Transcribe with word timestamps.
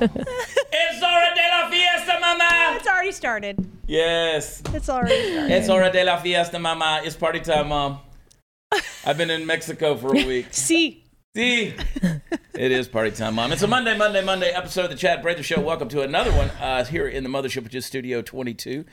it's 0.02 1.02
hora 1.02 1.34
de 1.34 1.48
la 1.50 1.68
fiesta, 1.68 2.18
mama. 2.20 2.76
It's 2.76 2.86
already 2.86 3.12
started. 3.12 3.70
Yes. 3.86 4.62
It's 4.72 4.88
already 4.88 5.30
started. 5.32 5.50
It's 5.50 5.68
hora 5.68 5.92
de 5.92 6.04
la 6.04 6.16
fiesta, 6.18 6.58
mama. 6.58 7.02
It's 7.04 7.16
party 7.16 7.40
time, 7.40 7.68
mom. 7.68 7.98
I've 9.04 9.18
been 9.18 9.30
in 9.30 9.44
Mexico 9.44 9.96
for 9.96 10.16
a 10.16 10.24
week. 10.26 10.46
See, 10.52 11.04
See, 11.36 11.74
it 12.54 12.72
is 12.72 12.88
party 12.88 13.10
time, 13.10 13.34
mom. 13.34 13.52
It's 13.52 13.60
a 13.60 13.66
Monday, 13.66 13.94
Monday, 13.94 14.24
Monday 14.24 14.48
episode 14.50 14.84
of 14.84 14.90
the 14.90 14.96
Chad 14.96 15.20
Prather 15.20 15.42
Show. 15.42 15.60
Welcome 15.60 15.88
to 15.90 16.00
another 16.00 16.32
one 16.32 16.48
uh, 16.60 16.84
here 16.86 17.06
in 17.06 17.22
the 17.22 17.28
mothership, 17.28 17.62
which 17.64 17.74
is 17.74 17.84
Studio 17.84 18.22
22, 18.22 18.86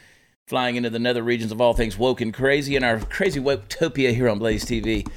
flying 0.45 0.75
into 0.75 0.89
the 0.89 0.99
nether 0.99 1.23
regions 1.23 1.53
of 1.53 1.61
all 1.61 1.73
things 1.73 1.97
woke 1.97 2.19
and 2.19 2.33
crazy 2.33 2.75
in 2.75 2.83
our 2.83 2.99
crazy 2.99 3.39
woketopia 3.39 4.13
here 4.13 4.27
on 4.27 4.39
Blaze 4.39 4.65
TV. 4.65 5.07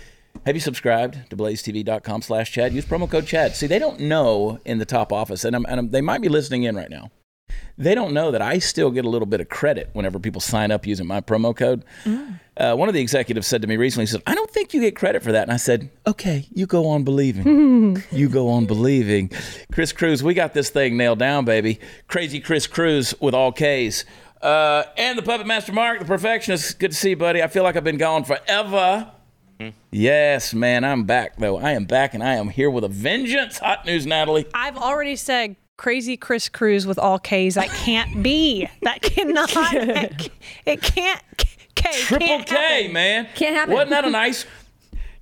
Have 0.46 0.56
you 0.56 0.60
subscribed 0.60 1.30
to 1.30 1.36
blazetv.com 1.36 2.22
slash 2.22 2.50
Chad? 2.50 2.72
Use 2.72 2.84
promo 2.84 3.10
code 3.10 3.26
Chad. 3.26 3.54
See, 3.54 3.66
they 3.66 3.78
don't 3.78 4.00
know 4.00 4.58
in 4.64 4.78
the 4.78 4.86
top 4.86 5.12
office, 5.12 5.44
and, 5.44 5.54
I'm, 5.54 5.66
and 5.66 5.80
I'm, 5.80 5.90
they 5.90 6.00
might 6.00 6.22
be 6.22 6.28
listening 6.28 6.62
in 6.62 6.74
right 6.74 6.90
now. 6.90 7.10
They 7.76 7.94
don't 7.94 8.12
know 8.12 8.30
that 8.30 8.42
I 8.42 8.58
still 8.58 8.90
get 8.90 9.04
a 9.04 9.08
little 9.08 9.26
bit 9.26 9.40
of 9.40 9.48
credit 9.48 9.90
whenever 9.92 10.18
people 10.18 10.40
sign 10.40 10.70
up 10.70 10.86
using 10.86 11.06
my 11.06 11.20
promo 11.20 11.56
code. 11.56 11.84
Uh, 12.56 12.74
one 12.74 12.88
of 12.88 12.94
the 12.94 13.00
executives 13.00 13.46
said 13.46 13.62
to 13.62 13.68
me 13.68 13.76
recently, 13.76 14.02
he 14.02 14.06
said, 14.08 14.22
I 14.26 14.34
don't 14.34 14.50
think 14.50 14.74
you 14.74 14.80
get 14.80 14.94
credit 14.94 15.22
for 15.22 15.32
that. 15.32 15.44
And 15.44 15.52
I 15.52 15.56
said, 15.56 15.90
okay, 16.06 16.46
you 16.52 16.66
go 16.66 16.88
on 16.88 17.04
believing. 17.04 18.02
you 18.12 18.28
go 18.28 18.50
on 18.50 18.66
believing. 18.66 19.30
Chris 19.72 19.92
Cruz, 19.92 20.22
we 20.22 20.34
got 20.34 20.52
this 20.52 20.68
thing 20.68 20.96
nailed 20.96 21.18
down, 21.18 21.44
baby. 21.46 21.80
Crazy 22.06 22.38
Chris 22.40 22.66
Cruz 22.66 23.14
with 23.18 23.34
all 23.34 23.50
Ks. 23.52 24.04
Uh, 24.42 24.84
and 24.96 25.16
the 25.16 25.22
Puppet 25.22 25.46
Master 25.46 25.72
Mark, 25.72 26.00
the 26.00 26.04
perfectionist. 26.04 26.78
Good 26.78 26.90
to 26.90 26.96
see 26.96 27.10
you, 27.10 27.16
buddy. 27.16 27.42
I 27.42 27.46
feel 27.46 27.62
like 27.62 27.76
I've 27.76 27.84
been 27.84 27.98
gone 27.98 28.24
forever. 28.24 29.10
Yes, 29.90 30.54
man, 30.54 30.84
I'm 30.84 31.04
back, 31.04 31.36
though. 31.36 31.58
I 31.58 31.72
am 31.72 31.84
back, 31.84 32.14
and 32.14 32.22
I 32.22 32.34
am 32.34 32.48
here 32.48 32.70
with 32.70 32.84
a 32.84 32.88
vengeance. 32.88 33.58
Hot 33.58 33.84
news, 33.84 34.06
Natalie. 34.06 34.46
I've 34.54 34.76
already 34.76 35.16
said 35.16 35.56
crazy 35.76 36.16
Chris 36.16 36.48
Cruz 36.48 36.86
with 36.86 36.98
all 36.98 37.18
K's. 37.18 37.54
That 37.54 37.68
can't 37.70 38.22
be. 38.22 38.68
That 38.82 39.02
cannot. 39.02 39.50
It, 39.54 40.30
it 40.66 40.82
can't. 40.82 41.22
K. 41.74 41.90
Triple 41.92 42.26
can't 42.26 42.46
K, 42.46 42.54
happen. 42.56 42.92
man. 42.92 43.28
Can't 43.34 43.54
happen. 43.56 43.74
Wasn't 43.74 43.90
that 43.90 44.04
a 44.04 44.10
nice 44.10 44.44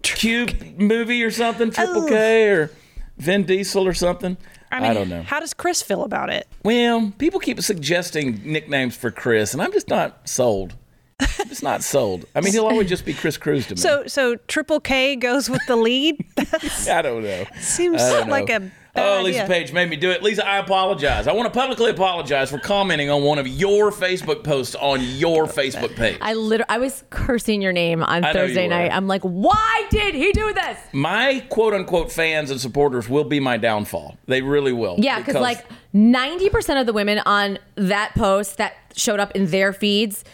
cube 0.03 0.79
movie 0.79 1.23
or 1.23 1.31
something? 1.31 1.71
Triple 1.71 2.07
K 2.09 2.49
or 2.49 2.71
Vin 3.19 3.45
Diesel 3.45 3.87
or 3.87 3.95
something? 3.95 4.37
I, 4.71 4.81
mean, 4.81 4.91
I 4.91 4.95
don't 4.95 5.09
know. 5.09 5.23
How 5.23 5.41
does 5.41 5.55
Chris 5.55 5.83
feel 5.83 6.03
about 6.03 6.31
it? 6.31 6.47
well, 6.63 7.13
people 7.19 7.41
keep 7.41 7.61
suggesting 7.63 8.41
nicknames 8.45 8.97
for 8.97 9.11
Chris, 9.11 9.53
and 9.55 9.63
I'm 9.63 9.73
just 9.73 9.89
not 9.89 10.29
sold. 10.29 10.75
I'm 11.21 11.51
not 11.63 11.83
sold. 11.83 12.27
I 12.35 12.41
mean, 12.41 12.53
he'll 12.53 12.67
always 12.67 12.89
just 12.89 13.05
be 13.05 13.15
Chris 13.15 13.37
Cruz 13.37 13.67
to 13.69 13.75
me. 13.75 13.81
So, 13.81 14.07
so 14.07 14.37
Triple 14.37 14.81
K 14.81 15.17
goes 15.17 15.51
with 15.51 15.65
the 15.67 15.77
lead. 15.77 16.25
I 16.89 17.03
don't 17.03 17.23
know. 17.23 17.45
seems 17.61 17.99
don't 17.99 18.29
like 18.29 18.51
a. 18.51 18.61
bad 18.61 18.73
Oh, 18.97 19.23
Lisa 19.23 19.45
idea. 19.45 19.55
Page 19.55 19.73
made 19.73 19.89
me 19.89 19.97
do 19.97 20.11
it. 20.11 20.23
Lisa, 20.23 20.47
I 20.47 20.59
apologize. 20.59 21.29
I 21.29 21.33
want 21.33 21.53
to 21.53 21.57
publicly 21.57 21.91
apologize 21.91 22.51
for 22.51 22.59
commenting 22.59 23.11
on 23.11 23.23
one 23.23 23.39
of 23.39 23.47
your 23.47 23.93
Facebook 23.93 24.43
posts 24.43 24.75
on 24.75 25.01
your 25.01 25.47
Facebook 25.47 25.95
page. 25.95 26.19
I 26.21 26.35
literally, 26.35 26.69
I 26.69 26.79
was 26.79 27.05
cursing 27.11 27.63
your 27.63 27.73
name 27.73 28.03
on 28.03 28.25
I 28.25 28.33
Thursday 28.33 28.67
night. 28.67 28.91
I'm 28.91 29.07
like, 29.07 29.23
why 29.23 29.87
did 29.91 30.15
he 30.15 30.33
do 30.33 30.53
this? 30.53 30.79
my 30.93 31.45
quote 31.49 31.75
unquote 31.75 32.11
fans 32.11 32.51
and 32.51 32.61
supporters 32.61 33.09
will 33.09 33.25
be 33.25 33.39
my 33.41 33.57
downfall. 33.57 34.17
They 34.27 34.43
really 34.43 34.73
will. 34.73 34.97
Yeah, 34.99 35.19
because 35.19 35.37
like 35.37 35.65
90% 35.95 36.81
of 36.81 36.87
the 36.87 36.93
women 36.93 37.21
on 37.21 37.59
that 37.77 38.13
post 38.17 38.57
that 38.57 38.75
showed 38.97 39.21
up 39.21 39.33
in 39.33 39.47
their 39.47 39.73
feeds, 39.73 40.25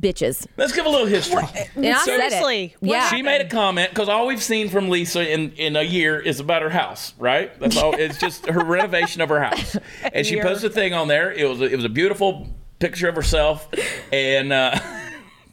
bitches. 0.00 0.46
let's 0.56 0.72
give 0.72 0.86
a 0.86 0.88
little 0.88 1.06
history. 1.06 1.42
And 1.76 1.86
I 1.86 1.98
said 2.04 2.20
it. 2.20 2.30
Seriously, 2.32 2.76
Yeah. 2.80 3.08
She 3.08 3.22
made 3.22 3.40
a 3.40 3.48
comment 3.48 3.90
because 3.90 4.08
all 4.08 4.26
we've 4.26 4.42
seen 4.42 4.68
from 4.68 4.88
Lisa 4.88 5.28
in, 5.30 5.52
in 5.52 5.76
a 5.76 5.82
year 5.82 6.18
is 6.18 6.40
about 6.40 6.62
her 6.62 6.70
house, 6.70 7.14
right? 7.18 7.58
That's 7.60 7.76
all. 7.76 7.94
It's 7.94 8.18
just 8.18 8.46
her 8.46 8.64
renovation 8.64 9.20
of 9.20 9.28
her 9.28 9.40
house, 9.42 9.76
and 10.12 10.26
she 10.26 10.40
posted 10.40 10.70
a 10.70 10.74
thing 10.74 10.94
on 10.94 11.08
there. 11.08 11.32
It 11.32 11.48
was 11.48 11.60
a, 11.60 11.64
it 11.64 11.76
was 11.76 11.84
a 11.84 11.90
beautiful 11.90 12.48
picture 12.78 13.08
of 13.08 13.16
herself 13.16 13.68
and 14.12 14.52
uh, 14.52 14.78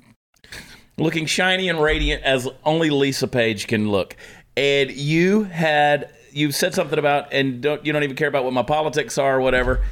looking 0.97 1.25
shiny 1.25 1.69
and 1.69 1.81
radiant 1.81 2.23
as 2.23 2.47
only 2.63 2.89
Lisa 2.89 3.27
Page 3.27 3.67
can 3.67 3.89
look. 3.89 4.15
And 4.57 4.91
you 4.91 5.43
had 5.43 6.13
you 6.31 6.51
said 6.51 6.73
something 6.73 6.99
about 6.99 7.33
and 7.33 7.61
don't 7.61 7.85
you 7.85 7.93
don't 7.93 8.03
even 8.03 8.15
care 8.15 8.27
about 8.27 8.43
what 8.43 8.53
my 8.53 8.63
politics 8.63 9.17
are 9.17 9.37
or 9.37 9.41
whatever. 9.41 9.83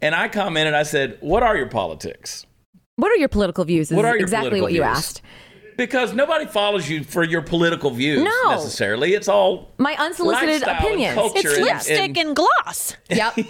And 0.00 0.14
I 0.14 0.28
commented. 0.28 0.74
I 0.74 0.84
said, 0.84 1.18
"What 1.20 1.42
are 1.42 1.56
your 1.56 1.68
politics?" 1.68 2.46
What 2.98 3.12
are 3.12 3.16
your 3.16 3.28
political 3.28 3.64
views? 3.64 3.92
Is 3.92 3.96
What 3.96 4.04
are 4.04 4.16
exactly 4.16 4.58
political 4.60 4.64
what 4.64 4.72
you 4.72 4.82
asked. 4.82 5.22
Because 5.76 6.12
nobody 6.12 6.46
follows 6.46 6.90
you 6.90 7.04
for 7.04 7.22
your 7.22 7.40
political 7.42 7.90
views 7.92 8.24
No. 8.24 8.50
necessarily. 8.50 9.14
It's 9.14 9.28
all 9.28 9.70
My 9.78 9.94
unsolicited 9.96 10.62
lifestyle 10.62 10.74
and 10.74 10.84
opinions. 10.84 11.32
It's 11.36 11.54
and- 11.56 11.64
lipstick 11.64 11.98
and- 12.00 12.18
and, 12.18 12.36
gloss. 12.36 12.96
Yep. 13.08 13.38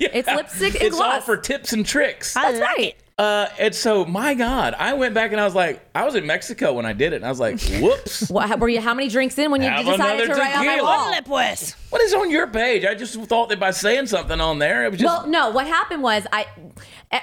It's 0.00 0.26
lipstick 0.28 0.80
and 0.80 0.90
gloss. 0.92 0.92
it's 0.92 1.00
all 1.00 1.20
for 1.20 1.36
tips 1.36 1.74
and 1.74 1.84
tricks. 1.84 2.32
That's 2.32 2.58
right. 2.60 2.96
Uh, 3.18 3.48
and 3.58 3.74
so, 3.74 4.04
my 4.06 4.32
God, 4.34 4.74
I 4.78 4.92
went 4.94 5.14
back 5.14 5.32
and 5.32 5.40
I 5.40 5.44
was 5.44 5.54
like, 5.54 5.86
I 5.94 6.04
was 6.04 6.14
in 6.14 6.26
Mexico 6.26 6.72
when 6.74 6.84
I 6.86 6.92
did 6.92 7.12
it, 7.14 7.16
and 7.16 7.24
I 7.24 7.30
was 7.30 7.40
like, 7.40 7.58
whoops. 7.80 8.28
What, 8.30 8.48
how- 8.48 8.56
were 8.56 8.68
you 8.70 8.80
how 8.80 8.94
many 8.94 9.08
drinks 9.10 9.36
in 9.38 9.50
when 9.50 9.62
you 9.62 9.68
Have 9.68 9.84
decided 9.84 10.24
another 10.24 10.34
to 10.34 10.40
write 10.40 10.56
on 10.56 10.66
my 10.66 10.80
wall? 10.82 11.10
Lip 11.10 11.28
whiz. 11.28 11.74
what 11.90 12.00
is 12.02 12.14
on 12.14 12.30
your 12.30 12.46
page? 12.46 12.84
I 12.86 12.94
just 12.94 13.14
thought 13.22 13.50
that 13.50 13.60
by 13.60 13.70
saying 13.72 14.06
something 14.06 14.40
on 14.40 14.58
there, 14.58 14.84
it 14.86 14.90
was 14.92 15.00
just. 15.00 15.22
Well, 15.24 15.26
no. 15.30 15.50
What 15.50 15.66
happened 15.66 16.02
was 16.02 16.26
I, 16.32 16.46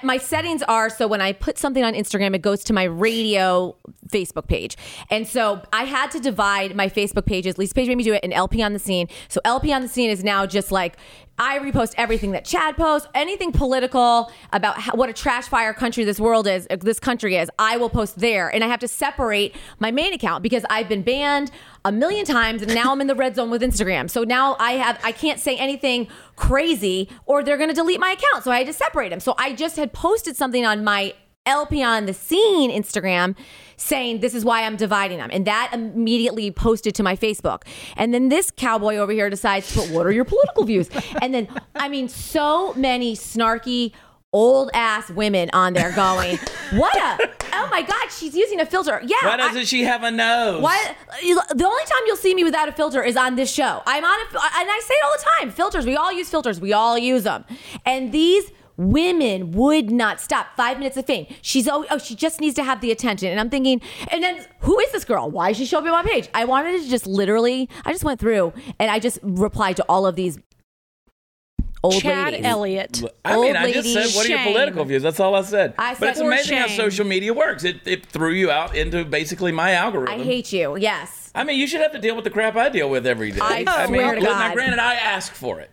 my 0.04 0.18
settings 0.18 0.64
are 0.64 0.90
so 0.90 1.08
when 1.08 1.22
I 1.22 1.34
put 1.34 1.58
something 1.58 1.84
on 1.84 1.94
Instagram, 1.94 2.36
it 2.36 2.42
goes 2.42 2.64
to 2.66 2.74
my 2.74 2.84
radio 2.84 3.76
Facebook 4.10 4.48
page, 4.48 4.78
and 5.10 5.28
so 5.28 5.62
I 5.72 5.84
had 5.84 6.12
to 6.12 6.20
divide 6.20 6.76
my 6.76 6.88
Facebook 6.88 7.26
pages. 7.26 7.58
Lisa 7.58 7.74
Page 7.74 7.88
made 7.88 7.98
me 7.98 8.04
do 8.04 8.14
it, 8.14 8.22
and 8.24 8.34
LP 8.34 8.62
on 8.62 8.74
the 8.74 8.80
scene. 8.80 9.08
So 9.28 9.42
LP 9.46 9.74
on 9.74 9.82
the 9.82 9.88
scene 9.88 10.10
is 10.10 10.24
now 10.24 10.46
just 10.46 10.72
like 10.72 10.98
I 11.40 11.58
repost 11.60 11.94
everything 11.98 12.32
that 12.32 12.46
Chad 12.46 12.78
posts, 12.78 13.08
anything 13.16 13.52
political 13.52 14.32
about 14.52 14.80
how, 14.80 14.94
what 14.94 15.10
a 15.10 15.14
trash 15.14 15.48
fire 15.48 15.74
country 15.74 16.04
this 16.04 16.20
world 16.20 16.48
is, 16.48 16.68
uh, 16.70 16.76
this 16.76 17.00
country 17.00 17.38
is. 17.38 17.50
I 17.58 17.78
will 17.78 17.90
post 17.90 18.20
there, 18.20 18.54
and 18.54 18.64
I 18.64 18.68
have 18.68 18.80
to 18.82 18.88
separate 18.88 19.56
my 19.80 19.90
main 19.90 20.14
account 20.14 20.44
because 20.44 20.64
I've 20.70 20.88
been 20.88 21.02
banned 21.02 21.52
a 21.86 21.92
million 21.92 22.26
times, 22.26 22.62
and 22.62 22.74
now 22.74 22.92
I'm 22.92 23.02
in 23.02 23.08
the 23.08 23.16
red 23.16 23.36
zone 23.36 23.50
with 23.50 23.62
Instagram. 23.62 24.10
So 24.10 24.24
now 24.24 24.56
I 24.60 24.74
have 24.74 25.00
I 25.04 25.12
can't 25.12 25.40
say 25.40 25.58
anything 25.58 26.08
crazy, 26.36 27.10
or 27.26 27.44
they're 27.44 27.58
gonna 27.58 27.74
delete 27.74 28.00
my 28.00 28.12
account. 28.12 28.44
So 28.44 28.52
I 28.52 28.60
had 28.60 28.68
to 28.68 28.74
separate 28.74 29.10
them. 29.10 29.20
So 29.20 29.36
I 29.38 29.54
just 29.54 29.76
had 29.76 29.94
posted 29.94 30.36
something 30.36 30.66
on 30.66 30.84
my 30.84 31.14
LP 31.46 31.84
on 31.84 32.06
the 32.06 32.14
scene 32.14 32.72
Instagram 32.72 33.36
saying 33.76 34.22
this 34.22 34.34
is 34.34 34.46
why 34.46 34.64
I'm 34.64 34.78
dividing 34.78 35.18
them. 35.18 35.30
And 35.34 35.46
that 35.46 35.72
immediately 35.74 36.52
posted 36.52 36.96
to 36.96 37.04
my 37.04 37.18
Facebook. 37.18 37.64
And 37.98 38.14
then 38.14 38.30
this 38.30 38.50
cowboy 38.50 38.96
over 38.96 39.12
here 39.12 39.30
decides 39.30 39.68
to 39.74 39.82
put 39.82 39.90
what 39.90 40.06
are 40.06 40.12
your 40.12 40.26
political 40.26 40.64
views? 40.64 40.90
And 41.22 41.34
then 41.34 41.50
I 41.76 41.90
mean 41.90 42.08
so 42.08 42.74
many 42.76 43.16
snarky 43.16 43.92
old 44.34 44.70
ass 44.74 45.10
women 45.12 45.50
on 45.54 45.74
there 45.74 45.92
going, 45.92 46.38
What 46.74 46.96
a 46.98 47.30
oh 47.54 47.68
my 47.70 47.82
god, 47.82 48.10
she's 48.10 48.36
using 48.36 48.60
a 48.60 48.66
filter. 48.66 49.02
Yeah. 49.06 49.18
why 49.22 49.38
doesn't 49.38 49.66
she 49.66 49.84
have 49.84 50.04
a 50.04 50.12
nose? 50.12 50.62
why? 50.62 50.96
The 51.22 51.66
only 51.66 51.86
time 51.86 52.02
you'll 52.08 52.16
see 52.18 52.34
me 52.34 52.44
without 52.44 52.68
a 52.68 52.72
filter 52.72 53.04
is 53.04 53.16
on 53.16 53.36
this 53.36 53.52
show. 53.52 53.82
I'm 53.86 54.04
on, 54.04 54.20
a, 54.20 54.24
and 54.60 54.70
I 54.70 54.82
say 54.84 54.94
it 54.94 55.06
all 55.06 55.14
the 55.18 55.26
time. 55.40 55.52
Filters. 55.52 55.86
We 55.86 55.96
all 55.96 56.12
use 56.12 56.30
filters. 56.30 56.60
We 56.60 56.74
all 56.74 56.98
use 56.98 57.24
them. 57.24 57.46
And 57.86 58.12
these 58.12 58.52
women 58.78 59.52
would 59.52 59.92
not 59.92 60.20
stop. 60.20 60.56
Five 60.56 60.80
minutes 60.80 60.98
of 60.98 61.06
fame. 61.06 61.28
She's 61.42 61.68
oh, 61.68 61.86
oh 61.90 61.98
she 61.98 62.16
just 62.16 62.42
needs 62.42 62.56
to 62.56 62.64
have 62.64 62.82
the 62.82 62.92
attention. 62.92 63.30
And 63.30 63.40
I'm 63.40 63.50
thinking, 63.50 63.82
and 64.10 64.24
then 64.24 64.46
who 64.60 64.80
is 64.80 64.92
this 64.92 65.06
girl? 65.06 65.30
Why 65.30 65.52
is 65.52 65.58
she 65.58 65.66
showing 65.66 65.88
up 65.88 65.94
on 65.94 66.06
my 66.06 66.12
page? 66.12 66.30
I 66.34 66.46
wanted 66.46 66.82
to 66.82 66.90
just 66.90 67.06
literally. 67.06 67.70
I 67.86 67.92
just 67.92 68.04
went 68.04 68.20
through 68.20 68.54
and 68.80 68.90
I 68.90 69.00
just 69.00 69.20
replied 69.22 69.78
to 69.78 69.86
all 69.88 70.06
of 70.06 70.16
these 70.16 70.40
old 71.84 72.02
Chad 72.02 72.34
ladies. 72.34 72.46
Elliott. 72.46 73.04
I 73.26 73.36
mean, 73.36 73.46
Old 73.48 73.56
I 73.58 73.72
just 73.72 73.88
lady 73.88 73.94
said, 74.10 74.16
what 74.16 74.26
are 74.26 74.30
your 74.30 74.38
shame. 74.40 74.54
political 74.54 74.86
views? 74.86 75.04
That's 75.04 75.20
all 75.20 75.36
I 75.36 75.42
said. 75.42 75.74
I 75.78 75.96
but 75.96 76.10
it's 76.10 76.20
for 76.20 76.28
amazing 76.28 76.58
how 76.58 76.68
shame. 76.68 76.78
social 76.78 77.06
media 77.06 77.34
works. 77.34 77.64
It, 77.64 77.82
it 77.86 78.06
threw 78.06 78.32
you 78.32 78.50
out 78.52 78.76
into 78.76 79.04
basically 79.06 79.52
my 79.52 79.74
algorithm. 79.74 80.20
I 80.20 80.24
hate 80.24 80.54
you. 80.54 80.78
Yes. 80.78 81.32
I 81.36 81.44
mean, 81.44 81.60
you 81.60 81.68
should 81.68 81.82
have 81.82 81.92
to 81.94 82.00
deal 82.00 82.16
with 82.16 82.24
the 82.24 82.30
crap 82.30 82.56
I 82.56 82.70
deal 82.70 82.90
with 82.90 83.06
every 83.08 83.32
day. 83.32 83.40
I 83.42 83.58
mean, 83.64 83.88
swear 83.88 84.16
to 84.16 84.22
now, 84.22 84.54
granted, 84.54 84.80
I 84.80 84.94
ask 84.94 85.34
for 85.34 85.60
it. 85.60 85.70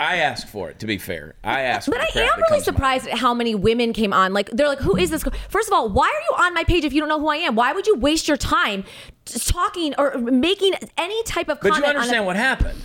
I 0.00 0.16
ask 0.16 0.48
for 0.48 0.70
it. 0.70 0.78
To 0.78 0.86
be 0.86 0.96
fair, 0.96 1.34
I 1.44 1.60
ask. 1.60 1.86
But 1.90 2.00
for 2.00 2.12
the 2.14 2.20
I 2.20 2.22
am 2.24 2.38
really 2.38 2.48
comes 2.48 2.64
to 2.64 2.72
my 2.72 2.76
surprised 2.76 3.08
at 3.08 3.18
how 3.18 3.34
many 3.34 3.54
women 3.54 3.92
came 3.92 4.14
on. 4.14 4.32
Like 4.32 4.48
they're 4.50 4.66
like, 4.66 4.78
"Who 4.78 4.96
is 4.96 5.10
this?" 5.10 5.22
girl?" 5.22 5.34
First 5.50 5.68
of 5.68 5.74
all, 5.74 5.90
why 5.90 6.06
are 6.06 6.22
you 6.38 6.44
on 6.46 6.54
my 6.54 6.64
page 6.64 6.84
if 6.84 6.94
you 6.94 7.00
don't 7.00 7.10
know 7.10 7.20
who 7.20 7.28
I 7.28 7.36
am? 7.36 7.56
Why 7.56 7.74
would 7.74 7.86
you 7.86 7.96
waste 7.96 8.26
your 8.26 8.38
time 8.38 8.84
talking 9.26 9.94
or 9.98 10.16
making 10.16 10.72
any 10.96 11.22
type 11.24 11.50
of 11.50 11.60
But 11.60 11.72
comment? 11.72 11.84
you 11.84 11.88
understand 11.90 12.20
on 12.20 12.24
a- 12.24 12.26
what 12.26 12.36
happened? 12.36 12.78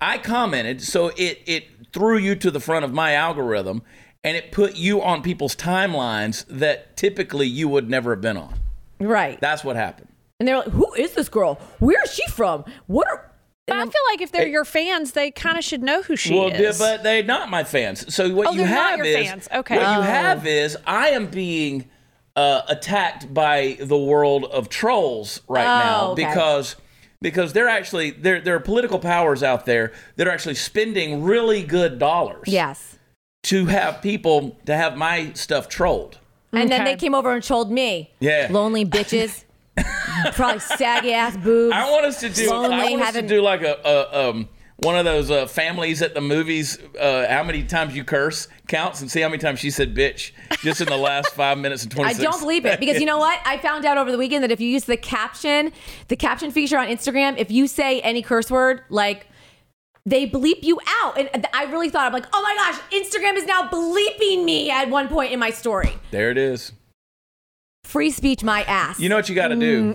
I 0.00 0.18
commented, 0.18 0.82
so 0.82 1.08
it 1.16 1.42
it 1.46 1.64
threw 1.92 2.16
you 2.18 2.34
to 2.36 2.50
the 2.50 2.60
front 2.60 2.84
of 2.84 2.92
my 2.92 3.12
algorithm, 3.14 3.82
and 4.22 4.36
it 4.36 4.50
put 4.52 4.76
you 4.76 5.02
on 5.02 5.22
people's 5.22 5.54
timelines 5.56 6.44
that 6.48 6.96
typically 6.96 7.46
you 7.46 7.68
would 7.68 7.88
never 7.88 8.10
have 8.12 8.20
been 8.20 8.36
on. 8.36 8.54
right? 9.00 9.40
That's 9.40 9.62
what 9.64 9.76
happened. 9.76 10.08
and 10.40 10.48
they're 10.48 10.56
like, 10.58 10.68
"Who 10.68 10.92
is 10.94 11.12
this 11.14 11.28
girl? 11.28 11.54
Where 11.78 12.02
is 12.04 12.12
she 12.14 12.26
from? 12.28 12.64
What 12.86 13.06
are?" 13.08 13.30
But 13.66 13.76
I 13.78 13.82
feel 13.84 14.02
like 14.12 14.20
if 14.20 14.30
they're 14.30 14.46
your 14.46 14.66
fans, 14.66 15.12
they 15.12 15.30
kind 15.30 15.56
of 15.56 15.64
should 15.64 15.82
know 15.82 16.02
who 16.02 16.16
she 16.16 16.34
well, 16.34 16.48
is. 16.48 16.78
Well, 16.78 16.96
but 16.96 17.02
they're 17.02 17.22
not 17.22 17.48
my 17.48 17.64
fans. 17.64 18.14
So 18.14 18.28
what 18.34 18.48
Oh, 18.48 18.50
you 18.52 18.58
they're 18.58 18.68
not 18.68 18.90
have 18.90 18.98
your 18.98 19.06
is 19.06 19.26
fans. 19.28 19.48
Okay. 19.54 19.76
what 19.78 19.90
you 19.92 19.98
Oh. 20.00 20.02
have 20.02 20.46
is 20.46 20.76
I 20.86 21.08
am 21.10 21.28
being 21.28 21.88
uh, 22.36 22.60
attacked 22.68 23.32
by 23.32 23.78
the 23.80 23.96
world 23.96 24.44
of 24.46 24.68
trolls 24.68 25.40
right 25.48 25.64
Oh, 25.64 25.78
now 25.84 26.10
okay. 26.10 26.26
because 26.26 26.76
because 27.24 27.54
they're 27.54 27.68
actually 27.70 28.10
there 28.10 28.38
there 28.40 28.54
are 28.54 28.60
political 28.60 28.98
powers 28.98 29.42
out 29.42 29.64
there 29.64 29.92
that 30.16 30.28
are 30.28 30.30
actually 30.30 30.54
spending 30.54 31.24
really 31.24 31.62
good 31.62 31.98
dollars 31.98 32.44
Yes. 32.46 32.98
to 33.44 33.64
have 33.66 34.02
people 34.02 34.56
to 34.66 34.76
have 34.76 34.96
my 34.96 35.32
stuff 35.32 35.68
trolled. 35.68 36.18
And 36.52 36.70
then 36.70 36.84
they 36.84 36.94
came 36.96 37.14
over 37.16 37.32
and 37.32 37.42
trolled 37.42 37.72
me. 37.72 38.12
Yeah. 38.20 38.46
Lonely 38.50 38.84
bitches. 38.96 39.42
Probably 40.34 40.60
saggy 40.60 41.12
ass 41.12 41.36
boobs. 41.36 41.74
I 41.74 41.90
want 41.90 42.04
us 42.06 42.20
to 42.20 42.28
do. 42.28 42.48
Lonely, 42.50 42.76
I 42.76 42.90
want 42.90 43.02
us 43.02 43.14
to 43.14 43.22
do 43.22 43.40
like 43.42 43.62
a, 43.62 43.74
a 43.84 44.28
um 44.30 44.48
one 44.76 44.96
of 44.96 45.04
those 45.04 45.30
uh, 45.30 45.46
families 45.46 46.02
at 46.02 46.14
the 46.14 46.20
movies. 46.20 46.78
Uh, 46.98 47.26
how 47.28 47.42
many 47.42 47.62
times 47.64 47.94
you 47.94 48.04
curse 48.04 48.48
counts 48.66 49.00
and 49.00 49.10
see 49.10 49.20
how 49.20 49.28
many 49.28 49.38
times 49.38 49.60
she 49.60 49.70
said 49.70 49.94
bitch 49.94 50.32
just 50.62 50.80
in 50.80 50.88
the 50.88 50.96
last 50.96 51.30
five 51.34 51.58
minutes 51.58 51.82
and 51.84 51.92
twenty 51.92 52.10
I 52.10 52.14
don't 52.14 52.40
believe 52.40 52.66
it 52.66 52.80
because 52.80 53.00
you 53.00 53.06
know 53.06 53.18
what? 53.18 53.40
I 53.44 53.58
found 53.58 53.84
out 53.84 53.98
over 53.98 54.10
the 54.10 54.18
weekend 54.18 54.42
that 54.42 54.50
if 54.50 54.60
you 54.60 54.68
use 54.68 54.84
the 54.84 54.96
caption, 54.96 55.72
the 56.08 56.16
caption 56.16 56.50
feature 56.50 56.78
on 56.78 56.88
Instagram, 56.88 57.38
if 57.38 57.50
you 57.50 57.66
say 57.66 58.00
any 58.00 58.22
curse 58.22 58.50
word, 58.50 58.82
like 58.88 59.26
they 60.06 60.28
bleep 60.28 60.62
you 60.62 60.78
out. 61.02 61.18
And 61.18 61.46
I 61.54 61.64
really 61.64 61.88
thought, 61.88 62.06
I'm 62.06 62.12
like, 62.12 62.26
oh 62.32 62.42
my 62.42 62.54
gosh, 62.56 62.80
Instagram 62.92 63.36
is 63.36 63.46
now 63.46 63.68
bleeping 63.68 64.44
me 64.44 64.70
at 64.70 64.90
one 64.90 65.08
point 65.08 65.32
in 65.32 65.38
my 65.38 65.50
story. 65.50 65.94
There 66.10 66.30
it 66.30 66.38
is. 66.38 66.72
Free 67.84 68.10
speech, 68.10 68.42
my 68.42 68.62
ass. 68.64 68.98
You 68.98 69.08
know 69.08 69.16
what 69.16 69.28
you 69.28 69.34
got 69.34 69.48
to 69.48 69.56
do. 69.56 69.94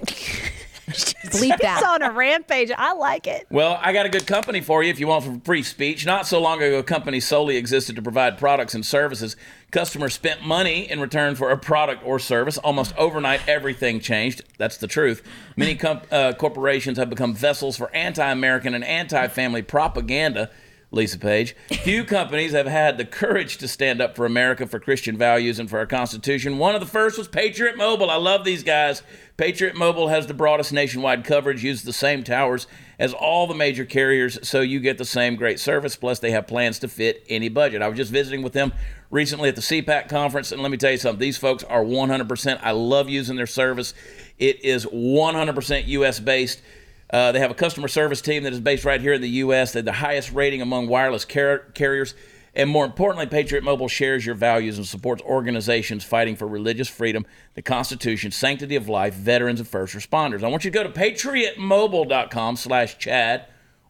bleep 1.26 1.58
It's 1.60 1.84
on 1.84 2.02
a 2.02 2.12
rampage. 2.12 2.72
I 2.76 2.94
like 2.94 3.28
it. 3.28 3.48
Well, 3.50 3.80
I 3.82 3.94
got 3.94 4.06
a 4.06 4.10
good 4.10 4.26
company 4.26 4.62
for 4.62 4.84
you 4.84 4.90
if 4.90 5.00
you 5.00 5.08
want 5.08 5.46
free 5.46 5.64
speech. 5.64 6.06
Not 6.06 6.26
so 6.28 6.42
long 6.42 6.62
ago, 6.62 6.80
a 6.80 6.84
company 6.84 7.20
solely 7.20 7.58
existed 7.58 7.96
to 7.96 8.02
provide 8.02 8.38
products 8.38 8.74
and 8.74 8.86
services. 8.86 9.36
Customers 9.72 10.16
spent 10.16 10.44
money 10.44 10.90
in 10.90 11.00
return 11.00 11.36
for 11.36 11.52
a 11.52 11.58
product 11.58 12.04
or 12.06 12.18
service. 12.18 12.58
Almost 12.58 12.96
overnight, 12.98 13.42
everything 13.48 14.00
changed. 14.00 14.44
That's 14.58 14.78
the 14.78 14.88
truth. 14.88 15.22
Many 15.56 15.76
com- 15.76 16.02
uh, 16.12 16.34
corporations 16.34 16.98
have 16.98 17.10
become 17.10 17.36
vessels 17.36 17.78
for 17.78 17.94
anti 17.96 18.30
American 18.30 18.74
and 18.74 18.84
anti 18.84 19.28
family 19.28 19.62
propaganda. 19.62 20.50
Lisa 20.92 21.20
Page. 21.20 21.56
Few 21.84 22.04
companies 22.04 22.52
have 22.52 22.66
had 22.66 22.98
the 22.98 23.06
courage 23.06 23.58
to 23.58 23.68
stand 23.68 24.02
up 24.02 24.16
for 24.16 24.26
America, 24.26 24.66
for 24.66 24.80
Christian 24.80 25.18
values, 25.18 25.60
and 25.60 25.70
for 25.70 25.78
our 25.78 25.86
Constitution. 25.86 26.58
One 26.58 26.74
of 26.74 26.82
the 26.82 26.88
first 26.88 27.18
was 27.18 27.28
Patriot 27.28 27.78
Mobile. 27.78 28.10
I 28.10 28.16
love 28.16 28.44
these 28.44 28.64
guys. 28.64 29.04
Patriot 29.38 29.76
Mobile 29.76 30.08
has 30.08 30.26
the 30.26 30.34
broadest 30.34 30.74
nationwide 30.74 31.24
coverage, 31.24 31.64
uses 31.64 31.84
the 31.84 31.94
same 31.94 32.24
towers 32.24 32.66
as 32.98 33.14
all 33.14 33.46
the 33.46 33.54
major 33.54 33.86
carriers, 33.86 34.40
so 34.46 34.62
you 34.62 34.80
get 34.80 34.98
the 34.98 35.06
same 35.06 35.36
great 35.36 35.60
service. 35.60 35.96
Plus, 35.96 36.20
they 36.20 36.32
have 36.32 36.48
plans 36.48 36.80
to 36.80 36.88
fit 36.88 37.24
any 37.30 37.50
budget. 37.50 37.82
I 37.82 37.88
was 37.88 37.98
just 37.98 38.12
visiting 38.12 38.42
with 38.42 38.54
them 38.54 38.74
recently 39.12 39.48
at 39.48 39.56
the 39.56 39.62
CPAC 39.62 40.10
conference, 40.10 40.52
and 40.52 40.62
let 40.62 40.72
me 40.72 40.78
tell 40.78 40.92
you 40.92 40.98
something. 40.98 41.20
These 41.20 41.38
folks 41.38 41.64
are 41.64 41.84
100%. 41.84 42.60
I 42.64 42.72
love 42.72 43.08
using 43.08 43.36
their 43.36 43.48
service. 43.48 43.94
It 44.40 44.66
is 44.66 44.86
100% 44.88 45.88
U.S. 45.88 46.20
based. 46.20 46.62
Uh, 47.12 47.32
they 47.32 47.40
have 47.40 47.52
a 47.52 47.56
customer 47.56 47.88
service 47.88 48.22
team 48.22 48.44
that 48.44 48.54
is 48.54 48.60
based 48.60 48.86
right 48.86 49.02
here 49.02 49.14
in 49.14 49.22
the 49.22 49.30
U.S. 49.30 49.74
They're 49.74 49.82
the 49.82 49.94
highest 49.94 50.32
rating 50.32 50.62
among 50.62 50.88
wireless 50.88 51.26
car- 51.26 51.66
carriers. 51.74 52.14
And 52.54 52.70
more 52.70 52.86
importantly, 52.86 53.26
Patriot 53.28 53.64
Mobile 53.64 53.88
shares 53.88 54.26
your 54.26 54.36
values 54.36 54.78
and 54.78 54.88
supports 54.88 55.22
organizations 55.24 56.04
fighting 56.04 56.36
for 56.36 56.48
religious 56.48 56.88
freedom, 56.88 57.26
the 57.54 57.62
Constitution, 57.62 58.32
sanctity 58.32 58.76
of 58.76 58.90
life, 58.90 59.14
veterans, 59.14 59.60
and 59.60 59.70
first 59.70 59.96
responders. 59.96 60.44
I 60.44 60.48
want 60.48 60.66
you 60.66 60.72
to 60.72 60.78
go 60.78 60.84
to 60.84 60.90
patriotmobile.com 60.90 62.56
slash 62.56 62.98
Chad 62.98 63.46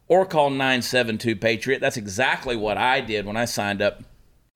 or 0.08 0.26
call 0.26 0.50
972-PATRIOT. 0.50 1.80
That's 1.80 1.96
exactly 1.96 2.56
what 2.56 2.76
I 2.76 3.00
did 3.00 3.26
when 3.26 3.36
I 3.36 3.44
signed 3.44 3.80
up. 3.80 4.02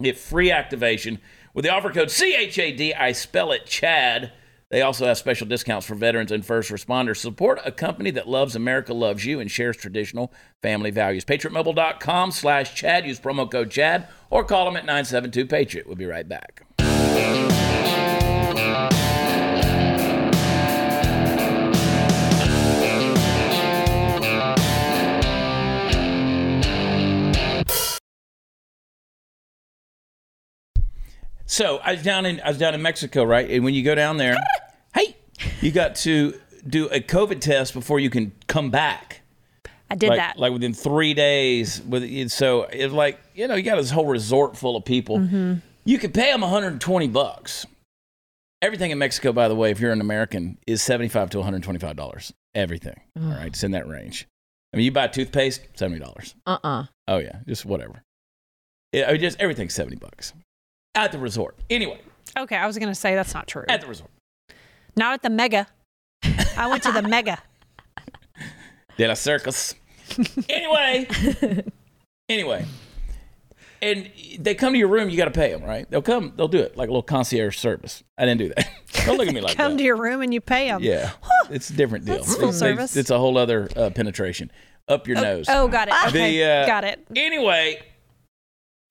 Get 0.02 0.18
free 0.18 0.50
activation 0.50 1.20
with 1.54 1.64
the 1.64 1.72
offer 1.72 1.90
code 1.90 2.10
CHAD. 2.10 2.92
I 2.98 3.12
spell 3.12 3.52
it 3.52 3.64
Chad. 3.64 4.32
They 4.74 4.82
also 4.82 5.06
have 5.06 5.16
special 5.18 5.46
discounts 5.46 5.86
for 5.86 5.94
veterans 5.94 6.32
and 6.32 6.44
first 6.44 6.68
responders. 6.68 7.18
Support 7.18 7.60
a 7.64 7.70
company 7.70 8.10
that 8.10 8.28
loves 8.28 8.56
America, 8.56 8.92
loves 8.92 9.24
you, 9.24 9.38
and 9.38 9.48
shares 9.48 9.76
traditional 9.76 10.32
family 10.62 10.90
values. 10.90 11.24
PatriotMobile.com 11.24 12.32
slash 12.32 12.74
Chad. 12.74 13.06
Use 13.06 13.20
promo 13.20 13.48
code 13.48 13.70
Chad 13.70 14.08
or 14.30 14.42
call 14.42 14.64
them 14.64 14.74
at 14.74 14.84
972-PATRIOT. 14.84 15.86
We'll 15.86 15.94
be 15.94 16.06
right 16.06 16.28
back. 16.28 16.66
So 31.46 31.78
I 31.84 31.92
was 31.92 32.02
down 32.02 32.26
in 32.26 32.40
I 32.40 32.48
was 32.48 32.58
down 32.58 32.74
in 32.74 32.82
Mexico, 32.82 33.22
right? 33.22 33.48
And 33.48 33.62
when 33.62 33.74
you 33.74 33.84
go 33.84 33.94
down 33.94 34.16
there, 34.16 34.36
you 35.60 35.72
got 35.72 35.94
to 35.96 36.38
do 36.66 36.86
a 36.86 37.00
COVID 37.00 37.40
test 37.40 37.74
before 37.74 38.00
you 38.00 38.10
can 38.10 38.32
come 38.46 38.70
back. 38.70 39.20
I 39.90 39.96
did 39.96 40.08
like, 40.08 40.18
that. 40.18 40.38
like 40.38 40.52
within 40.52 40.72
three 40.72 41.14
days. 41.14 41.80
With 41.82 42.30
so 42.30 42.62
it's 42.62 42.92
like 42.92 43.20
you 43.34 43.46
know 43.46 43.54
you 43.54 43.62
got 43.62 43.76
this 43.76 43.90
whole 43.90 44.06
resort 44.06 44.56
full 44.56 44.76
of 44.76 44.84
people. 44.84 45.18
Mm-hmm. 45.18 45.54
You 45.84 45.98
could 45.98 46.14
pay 46.14 46.32
them 46.32 46.40
120 46.40 47.08
bucks. 47.08 47.66
Everything 48.62 48.90
in 48.90 48.98
Mexico, 48.98 49.32
by 49.32 49.48
the 49.48 49.54
way, 49.54 49.70
if 49.70 49.78
you're 49.78 49.92
an 49.92 50.00
American, 50.00 50.56
is 50.66 50.82
75 50.82 51.30
to 51.30 51.38
125 51.38 51.96
dollars. 51.96 52.32
Everything. 52.54 52.98
All 53.20 53.28
right, 53.28 53.46
it's 53.48 53.62
in 53.62 53.72
that 53.72 53.86
range. 53.86 54.26
I 54.72 54.76
mean, 54.76 54.86
you 54.86 54.92
buy 54.92 55.06
toothpaste, 55.08 55.60
seventy 55.74 56.00
dollars. 56.00 56.34
Uh-uh. 56.46 56.86
Oh 57.06 57.18
yeah, 57.18 57.40
just 57.46 57.64
whatever. 57.64 58.02
Yeah, 58.92 59.08
I 59.08 59.12
mean, 59.12 59.20
just 59.20 59.38
everything's 59.38 59.74
seventy 59.74 59.96
bucks 59.96 60.32
at 60.94 61.12
the 61.12 61.18
resort. 61.18 61.56
Anyway, 61.68 62.00
okay, 62.36 62.56
I 62.56 62.66
was 62.66 62.78
gonna 62.78 62.94
say 62.94 63.14
that's 63.14 63.34
not 63.34 63.46
true. 63.46 63.64
at 63.68 63.80
the 63.82 63.86
resort. 63.86 64.10
Not 64.96 65.14
at 65.14 65.22
the 65.22 65.30
mega. 65.30 65.66
I 66.56 66.66
went 66.68 66.82
to 66.84 66.92
the 66.92 67.02
mega. 67.08 67.38
De 68.96 69.06
la 69.08 69.14
circus. 69.14 69.74
anyway, 70.48 71.08
anyway, 72.28 72.64
and 73.82 74.08
they 74.38 74.54
come 74.54 74.72
to 74.72 74.78
your 74.78 74.86
room. 74.88 75.10
You 75.10 75.16
got 75.16 75.24
to 75.24 75.30
pay 75.32 75.50
them, 75.52 75.64
right? 75.64 75.90
They'll 75.90 76.02
come. 76.02 76.32
They'll 76.36 76.46
do 76.48 76.58
it 76.60 76.76
like 76.76 76.88
a 76.88 76.92
little 76.92 77.02
concierge 77.02 77.56
service. 77.58 78.04
I 78.16 78.24
didn't 78.24 78.38
do 78.38 78.48
that. 78.54 78.68
Don't 79.06 79.18
look 79.18 79.26
at 79.26 79.34
me 79.34 79.40
like 79.40 79.56
that. 79.56 79.62
Come 79.62 79.72
that. 79.72 79.78
to 79.78 79.84
your 79.84 79.96
room 79.96 80.22
and 80.22 80.32
you 80.32 80.40
pay 80.40 80.68
them. 80.68 80.82
yeah, 80.82 81.10
it's 81.50 81.70
a 81.70 81.72
different 81.72 82.04
deal. 82.04 82.16
That's 82.16 82.34
full 82.36 82.44
It's- 82.50 82.58
service. 82.58 82.96
It's 82.96 83.10
a 83.10 83.18
whole 83.18 83.36
other 83.36 83.68
uh, 83.76 83.90
penetration 83.90 84.52
up 84.86 85.08
your 85.08 85.16
nose. 85.16 85.46
Oh, 85.48 85.66
got 85.66 85.88
it. 85.88 85.94
Okay, 86.08 86.38
The, 86.38 86.44
uh, 86.44 86.66
got 86.66 86.84
it. 86.84 87.04
Anyway, 87.16 87.82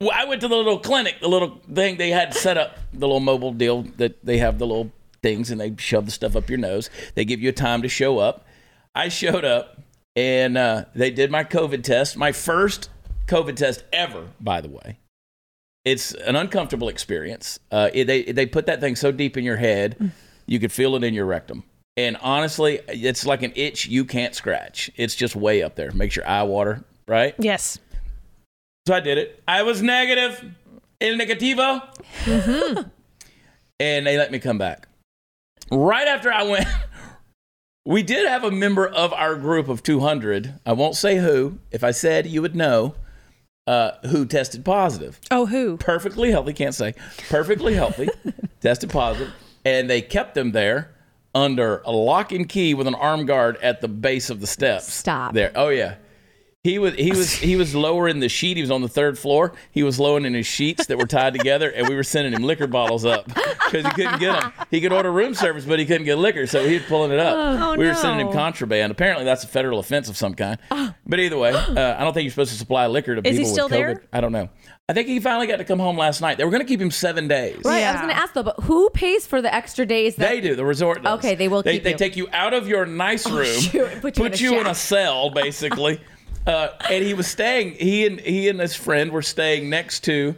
well, 0.02 0.12
I 0.14 0.26
went 0.26 0.42
to 0.42 0.48
the 0.50 0.56
little 0.58 0.80
clinic, 0.80 1.16
the 1.22 1.30
little 1.30 1.62
thing 1.74 1.98
they 1.98 2.10
had 2.10 2.34
set 2.34 2.58
up, 2.58 2.78
the 2.92 3.00
little 3.08 3.20
mobile 3.22 3.54
deal 3.54 3.84
that 3.98 4.26
they 4.26 4.40
have 4.40 4.58
the 4.60 4.68
little 4.68 4.92
things 5.24 5.50
and 5.50 5.60
they 5.60 5.74
shove 5.78 6.06
the 6.06 6.12
stuff 6.12 6.36
up 6.36 6.50
your 6.50 6.60
nose. 6.60 6.90
They 7.16 7.26
give 7.26 7.42
you 7.42 7.50
a 7.50 7.54
time 7.54 7.82
to 7.82 7.90
show 7.90 8.20
up. 8.20 8.46
I 8.94 9.10
showed 9.10 9.46
up 9.46 9.82
and 10.16 10.58
uh, 10.58 10.86
they 10.94 11.10
did 11.10 11.32
my 11.32 11.44
COVID 11.44 11.84
test, 11.84 12.16
my 12.16 12.32
first 12.32 12.90
COVID 13.28 13.56
test 13.56 13.84
ever, 13.92 14.28
by 14.40 14.62
the 14.62 14.70
way. 14.70 15.00
It's 15.86 16.14
an 16.14 16.36
uncomfortable 16.36 16.88
experience. 16.88 17.60
Uh, 17.72 17.90
they 17.90 18.24
they 18.24 18.46
put 18.46 18.68
that 18.68 18.80
thing 18.80 18.96
so 18.96 19.12
deep 19.12 19.36
in 19.36 19.44
your 19.44 19.58
head, 19.58 20.12
you 20.46 20.60
could 20.60 20.72
feel 20.72 20.96
it 20.96 21.04
in 21.04 21.14
your 21.14 21.26
rectum. 21.26 21.64
And 21.98 22.18
honestly, 22.22 22.80
it's 22.88 23.26
like 23.26 23.44
an 23.44 23.52
itch 23.56 23.88
you 23.88 24.06
can't 24.06 24.34
scratch. 24.34 24.90
It's 24.96 25.14
just 25.14 25.36
way 25.36 25.62
up 25.62 25.76
there. 25.76 25.92
Makes 25.92 26.16
your 26.16 26.28
eye 26.28 26.44
water, 26.44 26.84
right? 27.08 27.36
Yes. 27.38 27.80
So 28.88 28.94
I 28.94 29.00
did 29.00 29.18
it. 29.18 29.44
I 29.48 29.64
was 29.64 29.82
negative, 29.82 30.44
el 31.02 31.18
negativo, 31.18 31.82
and 33.80 34.08
they 34.08 34.18
let 34.18 34.32
me 34.32 34.40
come 34.40 34.58
back. 34.58 34.88
Right 35.72 36.08
after 36.08 36.32
I 36.32 36.44
went, 36.44 36.68
we 37.86 38.04
did 38.04 38.28
have 38.28 38.44
a 38.44 38.52
member 38.52 38.88
of 38.88 39.14
our 39.14 39.36
group 39.36 39.68
of 39.70 39.84
200. 39.84 40.60
I 40.66 40.74
won't 40.74 40.96
say 40.96 41.18
who. 41.18 41.60
If 41.72 41.84
I 41.84 41.92
said, 41.92 42.28
you 42.28 42.42
would 42.42 42.56
know. 42.56 42.96
Uh, 43.66 43.92
who 44.08 44.26
tested 44.26 44.66
positive? 44.66 45.22
Oh, 45.32 45.46
who? 45.46 45.78
Perfectly 45.78 46.32
healthy. 46.32 46.52
Can't 46.52 46.76
say 46.76 46.96
perfectly 47.30 47.76
healthy. 47.76 48.10
tested 48.60 48.90
positive, 48.90 49.34
and 49.64 49.90
they 49.90 50.02
kept 50.02 50.36
them 50.36 50.52
there 50.52 50.92
under 51.34 51.78
a 51.86 51.92
lock 51.92 52.34
and 52.34 52.50
key 52.50 52.74
with 52.74 52.88
an 52.88 52.96
arm 52.96 53.26
guard 53.26 53.56
at 53.62 53.80
the 53.80 53.88
base 53.88 54.30
of 54.30 54.42
the 54.42 54.48
steps. 54.48 54.94
Stop. 54.94 55.34
there. 55.34 55.54
Oh 55.56 55.70
yeah. 55.70 55.96
He 56.64 56.80
was 56.80 56.94
he 56.98 57.12
was 57.12 57.34
he 57.34 57.58
was 57.58 57.76
lowering 57.76 58.20
the 58.22 58.30
sheet. 58.30 58.56
He 58.56 58.64
was 58.64 58.72
on 58.72 58.82
the 58.82 58.88
third 58.88 59.20
floor. 59.20 59.52
He 59.72 59.84
was 59.84 60.00
lowering 60.00 60.24
in 60.24 60.34
his 60.34 60.48
sheets 60.48 60.86
that 60.86 60.98
were 60.98 61.06
tied 61.06 61.34
together, 61.34 61.70
and 61.70 61.90
we 61.90 61.96
were 61.96 62.04
sending 62.04 62.32
him 62.32 62.42
liquor 62.44 62.68
bottles 62.68 63.04
up 63.04 63.26
because 63.26 63.86
he 63.86 63.92
couldn't 63.92 64.20
get 64.22 64.40
them. 64.40 64.54
He 64.72 64.80
could 64.80 64.94
order 64.94 65.12
room 65.12 65.34
service, 65.34 65.66
but 65.66 65.78
he 65.80 65.86
couldn't 65.86 66.06
get 66.06 66.18
liquor, 66.18 66.48
so 66.48 66.66
he 66.66 66.76
was 66.76 66.84
pulling 66.84 67.12
it 67.12 67.20
up. 67.20 67.36
Oh, 67.36 67.76
we 67.76 67.86
were 67.86 67.94
sending 67.94 68.22
him 68.22 68.28
no. 68.28 68.40
contraband. 68.40 68.94
Apparently, 68.94 69.26
that's 69.26 69.44
a 69.44 69.48
federal 69.48 69.80
offense 69.80 70.08
of 70.08 70.16
some 70.16 70.36
kind. 70.36 70.58
But 71.06 71.20
either 71.20 71.38
way, 71.38 71.52
uh, 71.52 71.96
I 72.00 72.02
don't 72.02 72.14
think 72.14 72.24
you're 72.24 72.32
supposed 72.32 72.54
to 72.54 72.58
supply 72.58 72.88
liquor 72.88 73.16
to 73.16 73.28
Is 73.28 73.36
he 73.36 73.44
people 73.44 73.54
still 73.54 73.66
with 73.66 73.74
COVID. 73.74 73.78
there? 73.96 74.04
I 74.14 74.22
don't 74.22 74.32
know. 74.32 74.48
I 74.88 74.94
think 74.94 75.10
he 75.10 75.20
finally 75.20 75.48
got 75.48 75.58
to 75.58 75.66
come 75.66 75.80
home 75.80 75.98
last 75.98 76.22
night. 76.22 76.38
They 76.38 76.46
were 76.46 76.52
going 76.52 76.62
to 76.62 76.68
keep 76.68 76.80
him 76.80 76.92
seven 76.92 77.28
days. 77.28 77.60
Right. 77.66 77.84
I 77.84 77.92
was 77.92 78.02
going 78.02 78.14
to 78.14 78.18
ask 78.22 78.34
though, 78.34 78.44
but 78.44 78.62
who 78.62 78.90
pays 78.92 79.28
for 79.28 79.42
the 79.42 79.54
extra 79.54 79.86
days? 79.86 80.16
That 80.16 80.30
They 80.30 80.40
do. 80.40 80.56
The 80.56 80.66
resort 80.66 81.04
does. 81.04 81.20
Okay, 81.20 81.36
they 81.36 81.50
will 81.50 81.62
They, 81.62 81.74
keep 81.74 81.84
they 81.84 81.92
you. 81.92 81.98
take 81.98 82.16
you 82.16 82.28
out 82.32 82.54
of 82.54 82.70
your 82.70 82.86
nice 82.86 83.30
room, 83.30 83.46
shoot, 83.60 84.02
put 84.02 84.18
you 84.18 84.26
in 84.26 84.34
a 84.34 84.38
you 84.38 84.54
in 84.60 84.62
a 84.62 84.70
shack. 84.70 84.76
cell, 84.78 85.30
basically. 85.30 86.00
uh, 86.48 86.70
and 86.90 87.04
he 87.04 87.14
was 87.14 87.28
staying. 87.28 87.74
He 87.76 88.06
and 88.06 88.20
he 88.20 88.50
and 88.50 88.60
his 88.60 88.76
friend 88.76 89.12
were 89.12 89.22
staying 89.22 89.70
next 89.70 90.02
to 90.06 90.36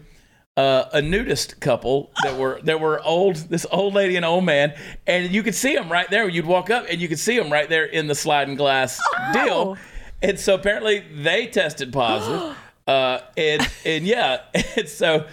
uh, 0.57 0.85
a 0.93 1.01
nudist 1.01 1.59
couple 1.59 2.11
that 2.23 2.37
were 2.37 2.59
that 2.63 2.79
were 2.79 3.01
old, 3.03 3.35
this 3.35 3.65
old 3.71 3.93
lady 3.93 4.15
and 4.15 4.23
old 4.25 4.45
man, 4.45 4.73
and 5.07 5.31
you 5.31 5.43
could 5.43 5.55
see 5.55 5.75
them 5.75 5.91
right 5.91 6.09
there. 6.09 6.27
You'd 6.29 6.45
walk 6.45 6.69
up 6.69 6.85
and 6.89 7.01
you 7.01 7.07
could 7.07 7.19
see 7.19 7.37
them 7.37 7.51
right 7.51 7.67
there 7.67 7.85
in 7.85 8.07
the 8.07 8.15
sliding 8.15 8.55
glass 8.55 8.99
deal. 9.33 9.77
And 10.21 10.39
so 10.39 10.55
apparently 10.55 10.99
they 11.13 11.47
tested 11.47 11.91
positive. 11.91 12.55
uh, 12.87 13.19
and 13.35 13.67
and 13.85 14.05
yeah, 14.05 14.41
and 14.77 14.87
so 14.87 15.25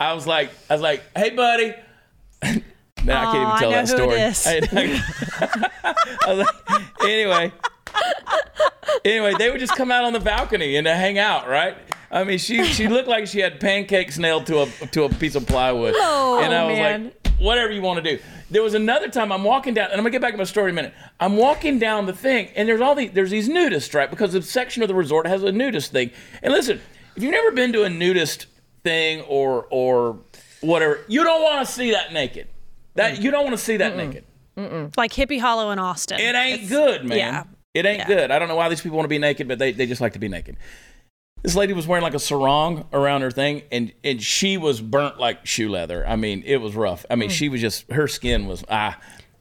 I 0.00 0.12
was 0.14 0.26
like, 0.26 0.50
I 0.70 0.74
was 0.74 0.82
like, 0.82 1.02
hey 1.16 1.30
buddy. 1.30 1.74
Man, 3.04 3.16
I 3.16 3.24
can't 3.24 3.36
even 3.36 3.46
I 3.46 3.60
tell 3.60 3.70
that 3.70 3.88
story. 3.88 4.20
I- 5.42 5.94
I 6.26 6.34
was 6.34 6.46
like, 6.46 7.04
anyway, 7.04 7.52
anyway, 9.04 9.34
they 9.38 9.50
would 9.50 9.60
just 9.60 9.74
come 9.76 9.90
out 9.90 10.04
on 10.04 10.12
the 10.12 10.20
balcony 10.20 10.76
and 10.76 10.86
hang 10.86 11.18
out, 11.18 11.48
right? 11.48 11.76
I 12.10 12.24
mean, 12.24 12.38
she 12.38 12.64
she 12.64 12.88
looked 12.88 13.08
like 13.08 13.26
she 13.26 13.40
had 13.40 13.60
pancakes 13.60 14.18
nailed 14.18 14.46
to 14.46 14.62
a 14.62 14.66
to 14.88 15.04
a 15.04 15.08
piece 15.08 15.34
of 15.34 15.46
plywood, 15.46 15.94
Oh, 15.96 16.40
and 16.42 16.54
I 16.54 16.64
was 16.64 16.78
man. 16.78 17.04
like, 17.04 17.32
whatever 17.38 17.72
you 17.72 17.82
want 17.82 18.02
to 18.02 18.16
do. 18.16 18.22
There 18.50 18.62
was 18.62 18.72
another 18.72 19.10
time 19.10 19.30
I'm 19.30 19.44
walking 19.44 19.74
down, 19.74 19.90
and 19.90 19.94
I'm 19.94 20.00
gonna 20.00 20.10
get 20.10 20.22
back 20.22 20.32
to 20.32 20.38
my 20.38 20.44
story 20.44 20.70
in 20.70 20.78
a 20.78 20.82
minute. 20.82 20.94
I'm 21.20 21.36
walking 21.36 21.78
down 21.78 22.06
the 22.06 22.14
thing, 22.14 22.48
and 22.56 22.66
there's 22.66 22.80
all 22.80 22.94
these 22.94 23.12
there's 23.12 23.30
these 23.30 23.48
nudists, 23.48 23.94
right? 23.94 24.08
Because 24.08 24.32
the 24.32 24.42
section 24.42 24.82
of 24.82 24.88
the 24.88 24.94
resort 24.94 25.26
has 25.26 25.42
a 25.42 25.52
nudist 25.52 25.92
thing. 25.92 26.10
And 26.42 26.52
listen, 26.52 26.80
if 27.14 27.22
you've 27.22 27.32
never 27.32 27.52
been 27.52 27.72
to 27.74 27.84
a 27.84 27.90
nudist 27.90 28.46
thing 28.84 29.20
or 29.22 29.66
or 29.70 30.18
whatever, 30.62 31.00
you 31.08 31.24
don't 31.24 31.42
want 31.42 31.66
to 31.66 31.72
see 31.72 31.90
that 31.90 32.12
naked. 32.14 32.48
That 32.94 33.16
mm. 33.16 33.22
you 33.22 33.30
don't 33.30 33.44
want 33.44 33.56
to 33.56 33.62
see 33.62 33.76
that 33.76 33.96
naked. 33.96 34.24
Like 34.96 35.12
Hippie 35.12 35.40
Hollow 35.40 35.70
in 35.70 35.78
Austin. 35.78 36.18
It 36.18 36.34
ain't 36.34 36.68
good, 36.68 37.04
man. 37.04 37.18
yeah. 37.18 37.44
It 37.78 37.86
ain't 37.86 37.98
Yeah. 38.00 38.06
good. 38.06 38.30
I 38.30 38.38
don't 38.38 38.48
know 38.48 38.56
why 38.56 38.68
these 38.68 38.80
people 38.80 38.96
want 38.96 39.04
to 39.04 39.08
be 39.08 39.18
naked, 39.18 39.46
but 39.48 39.58
they, 39.58 39.72
they 39.72 39.86
just 39.86 40.00
like 40.00 40.12
to 40.14 40.18
be 40.18 40.28
naked. 40.28 40.56
This 41.42 41.54
lady 41.54 41.72
was 41.72 41.86
wearing 41.86 42.02
like 42.02 42.14
a 42.14 42.18
sarong 42.18 42.86
around 42.92 43.22
her 43.22 43.30
thing, 43.30 43.62
and, 43.70 43.92
and 44.02 44.20
she 44.20 44.56
was 44.56 44.80
burnt 44.80 45.18
like 45.20 45.46
shoe 45.46 45.68
leather. 45.68 46.04
I 46.06 46.16
mean, 46.16 46.42
it 46.44 46.56
was 46.56 46.74
rough. 46.74 47.06
I 47.08 47.14
mean, 47.14 47.30
she 47.30 47.48
was 47.48 47.60
just, 47.60 47.90
her 47.92 48.08
skin 48.08 48.46
was, 48.48 48.64
ah. 48.68 48.98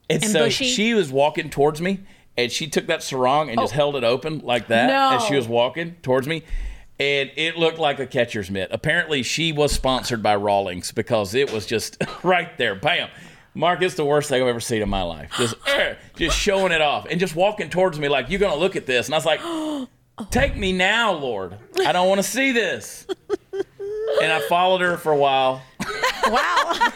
And, 0.10 0.22
And 0.24 0.32
so 0.32 0.39
bushy? 0.46 0.65
she 0.65 0.94
was 0.94 1.12
walking 1.12 1.50
towards 1.50 1.82
me, 1.82 2.01
and 2.38 2.51
she 2.51 2.67
took 2.67 2.86
that 2.88 3.01
sarong 3.01 3.50
and 3.50 3.60
just 3.60 3.74
held 3.74 3.96
it 3.96 4.03
open 4.03 4.39
like 4.39 4.67
that 4.67 4.88
No. 4.88 5.17
as 5.17 5.24
she 5.25 5.36
was 5.36 5.48
walking 5.48 5.96
towards 6.03 6.27
me. 6.27 6.44
And 7.00 7.32
it 7.36 7.58
looked 7.58 7.77
like 7.79 8.00
a 8.00 8.06
catcher's 8.08 8.50
mitt. 8.51 8.70
Apparently, 8.72 9.22
she 9.24 9.51
was 9.51 9.72
sponsored 9.72 10.22
by 10.24 10.36
Rawlings 10.36 10.91
because 10.91 11.34
it 11.36 11.51
was 11.51 11.65
just 11.65 11.98
right 12.24 12.56
there. 12.60 12.75
Bam. 12.75 13.10
Mark, 13.58 13.82
it's 13.82 13.96
the 13.96 14.06
worst 14.06 14.30
thing 14.30 14.40
I've 14.40 14.48
ever 14.48 14.60
seen 14.60 14.84
in 14.84 14.90
my 14.90 15.02
life. 15.02 15.32
Just, 15.36 15.56
eh, 15.68 15.96
just 16.16 16.38
showing 16.38 16.72
it 16.72 16.80
off 16.80 17.08
and 17.10 17.20
just 17.20 17.36
walking 17.36 17.72
towards 17.72 18.00
me 18.00 18.08
like, 18.08 18.30
you're 18.30 18.40
going 18.40 18.54
to 18.54 18.60
look 18.60 18.76
at 18.76 18.86
this. 18.86 19.08
And 19.08 19.16
I 19.16 19.18
was 19.18 19.26
like, 19.26 19.42
take 20.30 20.56
me 20.56 20.74
now, 20.74 21.14
Lord. 21.14 21.58
I 21.80 21.92
don't 21.92 22.08
want 22.08 22.20
to 22.20 22.24
see 22.24 22.52
this. 22.52 23.08
And 24.22 24.32
I 24.32 24.42
followed 24.48 24.82
her 24.82 24.96
for 24.98 25.12
a 25.12 25.18
while. 25.18 25.64
wow. 26.28 26.92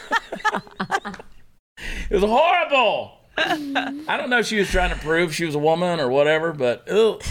It 2.11 2.15
was 2.15 2.23
horrible. 2.23 3.17
I 3.37 4.17
don't 4.17 4.29
know 4.29 4.39
if 4.39 4.45
she 4.45 4.57
was 4.57 4.69
trying 4.69 4.91
to 4.91 4.97
prove 4.97 5.33
she 5.33 5.45
was 5.45 5.55
a 5.55 5.59
woman 5.59 5.99
or 5.99 6.09
whatever, 6.09 6.53
but 6.53 6.87
ugh. 6.87 7.23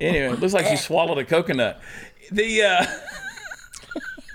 anyway, 0.00 0.32
it 0.32 0.40
looks 0.40 0.54
like 0.54 0.66
she 0.66 0.76
swallowed 0.76 1.18
a 1.18 1.24
coconut. 1.24 1.78
The 2.30 2.62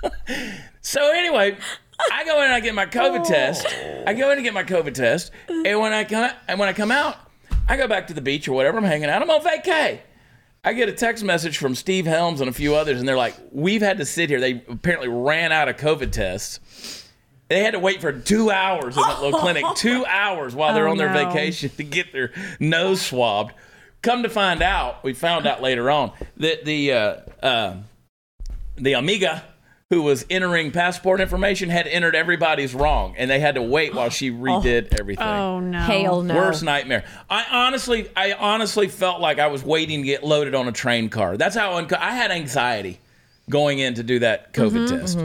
uh, 0.03 0.09
so 0.81 1.11
anyway, 1.11 1.57
I 2.11 2.23
go 2.25 2.37
in 2.39 2.45
and 2.45 2.53
I 2.53 2.59
get 2.59 2.75
my 2.75 2.85
COVID 2.85 3.25
test. 3.27 3.65
I 4.05 4.13
go 4.13 4.29
in 4.31 4.37
and 4.37 4.43
get 4.43 4.53
my 4.53 4.63
COVID 4.63 4.93
test, 4.93 5.31
and 5.49 5.79
when 5.79 5.93
I 5.93 6.03
come 6.03 6.31
and 6.47 6.59
when 6.59 6.69
I 6.69 6.73
come 6.73 6.91
out, 6.91 7.17
I 7.67 7.75
go 7.77 7.87
back 7.87 8.07
to 8.07 8.13
the 8.13 8.21
beach 8.21 8.47
or 8.47 8.53
whatever. 8.53 8.77
I'm 8.77 8.83
hanging 8.83 9.09
out. 9.09 9.21
I'm 9.21 9.29
on 9.29 9.41
vacay. 9.41 9.99
I 10.63 10.73
get 10.73 10.89
a 10.89 10.93
text 10.93 11.23
message 11.23 11.57
from 11.57 11.75
Steve 11.75 12.05
Helms 12.05 12.41
and 12.41 12.49
a 12.49 12.53
few 12.53 12.75
others, 12.75 12.99
and 12.99 13.07
they're 13.07 13.17
like, 13.17 13.35
"We've 13.51 13.81
had 13.81 13.97
to 13.99 14.05
sit 14.05 14.29
here. 14.29 14.39
They 14.39 14.63
apparently 14.69 15.07
ran 15.07 15.51
out 15.51 15.67
of 15.69 15.77
COVID 15.77 16.11
tests." 16.11 17.03
They 17.49 17.63
had 17.63 17.71
to 17.71 17.79
wait 17.79 18.01
for 18.01 18.11
two 18.11 18.51
hours 18.51 18.97
in 18.97 19.03
that 19.03 19.21
little 19.21 19.39
clinic, 19.39 19.63
two 19.75 20.05
hours 20.05 20.53
while 20.53 20.73
they're 20.73 20.87
Oh, 20.87 20.91
on 20.91 20.97
their 20.97 21.13
no. 21.13 21.27
vacation 21.29 21.69
to 21.77 21.83
get 21.83 22.11
their 22.11 22.33
nose 22.59 23.01
swabbed. 23.01 23.53
Come 24.01 24.23
to 24.23 24.29
find 24.29 24.61
out, 24.61 25.01
we 25.03 25.13
found 25.13 25.47
out 25.47 25.61
later 25.61 25.89
on 25.89 26.11
that 26.37 26.65
the 26.65 26.91
uh, 26.93 27.15
uh, 27.41 27.75
the 28.75 28.93
Amiga 28.93 29.43
who 29.89 30.01
was 30.01 30.25
entering 30.29 30.71
passport 30.71 31.21
information 31.21 31.69
had 31.69 31.87
entered 31.87 32.13
everybody's 32.15 32.75
wrong, 32.75 33.15
and 33.17 33.29
they 33.29 33.39
had 33.39 33.55
to 33.55 33.61
wait 33.61 33.93
while 33.95 34.09
she 34.09 34.29
redid 34.31 34.99
everything. 34.99 35.25
Oh 35.25 35.59
no. 35.61 35.79
Hail 35.79 36.23
no. 36.23 36.35
Worst 36.35 36.61
nightmare. 36.63 37.05
I 37.29 37.45
honestly, 37.49 38.09
I 38.15 38.33
honestly 38.33 38.89
felt 38.89 39.21
like 39.21 39.39
I 39.39 39.47
was 39.47 39.63
waiting 39.63 40.01
to 40.01 40.05
get 40.05 40.23
loaded 40.23 40.55
on 40.55 40.67
a 40.67 40.73
train 40.73 41.09
car. 41.09 41.37
That's 41.37 41.55
how 41.55 41.75
unco- 41.75 41.97
I 41.99 42.11
had 42.11 42.31
anxiety 42.31 42.99
going 43.49 43.79
in 43.79 43.93
to 43.93 44.03
do 44.03 44.19
that 44.19 44.53
COVID 44.53 44.87
Mm-hmm, 44.87 44.97
test. 44.97 45.17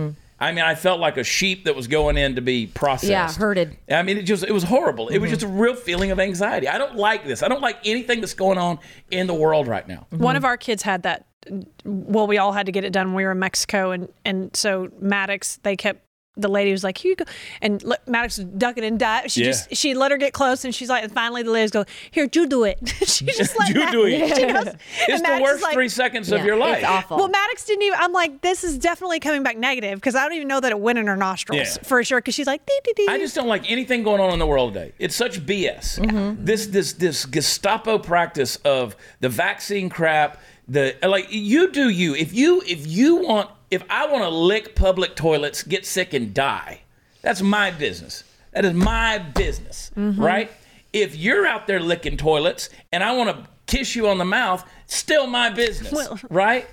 I 0.42 0.52
mean, 0.52 0.64
I 0.64 0.74
felt 0.74 0.98
like 1.00 1.16
a 1.16 1.24
sheep 1.24 1.64
that 1.66 1.76
was 1.76 1.86
going 1.86 2.16
in 2.16 2.34
to 2.34 2.40
be 2.40 2.66
processed. 2.66 3.10
Yeah, 3.10 3.32
herded. 3.32 3.76
I 3.90 4.02
mean, 4.02 4.18
it 4.18 4.22
just 4.22 4.42
it 4.44 4.52
was 4.52 4.64
horrible. 4.64 5.08
It 5.08 5.18
was 5.18 5.28
Mm-hmm. 5.30 5.34
just 5.38 5.44
a 5.44 5.48
real 5.48 5.74
feeling 5.76 6.10
of 6.10 6.18
anxiety. 6.18 6.68
I 6.68 6.78
don't 6.78 6.96
like 6.96 7.24
this. 7.24 7.42
I 7.42 7.48
don't 7.48 7.62
like 7.62 7.78
anything 7.84 8.20
that's 8.20 8.34
going 8.34 8.58
on 8.58 8.78
in 9.10 9.26
the 9.26 9.34
world 9.34 9.68
right 9.68 9.86
now. 9.86 10.06
One 10.10 10.36
of 10.36 10.44
our 10.44 10.56
kids 10.56 10.82
had 10.82 11.04
that. 11.04 11.26
Well, 11.84 12.26
we 12.26 12.38
all 12.38 12.52
had 12.52 12.66
to 12.66 12.72
get 12.72 12.84
it 12.84 12.92
done 12.92 13.08
when 13.08 13.14
we 13.16 13.24
were 13.24 13.32
in 13.32 13.38
Mexico, 13.38 13.90
and 13.92 14.08
and 14.24 14.54
so 14.56 14.90
Maddox, 15.00 15.58
they 15.62 15.76
kept. 15.76 16.00
The 16.34 16.48
lady 16.48 16.72
was 16.72 16.82
like, 16.82 16.96
"Here 16.96 17.10
you 17.10 17.16
go," 17.16 17.24
and 17.60 17.84
Maddox 18.06 18.38
was 18.38 18.46
ducking 18.46 18.84
and 18.84 18.98
diving. 18.98 19.28
She 19.28 19.40
Yeah. 19.42 19.48
just 19.48 19.76
she 19.76 19.92
let 19.92 20.10
her 20.12 20.16
get 20.16 20.32
close, 20.32 20.64
and 20.64 20.74
she's 20.74 20.88
like, 20.88 21.04
and 21.04 21.12
finally 21.12 21.42
the 21.42 21.50
ladies 21.50 21.70
go, 21.70 21.84
"Here, 22.10 22.26
you 22.32 22.46
do 22.46 22.64
it." 22.64 22.78
she 23.06 23.26
just 23.26 23.54
let 23.58 23.68
You 23.68 23.80
Mad- 23.80 23.92
do 23.92 24.06
it. 24.06 24.12
She 24.36 24.46
goes, 24.46 24.74
It's 25.08 25.20
the 25.20 25.40
worst 25.42 25.62
like- 25.62 25.74
three 25.74 25.90
seconds 25.90 26.32
of 26.32 26.42
your 26.46 26.56
life. 26.56 26.78
It's 26.78 26.86
awful. 26.86 27.18
Well, 27.18 27.28
Maddox 27.28 27.66
didn't 27.66 27.82
even. 27.82 27.98
I'm 28.00 28.12
like, 28.14 28.40
this 28.40 28.64
is 28.64 28.78
definitely 28.78 29.20
coming 29.20 29.42
back 29.42 29.58
negative 29.58 29.96
because 30.00 30.14
I 30.14 30.22
don't 30.22 30.32
even 30.32 30.48
know 30.48 30.58
that 30.60 30.72
it 30.72 30.80
went 30.80 30.98
in 30.98 31.06
her 31.06 31.16
nostrils 31.18 31.76
Yeah. 31.76 31.82
for 31.82 32.02
sure. 32.02 32.18
Because 32.20 32.34
she's 32.34 32.46
like, 32.46 32.64
dee, 32.64 32.80
dee, 32.84 32.92
dee. 32.96 33.08
I 33.10 33.18
just 33.18 33.34
don't 33.34 33.48
like 33.48 33.70
anything 33.70 34.02
going 34.02 34.20
on 34.22 34.32
in 34.32 34.38
the 34.38 34.46
world 34.46 34.72
today. 34.72 34.92
It's 34.98 35.14
such 35.14 35.44
BS. 35.44 35.98
Mm-hmm. 36.00 36.44
This 36.46 36.66
this 36.68 36.94
this 36.94 37.26
Gestapo 37.26 37.98
practice 37.98 38.56
of 38.64 38.96
the 39.20 39.28
vaccine 39.28 39.90
crap. 39.90 40.40
The 40.66 40.96
like 41.02 41.26
you 41.30 41.70
do 41.70 41.90
you. 41.90 42.14
If 42.14 42.32
you 42.32 42.62
if 42.66 42.86
you 42.86 43.16
want 43.16 43.50
if 43.72 43.82
I 43.90 44.06
want 44.06 44.22
to 44.22 44.28
lick 44.28 44.74
public 44.76 45.16
toilets, 45.16 45.62
get 45.62 45.86
sick 45.86 46.12
and 46.14 46.32
die, 46.34 46.82
that's 47.22 47.40
my 47.42 47.70
business. 47.70 48.24
That 48.52 48.64
is 48.64 48.74
my 48.74 49.18
business, 49.18 49.90
Mm-hmm. 49.96 50.22
right? 50.22 50.50
If 50.92 51.16
you're 51.16 51.46
out 51.46 51.66
there 51.66 51.80
licking 51.80 52.18
toilets 52.18 52.68
and 52.92 53.02
I 53.02 53.12
want 53.16 53.30
to 53.30 53.48
kiss 53.66 53.96
you 53.96 54.08
on 54.08 54.18
the 54.18 54.26
mouth, 54.26 54.62
still 54.86 55.26
my 55.26 55.48
business, 55.48 55.90
Well- 55.92 56.20
right? 56.30 56.68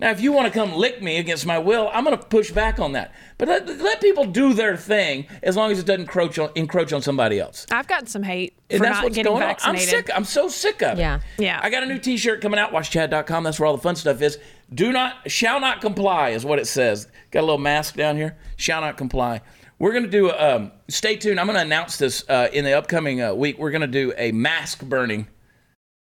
Now, 0.00 0.10
if 0.10 0.20
you 0.20 0.32
want 0.32 0.52
to 0.52 0.52
come 0.52 0.72
lick 0.74 1.00
me 1.02 1.18
against 1.18 1.46
my 1.46 1.56
will, 1.58 1.88
I'm 1.92 2.02
going 2.04 2.18
to 2.18 2.24
push 2.24 2.50
back 2.50 2.80
on 2.80 2.92
that. 2.92 3.12
But 3.38 3.46
let, 3.46 3.66
let 3.80 4.00
people 4.00 4.24
do 4.24 4.52
their 4.52 4.76
thing 4.76 5.26
as 5.40 5.56
long 5.56 5.70
as 5.70 5.78
it 5.78 5.86
doesn't 5.86 6.02
encroach 6.02 6.36
on, 6.36 6.50
encroach 6.56 6.92
on 6.92 7.00
somebody 7.00 7.38
else. 7.38 7.64
I've 7.70 7.86
gotten 7.86 8.08
some 8.08 8.24
hate 8.24 8.54
for 8.68 8.74
And 8.76 8.84
that's 8.84 8.94
not 8.96 9.04
what's 9.04 9.14
getting 9.16 9.30
going 9.30 9.40
vaccinated. 9.42 9.88
on. 9.88 9.94
I'm 9.98 10.04
sick. 10.04 10.10
I'm 10.16 10.24
so 10.24 10.48
sick 10.48 10.82
of 10.82 10.98
it. 10.98 11.00
Yeah. 11.00 11.20
Yeah. 11.38 11.60
I 11.62 11.70
got 11.70 11.84
a 11.84 11.86
new 11.86 12.00
T-shirt 12.00 12.40
coming 12.40 12.58
out. 12.58 12.72
WatchChad.com. 12.72 13.44
That's 13.44 13.60
where 13.60 13.66
all 13.68 13.76
the 13.76 13.82
fun 13.82 13.94
stuff 13.94 14.20
is. 14.20 14.36
Do 14.74 14.92
not, 14.92 15.30
shall 15.30 15.60
not 15.60 15.80
comply 15.80 16.30
is 16.30 16.44
what 16.44 16.58
it 16.58 16.66
says. 16.66 17.06
Got 17.30 17.40
a 17.40 17.46
little 17.46 17.58
mask 17.58 17.96
down 17.96 18.16
here. 18.16 18.36
Shall 18.56 18.80
not 18.80 18.96
comply. 18.96 19.40
We're 19.78 19.92
going 19.92 20.04
to 20.04 20.10
do. 20.10 20.32
Um, 20.32 20.72
stay 20.88 21.16
tuned. 21.16 21.38
I'm 21.38 21.46
going 21.46 21.56
to 21.56 21.62
announce 21.62 21.96
this 21.96 22.24
uh, 22.28 22.48
in 22.52 22.64
the 22.64 22.72
upcoming 22.72 23.20
uh, 23.22 23.34
week. 23.34 23.58
We're 23.58 23.70
going 23.70 23.82
to 23.82 23.86
do 23.86 24.12
a 24.16 24.32
mask 24.32 24.82
burning 24.82 25.28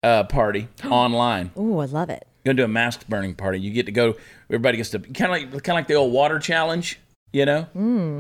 uh, 0.04 0.24
party 0.24 0.68
online. 0.86 1.52
Ooh, 1.58 1.80
I 1.80 1.86
love 1.86 2.10
it. 2.10 2.28
You're 2.44 2.54
gonna 2.54 2.62
do 2.62 2.72
a 2.72 2.74
mask 2.74 3.08
burning 3.10 3.36
party. 3.36 3.60
You 3.60 3.72
get 3.72 3.88
to 3.88 3.92
go. 3.92 4.16
Everybody 4.50 4.78
gets 4.78 4.92
to 4.92 5.00
kind 5.00 5.26
of 5.26 5.32
like 5.32 5.64
kind 5.64 5.70
of 5.70 5.76
like 5.76 5.88
the 5.88 5.96
old 5.96 6.14
water 6.14 6.40
challenge. 6.40 7.00
You 7.34 7.46
know, 7.46 7.68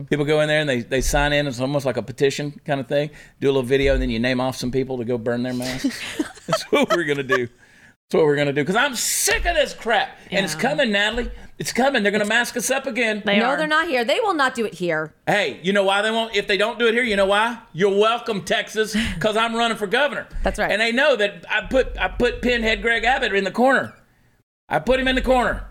people 0.10 0.26
go 0.26 0.42
in 0.42 0.50
there 0.50 0.60
and 0.60 0.70
they, 0.70 0.82
they 0.82 1.00
sign 1.00 1.32
in. 1.32 1.48
It's 1.48 1.62
almost 1.62 1.86
like 1.86 1.96
a 1.96 2.02
petition 2.02 2.60
kind 2.66 2.82
of 2.82 2.88
thing. 2.88 3.10
Do 3.40 3.48
a 3.48 3.52
little 3.52 3.64
video 3.64 3.94
and 3.94 4.02
then 4.02 4.10
you 4.10 4.20
name 4.20 4.42
off 4.42 4.58
some 4.58 4.70
people 4.70 4.98
to 4.98 5.06
go 5.06 5.18
burn 5.18 5.44
their 5.44 5.54
masks. 5.54 6.02
That's 6.46 6.64
what 6.64 6.90
we're 6.90 7.06
gonna 7.06 7.24
do. 7.24 7.48
That's 8.10 8.20
what 8.20 8.26
we're 8.26 8.38
gonna 8.38 8.54
do. 8.54 8.62
Because 8.62 8.78
I'm 8.78 8.96
sick 8.96 9.46
of 9.46 9.56
this 9.56 9.74
crap. 9.74 10.18
And 10.32 10.46
it's 10.46 10.56
coming, 10.56 10.94
Natalie. 10.94 11.30
It's 11.58 11.74
coming. 11.74 12.04
They're 12.04 12.12
gonna 12.12 12.24
mask 12.24 12.56
us 12.56 12.72
up 12.72 12.88
again. 12.88 13.22
They 13.26 13.40
no, 13.40 13.48
are. 13.48 13.58
they're 13.58 13.68
not 13.68 13.90
here. 13.90 14.06
They 14.06 14.22
will 14.22 14.34
not 14.34 14.56
do 14.56 14.66
it 14.66 14.76
here. 14.76 15.14
Hey, 15.26 15.60
you 15.62 15.74
know 15.74 15.84
why 15.84 16.02
they 16.02 16.12
won't? 16.12 16.34
If 16.34 16.48
they 16.48 16.56
don't 16.56 16.80
do 16.80 16.88
it 16.88 16.94
here, 16.94 17.04
you 17.04 17.18
know 17.18 17.26
why? 17.26 17.60
You're 17.74 17.98
welcome, 17.98 18.46
Texas, 18.46 18.96
because 19.16 19.36
I'm 19.36 19.54
running 19.54 19.76
for 19.76 19.88
governor. 19.88 20.26
That's 20.44 20.58
right. 20.58 20.72
And 20.72 20.80
they 20.80 20.94
know 20.94 21.18
that 21.18 21.44
I 21.50 21.66
put 21.66 21.98
I 21.98 22.08
put 22.08 22.42
pinhead 22.42 22.82
Greg 22.82 23.04
Abbott 23.04 23.34
in 23.34 23.44
the 23.44 23.52
corner. 23.52 23.94
I 24.70 24.80
put 24.80 25.02
him 25.02 25.10
in 25.10 25.16
the 25.16 25.22
corner. 25.22 25.68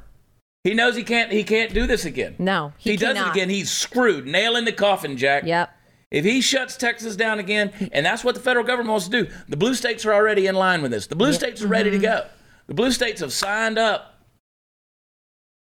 He 0.62 0.74
knows 0.74 0.94
he 0.94 1.04
can't 1.04 1.32
he 1.32 1.42
can't 1.42 1.72
do 1.72 1.86
this 1.86 2.04
again. 2.04 2.34
No, 2.38 2.74
he, 2.76 2.90
he 2.90 2.96
does 2.98 3.16
it 3.16 3.26
again. 3.28 3.48
He's 3.48 3.70
screwed. 3.70 4.26
Nail 4.26 4.56
in 4.56 4.66
the 4.66 4.72
coffin, 4.72 5.16
Jack. 5.16 5.44
Yep. 5.46 5.72
If 6.10 6.24
he 6.24 6.40
shuts 6.40 6.76
Texas 6.76 7.16
down 7.16 7.38
again, 7.40 7.72
and 7.92 8.06
that's 8.06 8.22
what 8.22 8.34
the 8.34 8.40
federal 8.40 8.64
government 8.64 8.90
wants 8.90 9.08
to 9.08 9.24
do, 9.24 9.30
the 9.48 9.56
blue 9.56 9.74
states 9.74 10.06
are 10.06 10.14
already 10.14 10.46
in 10.46 10.54
line 10.54 10.80
with 10.82 10.92
this. 10.92 11.06
The 11.08 11.16
blue 11.16 11.32
states 11.32 11.62
are 11.62 11.66
ready 11.68 11.90
to 11.90 11.98
go. 11.98 12.26
The 12.68 12.74
blue 12.74 12.92
states 12.92 13.20
have 13.20 13.32
signed 13.32 13.78
up. 13.78 14.14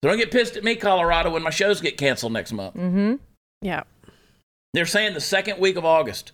So 0.02 0.10
don't 0.10 0.18
get 0.18 0.30
pissed 0.30 0.56
at 0.56 0.62
me, 0.64 0.76
Colorado, 0.76 1.30
when 1.30 1.42
my 1.42 1.50
shows 1.50 1.80
get 1.80 1.96
canceled 1.96 2.32
next 2.32 2.52
month. 2.52 2.74
Mm-hmm. 2.76 3.14
Yeah. 3.62 3.82
They're 4.72 4.86
saying 4.86 5.14
the 5.14 5.20
second 5.20 5.58
week 5.58 5.76
of 5.76 5.84
August. 5.84 6.32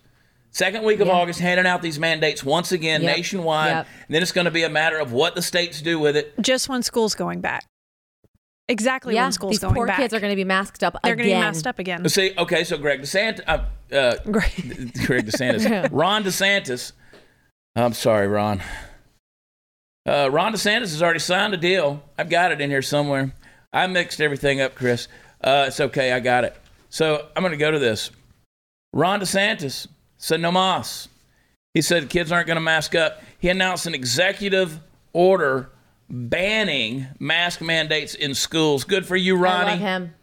Second 0.50 0.84
week 0.84 1.00
of 1.00 1.06
Yeah. 1.06 1.14
August, 1.14 1.40
handing 1.40 1.64
out 1.66 1.80
these 1.80 1.98
mandates 1.98 2.44
once 2.44 2.72
again 2.72 3.02
Yep. 3.02 3.16
nationwide. 3.16 3.70
Yep. 3.70 3.86
And 4.08 4.14
then 4.14 4.22
it's 4.22 4.32
going 4.32 4.44
to 4.44 4.50
be 4.50 4.64
a 4.64 4.68
matter 4.68 4.98
of 4.98 5.12
what 5.12 5.34
the 5.34 5.40
states 5.42 5.80
do 5.80 5.98
with 5.98 6.16
it. 6.16 6.34
Just 6.42 6.68
when 6.68 6.82
school's 6.82 7.14
going 7.14 7.40
back. 7.40 7.64
Exactly 8.72 9.14
Yeah, 9.14 9.24
when 9.24 9.32
school's 9.32 9.52
these 9.52 9.58
going 9.60 9.74
poor 9.74 9.86
back. 9.86 9.98
kids 9.98 10.12
are 10.12 10.20
going 10.20 10.32
to 10.32 10.36
be 10.36 10.44
masked 10.44 10.82
up 10.82 10.96
They're 11.04 11.14
going 11.14 11.28
to 11.28 11.34
be 11.34 11.40
masked 11.40 11.66
up 11.66 11.78
again. 11.78 12.08
See, 12.08 12.32
okay, 12.36 12.64
so 12.64 12.76
Greg 12.78 13.02
DeSantis, 13.02 13.40
uh, 13.46 13.64
uh, 13.94 14.16
Great. 14.30 14.54
Greg 15.06 15.26
DeSantis, 15.26 15.88
Ron 15.92 16.24
DeSantis. 16.24 16.92
I'm 17.76 17.92
sorry, 17.92 18.26
Ron. 18.26 18.60
Uh, 20.06 20.28
Ron 20.32 20.52
DeSantis 20.52 20.80
has 20.90 21.02
already 21.02 21.20
signed 21.20 21.54
a 21.54 21.56
deal. 21.56 22.02
I've 22.18 22.28
got 22.28 22.50
it 22.50 22.60
in 22.60 22.70
here 22.70 22.82
somewhere. 22.82 23.32
I 23.72 23.86
mixed 23.86 24.20
everything 24.20 24.60
up, 24.60 24.74
Chris. 24.74 25.06
Uh, 25.42 25.66
it's 25.68 25.80
okay, 25.80 26.12
I 26.12 26.20
got 26.20 26.44
it. 26.44 26.56
So 26.90 27.28
I'm 27.36 27.42
going 27.42 27.52
to 27.52 27.56
go 27.56 27.70
to 27.70 27.78
this. 27.78 28.10
Ron 28.92 29.20
DeSantis 29.20 29.86
said 30.18 30.40
no 30.40 30.50
mas. 30.52 31.08
He 31.74 31.80
said 31.80 32.10
kids 32.10 32.30
aren't 32.30 32.46
going 32.46 32.56
to 32.56 32.60
mask 32.60 32.94
up. 32.94 33.22
He 33.38 33.48
announced 33.48 33.86
an 33.86 33.94
executive 33.94 34.78
order 35.12 35.70
banning 36.08 37.06
mask 37.18 37.60
mandates 37.60 38.14
in 38.14 38.34
schools. 38.34 38.84
Good 38.84 39.06
for 39.06 39.16
you, 39.16 39.36
Ronnie. 39.36 39.70
I 39.70 39.72
love 39.72 39.80
him. 39.80 40.14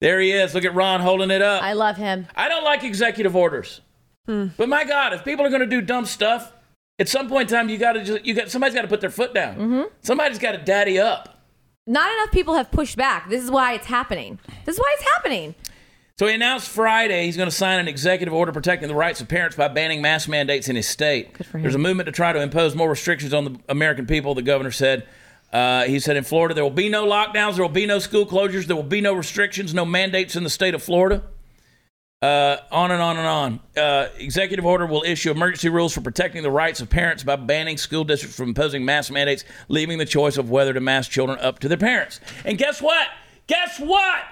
There 0.00 0.20
he 0.20 0.32
is. 0.32 0.54
Look 0.54 0.64
at 0.64 0.74
Ron 0.74 1.00
holding 1.00 1.30
it 1.30 1.42
up. 1.42 1.62
I 1.62 1.72
love 1.72 1.96
him. 1.96 2.26
I 2.34 2.48
don't 2.48 2.64
like 2.64 2.84
executive 2.84 3.34
orders. 3.34 3.80
Hmm. 4.26 4.48
But 4.56 4.68
my 4.68 4.84
God, 4.84 5.12
if 5.14 5.24
people 5.24 5.46
are 5.46 5.48
going 5.48 5.60
to 5.60 5.66
do 5.66 5.80
dumb 5.80 6.04
stuff, 6.04 6.52
at 6.98 7.08
some 7.08 7.28
point 7.28 7.50
in 7.50 7.56
time, 7.56 7.68
you 7.68 7.78
got 7.78 7.92
to 7.92 8.04
just 8.04 8.24
you 8.24 8.34
got 8.34 8.50
somebody's 8.50 8.74
got 8.74 8.82
to 8.82 8.88
put 8.88 9.00
their 9.00 9.10
foot 9.10 9.34
down. 9.34 9.56
Mm-hmm. 9.56 9.82
Somebody's 10.02 10.38
got 10.38 10.52
to 10.52 10.58
daddy 10.58 10.98
up. 10.98 11.44
Not 11.86 12.12
enough 12.12 12.32
people 12.32 12.54
have 12.54 12.70
pushed 12.70 12.96
back. 12.96 13.30
This 13.30 13.42
is 13.42 13.50
why 13.50 13.74
it's 13.74 13.86
happening. 13.86 14.40
This 14.64 14.74
is 14.74 14.80
why 14.80 14.96
it's 14.98 15.08
happening. 15.14 15.54
So 16.18 16.26
he 16.26 16.34
announced 16.34 16.68
Friday 16.68 17.26
he's 17.26 17.36
going 17.36 17.48
to 17.48 17.54
sign 17.54 17.78
an 17.78 17.88
executive 17.88 18.32
order 18.32 18.50
protecting 18.50 18.88
the 18.88 18.94
rights 18.94 19.20
of 19.20 19.28
parents 19.28 19.54
by 19.54 19.68
banning 19.68 20.00
mask 20.00 20.28
mandates 20.28 20.68
in 20.68 20.74
his 20.74 20.88
state. 20.88 21.36
There's 21.52 21.74
a 21.74 21.78
movement 21.78 22.06
to 22.06 22.12
try 22.12 22.32
to 22.32 22.40
impose 22.40 22.74
more 22.74 22.88
restrictions 22.88 23.34
on 23.34 23.44
the 23.44 23.60
American 23.68 24.06
people. 24.06 24.34
The 24.34 24.42
governor 24.42 24.70
said. 24.72 25.06
Uh, 25.56 25.84
he 25.84 25.98
said 25.98 26.18
in 26.18 26.22
Florida 26.22 26.54
there 26.54 26.62
will 26.62 26.70
be 26.70 26.90
no 26.90 27.06
lockdowns, 27.06 27.54
there 27.54 27.64
will 27.64 27.70
be 27.70 27.86
no 27.86 27.98
school 27.98 28.26
closures, 28.26 28.66
there 28.66 28.76
will 28.76 28.82
be 28.82 29.00
no 29.00 29.14
restrictions, 29.14 29.72
no 29.72 29.86
mandates 29.86 30.36
in 30.36 30.44
the 30.44 30.50
state 30.50 30.74
of 30.74 30.82
Florida. 30.82 31.22
Uh, 32.20 32.58
on 32.70 32.90
and 32.90 33.00
on 33.00 33.16
and 33.16 33.26
on. 33.26 33.60
Uh, 33.74 34.08
executive 34.18 34.66
order 34.66 34.84
will 34.84 35.02
issue 35.06 35.30
emergency 35.30 35.70
rules 35.70 35.94
for 35.94 36.02
protecting 36.02 36.42
the 36.42 36.50
rights 36.50 36.82
of 36.82 36.90
parents 36.90 37.22
by 37.22 37.36
banning 37.36 37.78
school 37.78 38.04
districts 38.04 38.36
from 38.36 38.50
imposing 38.50 38.84
mask 38.84 39.10
mandates, 39.10 39.46
leaving 39.68 39.96
the 39.96 40.04
choice 40.04 40.36
of 40.36 40.50
whether 40.50 40.74
to 40.74 40.80
mask 40.80 41.10
children 41.10 41.38
up 41.38 41.58
to 41.58 41.68
their 41.68 41.78
parents. 41.78 42.20
And 42.44 42.58
guess 42.58 42.82
what? 42.82 43.08
Guess 43.46 43.80
what? 43.80 44.24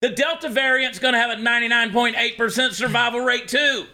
The 0.00 0.08
Delta 0.08 0.48
variant's 0.48 0.98
going 0.98 1.14
to 1.14 1.20
have 1.20 1.30
a 1.30 1.40
99.8% 1.40 2.72
survival 2.72 3.20
rate 3.20 3.46
too. 3.46 3.86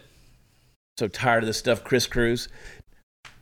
So 0.97 1.07
tired 1.07 1.43
of 1.43 1.47
this 1.47 1.59
stuff, 1.59 1.83
Chris 1.83 2.07
Cruz. 2.07 2.49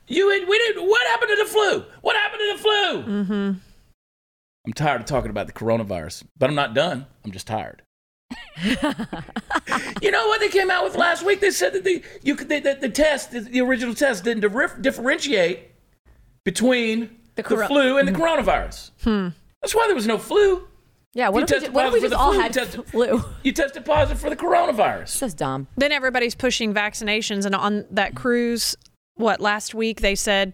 You 0.08 0.28
we 0.28 0.58
didn't. 0.58 0.86
what 0.88 1.06
happened 1.08 1.30
to 1.36 1.44
the 1.44 1.50
flu? 1.50 1.84
What 2.00 2.16
happened 2.16 2.40
to 2.40 2.56
the 2.56 2.62
flu? 2.62 3.02
Mm-hmm. 3.24 3.58
I'm 4.66 4.72
tired 4.74 5.00
of 5.00 5.06
talking 5.06 5.30
about 5.30 5.46
the 5.46 5.52
coronavirus, 5.52 6.24
but 6.36 6.48
I'm 6.50 6.56
not 6.56 6.74
done. 6.74 7.06
I'm 7.24 7.30
just 7.32 7.46
tired. 7.46 7.82
you 10.02 10.10
know 10.10 10.26
what 10.28 10.40
they 10.40 10.48
came 10.48 10.70
out 10.70 10.84
with 10.84 10.96
last 10.96 11.24
week? 11.24 11.40
They 11.40 11.50
said 11.50 11.72
that 11.72 11.84
the 11.84 12.02
you 12.22 12.34
could 12.34 12.48
they, 12.48 12.60
that 12.60 12.80
the 12.80 12.88
test, 12.88 13.30
the, 13.30 13.40
the 13.40 13.60
original 13.60 13.94
test, 13.94 14.24
didn't 14.24 14.42
differ- 14.42 14.76
differentiate 14.80 15.70
between 16.44 17.16
the, 17.36 17.42
The 17.42 17.66
flu 17.66 17.98
and 17.98 18.08
the 18.08 18.12
coronavirus. 18.12 18.90
Hmm. 19.04 19.28
That's 19.62 19.74
why 19.74 19.86
there 19.86 19.94
was 19.94 20.06
no 20.06 20.18
flu. 20.18 20.66
Yeah. 21.14 21.28
What 21.30 21.38
You 21.38 21.44
if 21.44 21.50
we, 21.50 21.54
tested 21.54 21.74
what 21.74 21.86
if 21.86 21.92
we 21.92 22.00
positive 22.00 22.10
just 22.10 22.20
for 22.20 22.26
all 22.26 22.32
the 22.32 22.42
had 22.42 22.52
flu, 22.54 22.60
you 22.62 22.66
tested- 22.66 22.90
flu? 22.90 23.24
You 23.44 23.52
tested 23.52 23.84
positive 23.84 24.20
for 24.20 24.30
the 24.30 24.36
coronavirus. 24.36 25.08
So 25.08 25.28
dumb. 25.28 25.68
then 25.76 25.92
everybody's 25.92 26.34
pushing 26.34 26.74
vaccinations 26.74 27.46
and 27.46 27.54
on 27.54 27.86
that 27.92 28.14
cruise 28.14 28.76
what 29.18 29.40
last 29.40 29.74
week 29.74 30.00
they 30.00 30.14
said 30.14 30.52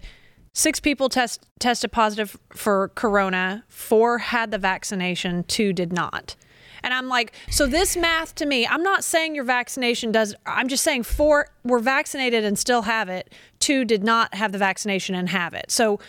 six 0.52 0.80
people 0.80 1.08
test 1.08 1.46
tested 1.60 1.92
positive 1.92 2.36
for 2.52 2.88
corona 2.94 3.64
four 3.68 4.18
had 4.18 4.50
the 4.50 4.58
vaccination 4.58 5.44
two 5.44 5.72
did 5.72 5.92
not 5.92 6.34
and 6.82 6.92
i'm 6.92 7.08
like 7.08 7.32
so 7.50 7.66
this 7.66 7.96
math 7.96 8.34
to 8.34 8.46
me 8.46 8.66
i'm 8.66 8.82
not 8.82 9.04
saying 9.04 9.34
your 9.34 9.44
vaccination 9.44 10.10
does 10.10 10.34
i'm 10.46 10.68
just 10.68 10.82
saying 10.82 11.02
four 11.02 11.46
were 11.62 11.78
vaccinated 11.78 12.44
and 12.44 12.58
still 12.58 12.82
have 12.82 13.08
it 13.08 13.32
two 13.60 13.84
did 13.84 14.02
not 14.02 14.34
have 14.34 14.52
the 14.52 14.58
vaccination 14.58 15.14
and 15.14 15.28
have 15.28 15.54
it 15.54 15.70
so 15.70 16.00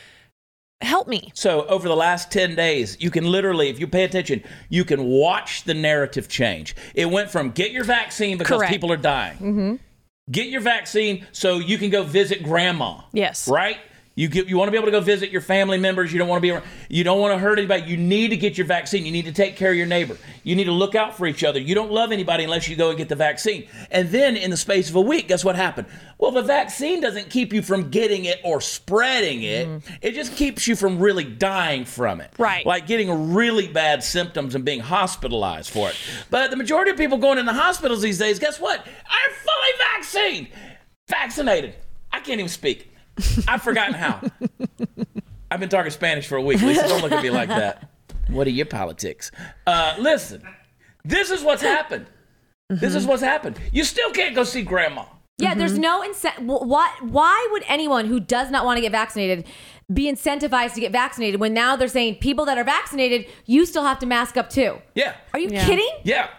help 0.82 1.08
me 1.08 1.32
So 1.34 1.66
over 1.68 1.88
the 1.88 1.96
last 1.96 2.32
10 2.32 2.56
days, 2.56 2.98
you 3.00 3.10
can 3.10 3.26
literally, 3.26 3.70
if 3.70 3.80
you 3.80 3.88
pay 3.88 4.04
attention, 4.04 4.44
you 4.70 4.86
can 4.86 5.04
watch 5.06 5.64
the 5.64 5.74
narrative 5.74 6.28
change. 6.28 6.76
It 6.94 7.10
went 7.10 7.32
from 7.32 7.52
get 7.52 7.72
your 7.72 7.84
vaccine 7.86 8.38
because 8.38 8.58
Correct. 8.58 8.72
people 8.72 8.92
are 8.92 8.98
dying. 8.98 9.38
Mm-hmm. 9.38 9.76
Get 10.32 10.48
your 10.48 10.62
vaccine 10.62 11.28
so 11.32 11.60
you 11.60 11.78
can 11.78 11.92
go 11.92 12.02
visit 12.04 12.42
grandma. 12.42 13.02
Yes. 13.12 13.48
Right? 13.48 13.78
You 14.18 14.30
get, 14.30 14.48
you 14.48 14.56
want 14.58 14.70
to 14.70 14.72
be 14.72 14.78
able 14.78 14.88
to 14.88 14.92
go 14.92 15.02
visit 15.02 15.30
your 15.30 15.42
family 15.42 15.78
members. 15.78 16.14
You 16.14 16.20
don't 16.20 16.30
want 16.30 16.38
to 16.38 16.42
be 16.42 16.52
around, 16.52 16.64
you 16.88 17.04
don't 17.04 17.20
want 17.20 17.34
to 17.34 17.38
hurt 17.38 17.60
anybody. 17.60 17.84
You 17.84 17.98
need 17.98 18.30
to 18.30 18.38
get 18.38 18.58
your 18.58 18.66
vaccine. 18.66 19.06
You 19.06 19.12
need 19.12 19.26
to 19.26 19.34
take 19.34 19.58
care 19.58 19.72
of 19.72 19.78
your 19.78 19.88
neighbor. 19.88 20.18
You 20.44 20.56
need 20.56 20.64
to 20.66 20.72
look 20.72 20.96
out 20.96 21.18
for 21.18 21.28
each 21.28 21.44
other. 21.44 21.60
You 21.60 21.76
don't 21.76 21.92
love 21.92 22.14
anybody 22.14 22.46
unless 22.46 22.70
you 22.70 22.78
go 22.78 22.90
and 22.90 22.98
get 22.98 23.10
the 23.10 23.16
vaccine. 23.16 23.68
And 23.92 24.10
then 24.10 24.38
in 24.38 24.52
the 24.52 24.58
space 24.58 24.90
of 24.90 24.96
a 24.96 25.02
week, 25.02 25.28
guess 25.28 25.44
what 25.44 25.58
happened? 25.58 25.88
Well, 26.18 26.32
the 26.32 26.44
vaccine 26.44 27.02
doesn't 27.02 27.30
keep 27.30 27.52
you 27.52 27.62
from 27.62 27.90
getting 27.90 28.24
it 28.24 28.40
or 28.46 28.62
spreading 28.62 29.44
it. 29.44 29.68
Mm-hmm. 29.68 29.94
It 30.02 30.14
just 30.14 30.34
keeps 30.38 30.66
you 30.66 30.78
from 30.78 30.98
really 30.98 31.26
dying 31.26 31.84
from 31.84 32.22
it. 32.22 32.32
Right. 32.38 32.66
Like 32.66 32.88
getting 32.88 33.34
really 33.34 33.68
bad 33.68 34.02
symptoms 34.02 34.56
and 34.56 34.64
being 34.64 34.80
hospitalized 34.80 35.72
for 35.72 35.90
it. 35.90 35.98
But 36.30 36.52
the 36.52 36.58
majority 36.58 36.92
of 36.92 36.98
people 36.98 37.18
going 37.18 37.38
into 37.38 37.52
hospitals 37.52 38.02
these 38.02 38.18
days, 38.18 38.40
guess 38.40 38.62
what? 38.62 38.80
Are 38.80 39.34
fully 39.34 39.78
vaccinated. 39.94 40.48
Vaccinated. 41.10 41.76
I 42.14 42.22
can't 42.22 42.40
even 42.40 42.48
speak. 42.48 42.94
I've 43.48 43.62
forgotten 43.62 43.94
how. 43.94 44.22
I've 45.52 45.60
been 45.60 45.70
talking 45.70 45.92
Spanish 45.92 46.28
for 46.28 46.36
a 46.38 46.42
week. 46.42 46.62
Lisa, 46.62 46.88
don't 46.88 47.02
look 47.02 47.12
at 47.12 47.24
me 47.24 47.30
like 47.30 47.50
that. 47.50 47.90
What 48.30 48.48
are 48.48 48.52
your 48.52 48.66
politics? 48.66 49.32
Uh, 49.68 49.96
listen, 50.00 50.42
this 51.04 51.30
is 51.30 51.44
what's 51.44 51.62
happened. 51.62 52.08
This 52.70 52.96
is 52.96 53.06
what's 53.06 53.22
happened. 53.22 53.60
You 53.72 53.84
still 53.84 54.12
can't 54.12 54.34
go 54.36 54.44
see 54.44 54.64
grandma. 54.64 55.06
Yeah, 55.38 55.54
there's 55.54 55.78
no 55.78 56.02
incentive. 56.02 56.46
Why, 56.46 56.92
why 57.02 57.48
would 57.52 57.64
anyone 57.68 58.06
who 58.06 58.20
does 58.20 58.50
not 58.50 58.66
want 58.66 58.78
to 58.78 58.82
get 58.82 58.92
vaccinated 58.92 59.46
be 59.94 60.12
incentivized 60.12 60.74
to 60.74 60.80
get 60.82 60.92
vaccinated 60.92 61.40
when 61.40 61.54
now 61.54 61.76
they're 61.76 61.88
saying 61.90 62.16
people 62.16 62.46
that 62.46 62.58
are 62.58 62.64
vaccinated, 62.64 63.28
you 63.46 63.66
still 63.66 63.84
have 63.84 64.00
to 64.00 64.06
mask 64.06 64.38
up 64.38 64.50
too? 64.50 64.78
Yeah. 64.96 65.16
Are 65.34 65.40
you 65.40 65.50
Yeah. 65.52 65.66
kidding? 65.66 65.90
Yeah. 66.04 66.30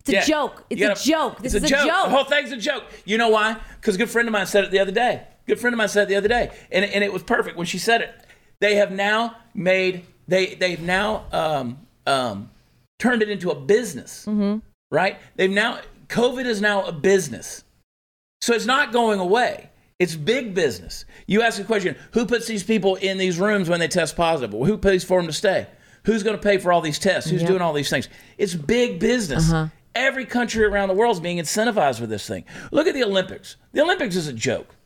It's 0.00 0.08
a 0.08 0.12
Yeah. 0.14 0.24
joke. 0.24 0.64
It's 0.70 0.80
You 0.80 0.86
a 0.86 0.88
gotta- 0.88 1.04
joke. 1.04 1.38
This 1.42 1.54
it's 1.54 1.64
is 1.66 1.70
a 1.70 1.74
joke. 1.74 1.86
The 1.86 2.10
whole 2.10 2.24
thing's 2.24 2.50
a 2.50 2.56
joke. 2.56 2.84
You 3.04 3.18
know 3.18 3.28
why? 3.28 3.56
Because 3.76 3.94
a 3.94 3.98
good 3.98 4.10
friend 4.10 4.26
of 4.26 4.32
mine 4.32 4.46
said 4.46 4.64
it 4.64 4.70
the 4.70 4.78
other 4.80 4.90
day. 4.92 5.22
Good 5.50 5.58
friend 5.60 5.74
of 5.74 5.78
mine 5.78 5.88
said 5.88 6.06
the 6.08 6.14
other 6.14 6.28
day, 6.28 6.50
and 6.70 6.84
and 6.84 7.02
it 7.02 7.12
was 7.12 7.22
perfect 7.24 7.56
when 7.56 7.66
she 7.66 7.78
said 7.78 8.00
it. 8.02 8.14
They 8.60 8.76
have 8.76 8.92
now 8.92 9.36
made 9.52 10.06
they 10.28 10.54
they've 10.54 10.80
now 10.80 11.24
um, 11.32 11.78
um, 12.06 12.50
turned 13.00 13.20
it 13.22 13.28
into 13.30 13.50
a 13.50 13.54
business, 13.54 14.24
Mm-hmm. 14.26 14.58
right? 14.92 15.18
They've 15.34 15.50
now 15.50 15.80
COVID 16.08 16.44
is 16.46 16.60
now 16.60 16.84
a 16.84 16.92
business, 16.92 17.64
so 18.40 18.54
it's 18.54 18.64
not 18.66 18.92
going 18.92 19.18
away. 19.18 19.70
It's 19.98 20.14
big 20.14 20.54
business. 20.54 21.04
You 21.26 21.42
ask 21.42 21.58
the 21.58 21.64
question: 21.64 21.96
Who 22.12 22.26
puts 22.26 22.46
these 22.46 22.62
people 22.62 22.94
in 22.94 23.18
these 23.18 23.38
rooms 23.40 23.68
when 23.68 23.80
they 23.80 23.88
test 23.88 24.16
positive? 24.16 24.54
Well, 24.54 24.64
who 24.70 24.78
pays 24.78 25.02
for 25.02 25.18
them 25.18 25.26
to 25.26 25.32
stay? 25.32 25.66
Who's 26.04 26.22
going 26.22 26.36
to 26.36 26.42
pay 26.42 26.58
for 26.58 26.72
all 26.72 26.80
these 26.80 26.98
tests? 27.00 27.28
Who's 27.28 27.42
Yep. 27.42 27.50
doing 27.50 27.60
all 27.62 27.72
these 27.72 27.90
things? 27.90 28.08
It's 28.38 28.54
big 28.54 29.00
business. 29.00 29.52
Uh-huh. 29.52 29.66
Every 29.94 30.24
country 30.24 30.64
around 30.64 30.88
the 30.88 30.94
world 30.94 31.16
is 31.16 31.20
being 31.20 31.38
incentivized 31.38 32.00
with 32.00 32.08
this 32.08 32.26
thing. 32.26 32.44
Look 32.70 32.86
at 32.86 32.94
the 32.94 33.02
Olympics. 33.02 33.56
The 33.72 33.82
Olympics 33.82 34.14
is 34.16 34.28
a 34.28 34.32
joke. 34.32 34.76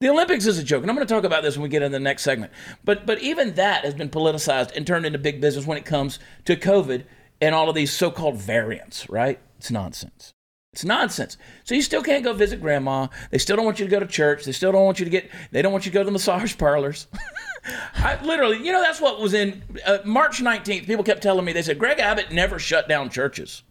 The 0.00 0.10
Olympics 0.10 0.44
is 0.44 0.58
a 0.58 0.62
joke, 0.62 0.82
and 0.82 0.90
I'm 0.90 0.96
going 0.96 1.06
to 1.06 1.14
talk 1.14 1.24
about 1.24 1.42
this 1.42 1.56
when 1.56 1.62
we 1.62 1.70
get 1.70 1.80
into 1.80 1.94
the 1.94 2.00
next 2.00 2.22
segment. 2.22 2.52
But 2.84 3.06
but 3.06 3.22
even 3.22 3.54
that 3.54 3.82
has 3.84 3.94
been 3.94 4.10
politicized 4.10 4.76
and 4.76 4.86
turned 4.86 5.06
into 5.06 5.18
big 5.18 5.40
business 5.40 5.66
when 5.66 5.78
it 5.78 5.86
comes 5.86 6.18
to 6.44 6.54
COVID 6.54 7.04
and 7.40 7.54
all 7.54 7.70
of 7.70 7.74
these 7.74 7.92
so-called 7.92 8.36
variants. 8.36 9.08
Right? 9.08 9.40
It's 9.56 9.70
nonsense. 9.70 10.34
It's 10.74 10.84
nonsense. 10.84 11.38
So 11.64 11.74
you 11.74 11.80
still 11.80 12.02
can't 12.02 12.22
go 12.22 12.34
visit 12.34 12.60
grandma. 12.60 13.06
They 13.30 13.38
still 13.38 13.56
don't 13.56 13.64
want 13.64 13.78
you 13.78 13.86
to 13.86 13.90
go 13.90 13.98
to 13.98 14.06
church. 14.06 14.44
They 14.44 14.52
still 14.52 14.70
don't 14.70 14.84
want 14.84 14.98
you 14.98 15.06
to 15.06 15.10
get. 15.10 15.30
They 15.50 15.62
don't 15.62 15.72
want 15.72 15.86
you 15.86 15.92
to 15.92 15.94
go 15.94 16.02
to 16.02 16.04
the 16.06 16.12
massage 16.12 16.58
parlors. 16.58 17.06
I 17.94 18.22
literally, 18.22 18.58
you 18.58 18.72
know, 18.72 18.82
that's 18.82 19.00
what 19.00 19.18
was 19.18 19.32
in 19.32 19.62
uh, 19.86 19.98
March 20.04 20.42
19th. 20.42 20.84
People 20.84 21.04
kept 21.04 21.22
telling 21.22 21.46
me 21.46 21.54
they 21.54 21.62
said 21.62 21.78
Greg 21.78 21.98
Abbott 22.00 22.32
never 22.32 22.58
shut 22.58 22.86
down 22.86 23.08
churches. 23.08 23.62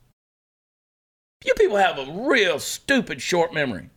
You 1.45 1.53
people 1.53 1.77
have 1.77 1.99
a 1.99 2.11
real 2.11 2.57
stupid 2.57 3.21
short 3.21 3.53
memory. 3.53 3.91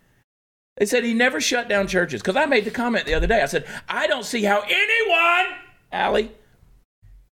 They 0.79 0.87
said 0.87 1.05
he 1.05 1.13
never 1.13 1.41
shut 1.41 1.69
down 1.69 1.89
churches. 1.89 2.23
Because 2.23 2.37
I 2.37 2.47
made 2.47 2.65
the 2.65 2.71
comment 2.71 3.05
the 3.05 3.15
other 3.15 3.27
day. 3.27 3.43
I 3.43 3.47
said, 3.47 3.67
I 3.89 4.07
don't 4.07 4.25
see 4.25 4.45
how 4.45 4.63
anyone, 4.63 5.59
Allie, 5.91 6.31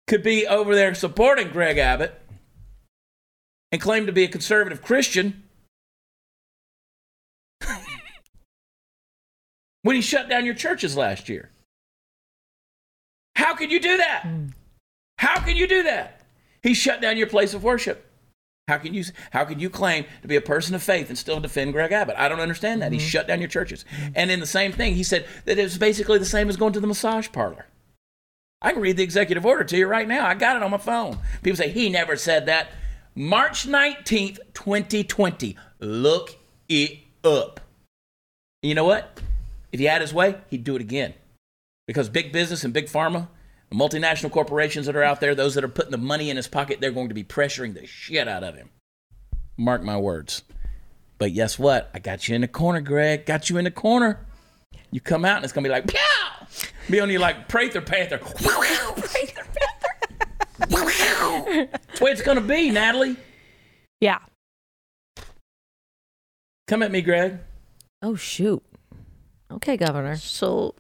could 0.07 0.23
be 0.23 0.47
over 0.47 0.75
there 0.75 0.95
supporting 0.95 1.51
Greg 1.51 1.77
Abbott 1.77 2.19
and 3.71 3.83
claim 3.83 4.07
to 4.07 4.13
be 4.13 4.25
a 4.25 4.29
conservative 4.29 4.81
Christian 4.81 5.43
when 9.83 9.97
he 9.97 10.03
shut 10.03 10.29
down 10.29 10.47
your 10.47 10.55
churches 10.55 10.97
last 10.97 11.29
year. 11.29 11.51
How 13.37 13.55
could 13.55 13.71
you 13.71 13.81
do 13.81 13.99
that? 13.99 14.23
Hmm. 14.23 14.47
How 15.19 15.41
can 15.41 15.57
you 15.57 15.67
do 15.67 15.83
that? 15.83 16.23
He 16.63 16.73
shut 16.73 17.03
down 17.03 17.19
your 17.19 17.27
place 17.27 17.53
of 17.53 17.63
worship. 17.63 18.11
How 18.67 18.79
can 18.79 18.95
you 18.95 19.05
how 19.31 19.45
can 19.45 19.61
you 19.61 19.69
claim 19.69 20.07
to 20.23 20.29
be 20.29 20.37
a 20.37 20.41
person 20.41 20.75
of 20.75 20.83
faith 20.83 21.11
and 21.11 21.19
still 21.19 21.39
defend 21.39 21.75
Greg 21.75 21.93
Abbott? 21.93 22.17
I 22.17 22.29
don't 22.29 22.41
understand 22.41 22.81
that. 22.81 22.93
He 22.93 22.99
mm-hmm. 22.99 23.07
shut 23.07 23.27
down 23.27 23.41
your 23.41 23.49
churches. 23.49 23.85
Mm-hmm. 23.91 24.13
And 24.15 24.31
in 24.31 24.41
the 24.41 24.47
same 24.47 24.73
thing, 24.73 24.95
he 24.95 25.03
said 25.03 25.27
that 25.45 25.59
it 25.59 25.63
was 25.63 25.77
basically 25.77 26.19
the 26.19 26.25
same 26.25 26.49
as 26.49 26.57
going 26.57 26.73
to 26.73 26.81
the 26.81 26.87
massage 26.87 27.31
parlor. 27.31 27.67
I 28.63 28.73
can 28.73 28.81
read 28.81 28.97
the 28.97 29.03
executive 29.03 29.45
order 29.45 29.65
to 29.65 29.77
you 29.77 29.87
right 29.87 30.09
now. 30.09 30.27
I 30.27 30.33
got 30.33 30.57
it 30.57 30.63
on 30.63 30.71
my 30.71 30.79
phone. 30.79 31.19
People 31.43 31.59
say 31.59 31.69
he 31.69 31.91
never 31.91 32.17
said 32.17 32.47
that. 32.47 32.69
March 33.15 33.67
19th, 33.69 34.39
2020. 34.55 35.57
Look 35.81 36.39
it 36.71 37.01
up. 37.23 37.61
You 38.63 38.75
know 38.75 38.85
what? 38.85 39.21
If 39.71 39.81
he 39.81 39.87
had 39.87 40.01
his 40.01 40.15
way, 40.15 40.37
he'd 40.49 40.65
do 40.65 40.77
it 40.77 40.81
again. 40.81 41.13
Because 41.87 42.09
big 42.09 42.33
business 42.33 42.65
and 42.65 42.73
big 42.73 42.87
pharma, 42.87 43.29
multinational 43.75 44.31
corporations 44.31 44.87
that 44.87 44.97
are 44.97 45.03
out 45.03 45.21
there, 45.21 45.35
those 45.35 45.55
that 45.55 45.65
are 45.65 45.69
putting 45.69 45.91
the 45.91 45.99
money 45.99 46.31
in 46.31 46.37
his 46.37 46.47
pocket, 46.49 46.81
they're 46.81 46.93
going 46.93 47.09
to 47.09 47.15
be 47.15 47.25
pressuring 47.25 47.75
the 47.75 47.87
shit 47.87 48.29
out 48.29 48.45
of 48.45 48.55
him. 48.55 48.71
Mark 49.57 49.83
my 49.83 49.97
words. 49.97 50.43
But 51.19 51.33
guess 51.35 51.59
what? 51.59 51.91
I 51.95 51.99
got 51.99 52.29
you 52.29 52.35
in 52.35 52.41
the 52.41 52.49
corner, 52.49 52.81
Greg. 52.81 53.27
Got 53.27 53.49
you 53.51 53.57
in 53.59 53.65
the 53.65 53.71
corner. 53.71 54.19
You 54.91 55.01
come 55.01 55.25
out 55.25 55.37
and 55.37 55.45
it's 55.45 55.53
gonna 55.53 55.67
be 55.67 55.73
like, 55.73 55.87
pow! 55.93 56.47
Be 56.89 57.01
on 57.01 57.11
you 57.11 57.19
like 57.19 57.49
Prather 57.49 57.81
Panther. 57.81 58.19
That's 60.59 60.69
the 60.69 62.05
way 62.05 62.11
it's 62.11 62.23
gonna 62.23 62.41
be, 62.41 62.71
Natalie. 62.71 63.17
Yeah. 64.01 64.19
Come 66.69 66.83
at 66.83 66.91
me, 66.93 67.03
Greg. 67.03 67.39
Oh 68.03 68.15
shoot. 68.15 68.63
Okay, 69.51 69.77
Governor. 69.77 70.17
So, 70.17 70.75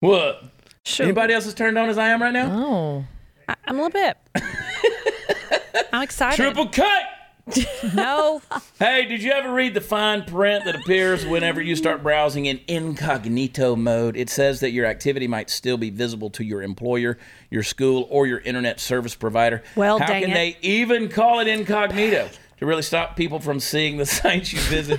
What? 0.00 0.44
Sure. 0.86 1.04
Anybody 1.04 1.34
else 1.34 1.46
as 1.46 1.54
turned 1.54 1.76
on 1.76 1.88
as 1.88 1.98
I 1.98 2.08
am 2.08 2.22
right 2.22 2.32
now? 2.32 2.50
Oh. 2.50 3.04
I, 3.48 3.54
I'm 3.66 3.78
a 3.78 3.82
little 3.82 3.90
bit. 3.90 4.16
I'm 5.92 6.02
excited. 6.02 6.36
Triple 6.36 6.68
cut! 6.68 7.02
No. 7.94 8.42
Hey, 8.80 9.04
did 9.04 9.22
you 9.22 9.30
ever 9.30 9.52
read 9.52 9.72
the 9.74 9.80
fine 9.80 10.24
print 10.24 10.64
that 10.64 10.74
appears 10.74 11.24
whenever 11.24 11.62
you 11.62 11.76
start 11.76 12.02
browsing 12.02 12.46
in 12.46 12.58
incognito 12.66 13.76
mode? 13.76 14.16
It 14.16 14.28
says 14.28 14.58
that 14.60 14.72
your 14.72 14.84
activity 14.84 15.28
might 15.28 15.48
still 15.48 15.76
be 15.78 15.90
visible 15.90 16.28
to 16.30 16.42
your 16.44 16.60
employer, 16.60 17.18
your 17.48 17.62
school, 17.62 18.08
or 18.10 18.26
your 18.26 18.40
internet 18.40 18.80
service 18.80 19.14
provider. 19.14 19.62
Well, 19.76 20.00
How 20.00 20.06
dang 20.08 20.22
can 20.22 20.30
it. 20.32 20.34
they 20.34 20.56
even 20.60 21.08
call 21.08 21.38
it 21.38 21.46
incognito? 21.46 22.30
To 22.58 22.66
really 22.66 22.82
stop 22.82 23.14
people 23.16 23.38
from 23.38 23.60
seeing 23.60 23.96
the 23.96 24.06
sites 24.06 24.52
you 24.52 24.58
visit, 24.62 24.98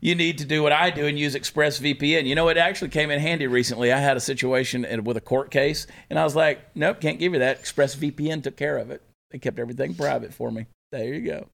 you 0.00 0.14
need 0.14 0.38
to 0.38 0.44
do 0.44 0.62
what 0.62 0.72
I 0.72 0.90
do 0.90 1.06
and 1.06 1.18
use 1.18 1.34
ExpressVPN. 1.34 2.26
You 2.26 2.34
know, 2.34 2.48
it 2.48 2.56
actually 2.56 2.90
came 2.90 3.10
in 3.10 3.20
handy 3.20 3.46
recently. 3.46 3.92
I 3.92 3.98
had 3.98 4.16
a 4.16 4.20
situation 4.20 4.86
with 5.04 5.16
a 5.16 5.20
court 5.20 5.50
case, 5.50 5.86
and 6.08 6.18
I 6.18 6.24
was 6.24 6.36
like, 6.36 6.60
nope, 6.74 7.00
can't 7.00 7.18
give 7.18 7.32
you 7.32 7.38
that. 7.40 7.62
ExpressVPN 7.62 8.42
took 8.42 8.56
care 8.56 8.78
of 8.78 8.90
it. 8.90 9.02
They 9.30 9.38
kept 9.38 9.58
everything 9.58 9.94
private 9.94 10.32
for 10.32 10.50
me. 10.50 10.66
There 10.92 11.14
you 11.14 11.20
go. 11.26 11.48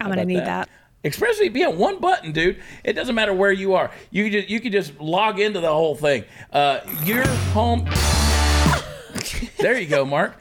I'm 0.00 0.06
going 0.06 0.18
to 0.18 0.24
need 0.24 0.38
that? 0.38 0.68
that. 1.02 1.10
ExpressVPN, 1.10 1.76
one 1.76 2.00
button, 2.00 2.32
dude. 2.32 2.62
It 2.82 2.94
doesn't 2.94 3.14
matter 3.14 3.34
where 3.34 3.52
you 3.52 3.74
are. 3.74 3.90
You 4.10 4.30
just, 4.30 4.48
you 4.48 4.58
can 4.58 4.72
just 4.72 4.98
log 4.98 5.38
into 5.38 5.60
the 5.60 5.70
whole 5.70 5.94
thing. 5.94 6.24
Uh, 6.50 6.80
your 7.04 7.26
home. 7.52 7.84
there 9.58 9.78
you 9.78 9.86
go, 9.86 10.04
Mark. 10.06 10.34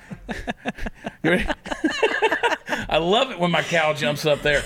I 2.89 2.97
love 2.97 3.31
it 3.31 3.39
when 3.39 3.51
my 3.51 3.62
cow 3.62 3.93
jumps 3.93 4.25
up 4.25 4.41
there. 4.41 4.63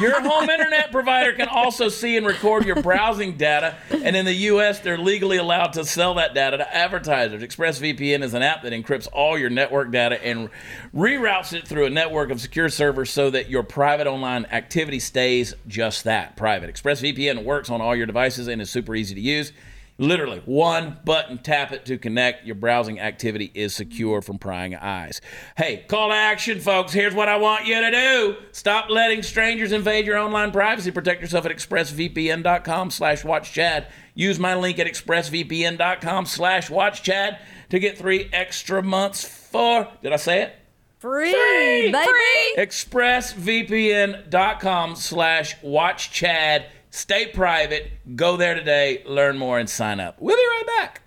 Your 0.00 0.20
home 0.20 0.48
internet 0.48 0.92
provider 0.92 1.32
can 1.32 1.48
also 1.48 1.88
see 1.88 2.16
and 2.16 2.26
record 2.26 2.64
your 2.64 2.82
browsing 2.82 3.36
data, 3.36 3.76
and 3.90 4.16
in 4.16 4.24
the 4.24 4.32
U.S., 4.32 4.80
they're 4.80 4.98
legally 4.98 5.36
allowed 5.36 5.72
to 5.74 5.84
sell 5.84 6.14
that 6.14 6.34
data 6.34 6.58
to 6.58 6.76
advertisers. 6.76 7.42
ExpressVPN 7.42 8.22
is 8.22 8.34
an 8.34 8.42
app 8.42 8.62
that 8.62 8.72
encrypts 8.72 9.08
all 9.12 9.38
your 9.38 9.50
network 9.50 9.90
data 9.90 10.22
and 10.24 10.50
reroutes 10.94 11.52
it 11.52 11.66
through 11.66 11.86
a 11.86 11.90
network 11.90 12.30
of 12.30 12.40
secure 12.40 12.68
servers 12.68 13.10
so 13.10 13.30
that 13.30 13.48
your 13.48 13.62
private 13.62 14.06
online 14.06 14.46
activity 14.46 15.00
stays 15.00 15.54
just 15.66 16.04
that 16.04 16.36
private. 16.36 16.72
ExpressVPN 16.74 17.44
works 17.44 17.70
on 17.70 17.80
all 17.80 17.94
your 17.94 18.06
devices 18.06 18.48
and 18.48 18.60
is 18.62 18.70
super 18.70 18.94
easy 18.94 19.14
to 19.14 19.20
use. 19.20 19.52
Literally, 19.98 20.42
one 20.44 20.98
button, 21.06 21.38
tap 21.38 21.72
it 21.72 21.86
to 21.86 21.96
connect. 21.96 22.44
Your 22.44 22.54
browsing 22.54 23.00
activity 23.00 23.50
is 23.54 23.74
secure 23.74 24.20
from 24.20 24.38
prying 24.38 24.74
eyes. 24.74 25.22
Hey, 25.56 25.86
call 25.88 26.10
to 26.10 26.14
action, 26.14 26.60
folks. 26.60 26.92
Here's 26.92 27.14
what 27.14 27.30
I 27.30 27.36
want 27.36 27.64
you 27.66 27.80
to 27.80 27.90
do. 27.90 28.36
Stop 28.52 28.90
letting 28.90 29.22
strangers 29.22 29.72
invade 29.72 30.04
your 30.04 30.18
online 30.18 30.52
privacy. 30.52 30.90
Protect 30.90 31.22
yourself 31.22 31.46
at 31.46 31.52
expressvpn.com 31.52 32.90
slash 32.90 33.22
watchchad. 33.22 33.86
Use 34.14 34.38
my 34.38 34.54
link 34.54 34.78
at 34.78 34.86
expressvpn.com 34.86 36.26
slash 36.26 36.68
watchchad 36.68 37.38
to 37.70 37.78
get 37.78 37.96
three 37.96 38.28
extra 38.34 38.82
months 38.82 39.24
for, 39.24 39.88
did 40.02 40.12
I 40.12 40.16
say 40.16 40.42
it? 40.42 40.56
Free, 40.98 41.30
Free! 41.32 41.90
baby. 41.92 42.12
expressvpn.com 42.56 44.96
slash 44.96 45.54
watch 45.62 46.10
chad 46.10 46.66
stay 46.96 47.26
private. 47.26 47.92
Go 48.16 48.36
there 48.36 48.54
today. 48.54 49.02
Learn 49.06 49.36
more 49.38 49.58
and 49.58 49.68
sign 49.68 50.00
up. 50.00 50.16
We'll 50.18 50.36
be 50.36 50.42
right 50.42 50.66
back. 50.66 51.02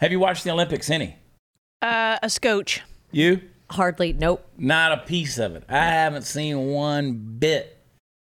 Have 0.00 0.10
you 0.10 0.18
watched 0.18 0.42
the 0.42 0.50
olympics 0.50 0.90
any? 0.90 1.16
Uh, 1.80 2.18
a 2.20 2.28
scotch. 2.28 2.82
you? 3.12 3.40
Hardly. 3.70 4.12
Nope. 4.12 4.44
not 4.58 4.90
a 4.92 4.96
piece 4.98 5.38
of 5.38 5.54
it. 5.54 5.62
I 5.68 5.84
haven't 5.84 6.22
seen 6.22 6.66
one 6.66 7.12
bit 7.38 7.81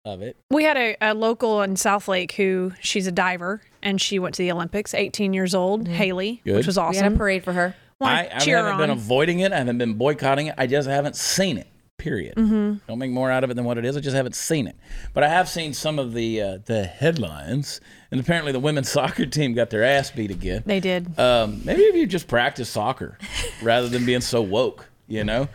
of 0.07 0.21
it 0.21 0.37
We 0.49 0.63
had 0.63 0.77
a, 0.77 0.95
a 1.01 1.13
local 1.13 1.61
in 1.61 1.75
Southlake 1.75 2.33
who 2.33 2.73
she's 2.81 3.07
a 3.07 3.11
diver 3.11 3.61
and 3.81 4.01
she 4.01 4.19
went 4.19 4.35
to 4.35 4.41
the 4.41 4.51
Olympics, 4.51 4.93
18 4.93 5.33
years 5.33 5.53
old, 5.55 5.87
Haley, 5.87 6.41
Good. 6.43 6.57
which 6.57 6.65
was 6.67 6.77
awesome. 6.77 6.99
We 6.99 7.03
had 7.03 7.13
a 7.13 7.15
parade 7.15 7.43
for 7.43 7.53
her. 7.53 7.75
Wanna 7.99 8.13
I, 8.13 8.19
I 8.19 8.43
haven't 8.43 8.47
her 8.47 8.77
been 8.77 8.89
avoiding 8.91 9.39
it. 9.39 9.51
I 9.51 9.57
haven't 9.57 9.77
been 9.77 9.95
boycotting 9.95 10.47
it. 10.47 10.55
I 10.57 10.67
just 10.67 10.87
haven't 10.87 11.15
seen 11.15 11.57
it. 11.57 11.67
Period. 11.97 12.35
Mm-hmm. 12.35 12.75
Don't 12.87 12.99
make 12.99 13.09
more 13.09 13.31
out 13.31 13.43
of 13.43 13.49
it 13.49 13.55
than 13.55 13.65
what 13.65 13.79
it 13.79 13.85
is. 13.85 13.97
I 13.97 14.01
just 14.01 14.15
haven't 14.15 14.35
seen 14.35 14.67
it. 14.67 14.75
But 15.15 15.23
I 15.23 15.29
have 15.29 15.49
seen 15.49 15.73
some 15.73 15.97
of 15.97 16.13
the 16.13 16.41
uh, 16.41 16.57
the 16.63 16.83
headlines, 16.83 17.81
and 18.11 18.19
apparently 18.19 18.51
the 18.51 18.59
women's 18.59 18.89
soccer 18.91 19.25
team 19.25 19.53
got 19.55 19.71
their 19.71 19.83
ass 19.83 20.11
beat 20.11 20.29
again. 20.29 20.61
They 20.63 20.79
did. 20.79 21.19
Um, 21.19 21.61
maybe 21.65 21.81
if 21.81 21.95
you 21.95 22.05
just 22.05 22.27
practice 22.27 22.69
soccer 22.69 23.17
rather 23.63 23.89
than 23.89 24.05
being 24.05 24.21
so 24.21 24.43
woke, 24.43 24.87
you 25.07 25.23
know. 25.23 25.49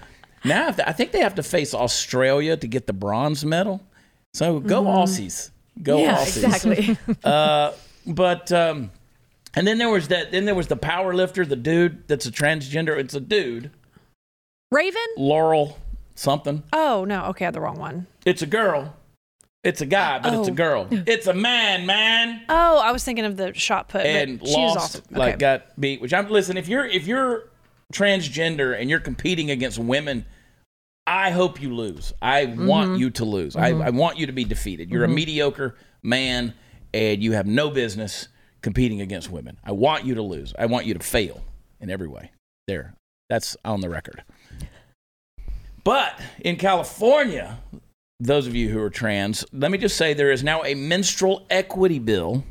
Now 0.45 0.69
if 0.69 0.81
I 0.81 0.91
think 0.91 1.13
they 1.13 1.21
have 1.21 1.37
to 1.37 1.45
face 1.45 1.75
Australia 1.75 2.57
to 2.57 2.67
get 2.67 2.89
the 2.89 2.93
bronze 2.93 3.45
medal. 3.45 3.81
So 4.35 4.61
go 4.61 4.83
Aussies, 4.85 5.51
go 5.83 5.99
yeah, 5.99 6.17
Aussies. 6.17 6.45
exactly. 6.45 6.99
But 8.05 8.51
um, 8.51 8.91
and 9.55 9.65
then 9.67 9.79
there 9.79 9.89
was 9.91 10.09
that. 10.09 10.33
Then 10.33 10.45
there 10.45 10.55
was 10.57 10.67
the 10.67 10.77
power 10.77 11.15
lifter, 11.15 11.45
the 11.47 11.55
dude 11.55 12.09
that's 12.09 12.27
a 12.27 12.33
transgender. 12.33 12.99
It's 12.99 13.15
a 13.15 13.21
dude, 13.21 13.71
Raven? 14.73 15.01
Laurel 15.17 15.79
something. 16.17 16.63
Oh, 16.73 17.05
no. 17.05 17.27
Okay, 17.27 17.45
I 17.45 17.47
had 17.47 17.55
the 17.55 17.61
wrong 17.61 17.79
one. 17.79 18.07
It's 18.27 18.43
a 18.43 18.47
girl. 18.47 18.95
It's 19.63 19.81
a 19.81 19.87
guy, 19.87 20.19
but 20.19 20.35
it's 20.35 20.49
a 20.49 20.51
Oh. 20.51 20.55
girl. 20.55 20.89
It's 21.07 21.29
a 21.29 21.33
man, 21.35 21.87
man. 21.87 22.43
Oh, 22.49 22.79
I 22.79 22.91
was 22.91 23.05
thinking 23.05 23.25
of 23.25 23.37
the 23.37 23.55
shot 23.55 23.89
put. 23.89 24.05
And 24.05 24.41
but 24.41 24.49
she 24.49 24.59
was 24.61 24.75
lost, 24.75 25.13
like 25.13 25.39
got 25.39 25.79
beat. 25.81 26.01
Which 26.01 26.13
I'm 26.13 26.29
listen. 26.29 26.57
If 26.57 26.67
you're 26.67 26.87
if 26.87 27.07
you're 27.07 27.49
transgender 27.93 28.77
and 28.79 28.91
you're 28.91 28.99
competing 29.01 29.51
against 29.53 29.79
women, 29.79 30.25
I 31.13 31.31
hope 31.31 31.61
you 31.61 31.75
lose. 31.75 32.13
I 32.23 32.47
Mm-hmm. 32.47 32.67
want 32.67 32.99
you 32.99 33.11
to 33.11 33.25
lose. 33.27 33.55
I, 33.55 33.69
I 33.69 33.91
want 33.91 34.17
you 34.19 34.25
to 34.27 34.33
be 34.33 34.45
defeated. 34.45 34.91
You're 34.91 35.05
a 35.05 35.09
mediocre 35.09 35.77
man, 36.03 36.55
and 36.95 37.23
you 37.23 37.33
have 37.33 37.47
no 37.47 37.69
business 37.71 38.29
competing 38.63 39.03
against 39.03 39.31
women. 39.31 39.59
I 39.63 39.73
want 39.73 40.05
you 40.07 40.15
to 40.15 40.23
lose. 40.23 40.55
I 40.59 40.67
want 40.67 40.87
you 40.87 40.95
to 40.95 41.01
fail 41.01 41.43
in 41.81 41.91
every 41.91 42.09
way. 42.09 42.31
There, 42.67 42.95
that's 43.29 43.57
on 43.65 43.81
the 43.83 43.91
record. 43.91 44.25
But 45.85 46.19
in 46.41 46.57
California, 46.57 47.59
those 48.19 48.47
of 48.47 48.55
you 48.55 48.71
who 48.71 48.81
are 48.81 48.89
trans, 48.91 49.45
let 49.53 49.71
me 49.71 49.77
just 49.79 49.97
say 49.99 50.15
there 50.15 50.33
is 50.33 50.43
now 50.43 50.63
a 50.65 50.75
menstrual 50.75 51.47
equity 51.51 51.99
bill 51.99 52.45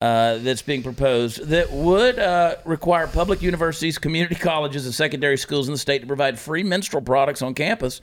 uh, 0.00 0.38
that's 0.38 0.62
being 0.62 0.82
proposed 0.82 1.46
that 1.48 1.70
would 1.70 2.18
uh, 2.18 2.56
require 2.64 3.06
public 3.06 3.42
universities, 3.42 3.98
community 3.98 4.34
colleges, 4.34 4.86
and 4.86 4.94
secondary 4.94 5.36
schools 5.36 5.68
in 5.68 5.72
the 5.72 5.78
state 5.78 6.00
to 6.00 6.06
provide 6.06 6.38
free 6.38 6.62
menstrual 6.62 7.02
products 7.02 7.42
on 7.42 7.54
campus. 7.54 8.00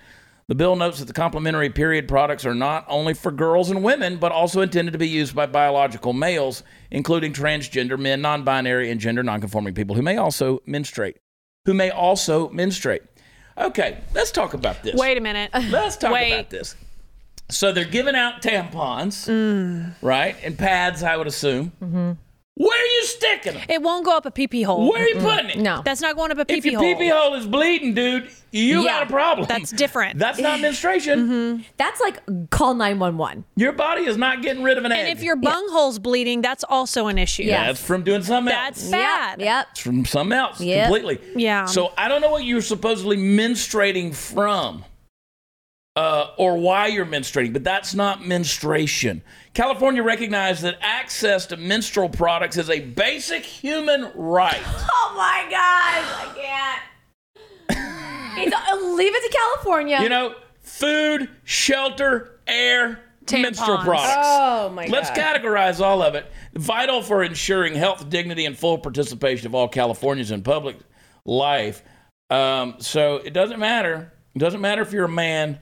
The 0.48 0.56
bill 0.56 0.78
notes 0.78 1.00
that 1.00 1.06
the 1.06 1.14
complementary 1.14 1.70
period 1.70 2.08
products 2.08 2.46
are 2.46 2.56
not 2.56 2.86
only 2.88 3.14
for 3.14 3.32
girls 3.32 3.70
and 3.70 3.84
women, 3.84 4.18
but 4.18 4.32
also 4.32 4.62
intended 4.62 4.92
to 4.92 4.98
be 4.98 5.10
used 5.10 5.36
by 5.36 5.46
biological 5.46 6.14
males, 6.14 6.64
including 6.90 7.34
transgender 7.34 8.00
men, 8.00 8.22
non 8.22 8.44
binary, 8.44 8.90
and 8.90 9.02
gender 9.02 9.24
nonconforming 9.24 9.74
people 9.74 9.96
who 9.96 10.02
may 10.02 10.16
also 10.16 10.62
menstruate. 10.66 11.18
Who 11.66 11.74
may 11.74 11.90
also 11.90 12.48
menstruate. 12.50 13.02
Okay, 13.58 13.98
let's 14.14 14.32
talk 14.32 14.54
about 14.54 14.84
this. 14.84 14.96
Wait 14.96 15.18
a 15.18 15.22
minute. 15.22 15.52
Let's 15.54 15.98
talk 15.98 16.14
Wait. 16.14 16.32
about 16.32 16.50
this. 16.50 16.76
So 17.50 17.72
they're 17.72 17.86
giving 17.86 18.16
out 18.16 18.42
tampons, 18.42 19.28
Mm. 19.28 19.94
right? 20.02 20.36
And 20.44 20.58
pads, 20.58 21.02
I 21.04 21.16
would 21.16 21.28
assume. 21.28 21.72
Where 22.60 22.72
are 22.82 22.86
you 22.86 23.04
sticking 23.06 23.54
them? 23.54 23.62
It 23.70 23.84
won't 23.84 24.04
go 24.04 24.18
up 24.18 24.26
a 24.26 24.32
pee 24.32 24.48
pee 24.48 24.64
hole. 24.64 24.90
Where 24.92 25.04
are 25.04 25.08
you 25.08 25.18
putting 25.20 25.52
it? 25.52 25.58
No. 25.60 25.82
That's 25.86 26.02
not 26.02 26.16
going 26.16 26.32
up 26.32 26.40
a 26.40 26.46
pee 26.46 26.56
If 26.56 26.66
your 26.66 26.80
hole. 26.80 26.96
pee 26.96 27.00
pee 27.00 27.08
hole 27.10 27.36
is 27.36 27.46
bleeding, 27.46 27.94
dude, 27.94 28.30
you 28.52 28.82
Yeah. 28.82 29.00
got 29.00 29.04
a 29.04 29.06
problem. 29.06 29.46
That's 29.48 29.70
different. 29.72 30.18
That's 30.24 30.40
not 30.40 30.60
menstruation. 30.62 31.64
That's 31.78 32.02
like 32.02 32.20
call 32.50 32.74
911. 32.74 33.46
Your 33.58 33.74
body 33.74 34.06
is 34.06 34.18
not 34.18 34.42
getting 34.42 34.64
rid 34.64 34.80
of 34.80 34.86
an 34.86 34.92
egg. 34.92 35.00
and 35.08 35.10
if 35.18 35.24
your 35.24 35.36
bunghole 35.36 35.98
bleeding, 36.00 36.42
that's 36.42 36.64
also 36.64 37.06
an 37.08 37.20
issue. 37.20 37.44
Yeah. 37.44 37.68
that's 37.68 37.80
from 37.82 38.02
doing 38.04 38.24
something 38.24 38.52
That's 38.52 38.82
else. 38.82 38.92
That's 38.92 39.04
bad. 39.04 39.40
Yep. 39.40 39.46
Yep. 39.46 39.68
It's 39.72 39.80
from 39.82 40.06
something 40.06 40.38
else 40.38 40.60
Yep. 40.60 40.84
completely. 40.86 41.20
Yeah. 41.36 41.66
So 41.66 41.94
I 41.96 42.08
don't 42.08 42.22
know 42.22 42.32
what 42.32 42.44
you're 42.44 42.62
supposedly 42.62 43.18
menstruating 43.18 44.16
from. 44.16 44.84
Uh, 45.98 46.30
or 46.38 46.60
why 46.60 46.86
you're 46.86 47.08
menstruating, 47.08 47.52
but 47.52 47.64
that's 47.64 47.96
not 47.96 48.24
menstruation. 48.24 49.20
California 49.56 50.04
recognized 50.04 50.62
that 50.62 50.78
access 50.80 51.48
to 51.48 51.58
menstrual 51.58 52.08
products 52.08 52.56
is 52.56 52.70
a 52.70 52.80
basic 52.82 53.44
human 53.44 54.12
right. 54.14 54.62
Oh 55.10 55.14
my 55.18 55.48
gosh, 55.50 55.58
I 55.58 56.34
can't. 56.36 57.88
It's, 58.38 58.56
uh, 58.56 58.94
leave 58.94 59.16
it 59.16 59.32
to 59.32 59.36
California. 59.36 60.00
You 60.00 60.10
know, 60.10 60.36
food, 60.62 61.28
shelter, 61.44 62.42
air, 62.46 63.00
menstrual 63.32 63.80
products. 63.80 64.28
oh 64.28 64.70
my 64.70 64.86
Let's 64.86 65.10
categorize 65.10 65.84
all 65.84 66.04
of 66.04 66.14
it. 66.14 66.32
Vital 66.54 67.02
for 67.02 67.24
ensuring 67.24 67.74
health, 67.74 68.08
dignity, 68.08 68.46
and 68.46 68.56
full 68.56 68.78
participation 68.78 69.48
of 69.48 69.56
all 69.56 69.68
Californians 69.68 70.30
in 70.30 70.44
public 70.44 70.78
life. 71.26 71.82
Um, 72.30 72.76
so 72.78 73.16
it 73.16 73.34
doesn't 73.34 73.60
matter. 73.60 74.14
It 74.36 74.40
doesn't 74.40 74.62
matter 74.62 74.84
if 74.84 74.92
you're 74.92 75.06
a 75.06 75.10
man, 75.10 75.58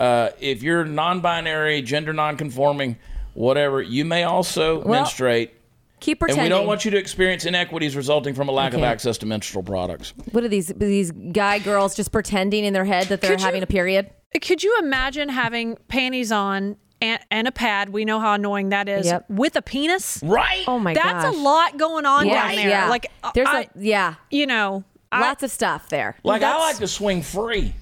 uh, 0.00 0.30
if 0.40 0.62
you're 0.62 0.84
non-binary, 0.84 1.82
gender 1.82 2.12
non-conforming, 2.12 2.96
whatever. 3.34 3.80
You 3.82 4.04
may 4.04 4.24
also 4.24 4.82
menstruate, 4.84 5.54
Keep 6.00 6.20
pretending. 6.20 6.46
and 6.46 6.52
we 6.52 6.58
don't 6.58 6.66
want 6.66 6.84
you 6.84 6.90
to 6.92 6.96
experience 6.96 7.44
inequities 7.44 7.94
resulting 7.94 8.34
from 8.34 8.48
a 8.48 8.52
lack 8.52 8.72
of 8.72 8.82
access 8.82 9.18
to 9.18 9.26
menstrual 9.26 9.62
products. 9.62 10.14
what 10.32 10.42
are 10.42 10.48
these 10.48 10.68
these 10.76 11.10
guy 11.12 11.58
girls 11.58 11.94
just 11.94 12.10
pretending 12.10 12.64
in 12.64 12.72
their 12.72 12.86
head 12.86 13.08
that 13.08 13.20
they're 13.20 13.30
Could 13.32 13.40
you- 13.40 13.46
having 13.46 13.62
a 13.62 13.66
period? 13.66 14.10
Could 14.42 14.62
you 14.62 14.78
imagine 14.80 15.28
having 15.28 15.76
panties 15.88 16.30
on 16.32 16.76
and, 17.02 17.20
and 17.32 17.48
a 17.48 17.52
pad? 17.52 17.88
We 17.90 18.04
know 18.04 18.20
how 18.20 18.34
annoying 18.34 18.68
that 18.68 18.88
is. 18.88 19.06
Yep. 19.06 19.26
With 19.28 19.56
a 19.56 19.62
penis. 19.62 20.20
Right? 20.22 20.64
Oh 20.68 20.78
my 20.78 20.94
god. 20.94 21.02
That's 21.04 21.24
gosh. 21.24 21.34
a 21.34 21.38
lot 21.38 21.76
going 21.76 22.06
on 22.06 22.26
Yeah, 22.28 22.46
down 22.46 22.54
there. 22.56 22.68
yeah. 22.68 22.88
Like 22.88 23.10
there's 23.34 23.48
I, 23.48 23.62
a 23.62 23.66
yeah, 23.76 24.14
you 24.30 24.46
know, 24.46 24.84
I- 25.12 25.20
lots 25.20 25.42
of 25.42 25.50
stuff 25.50 25.88
there. 25.88 26.16
like 26.22 26.42
I 26.42 26.56
like 26.58 26.76
to 26.76 26.86
swing 26.88 27.22
free. 27.22 27.74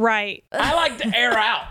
Right. 0.00 0.44
I 0.50 0.74
like 0.74 0.96
to 0.98 1.14
air 1.16 1.32
out. 1.36 1.64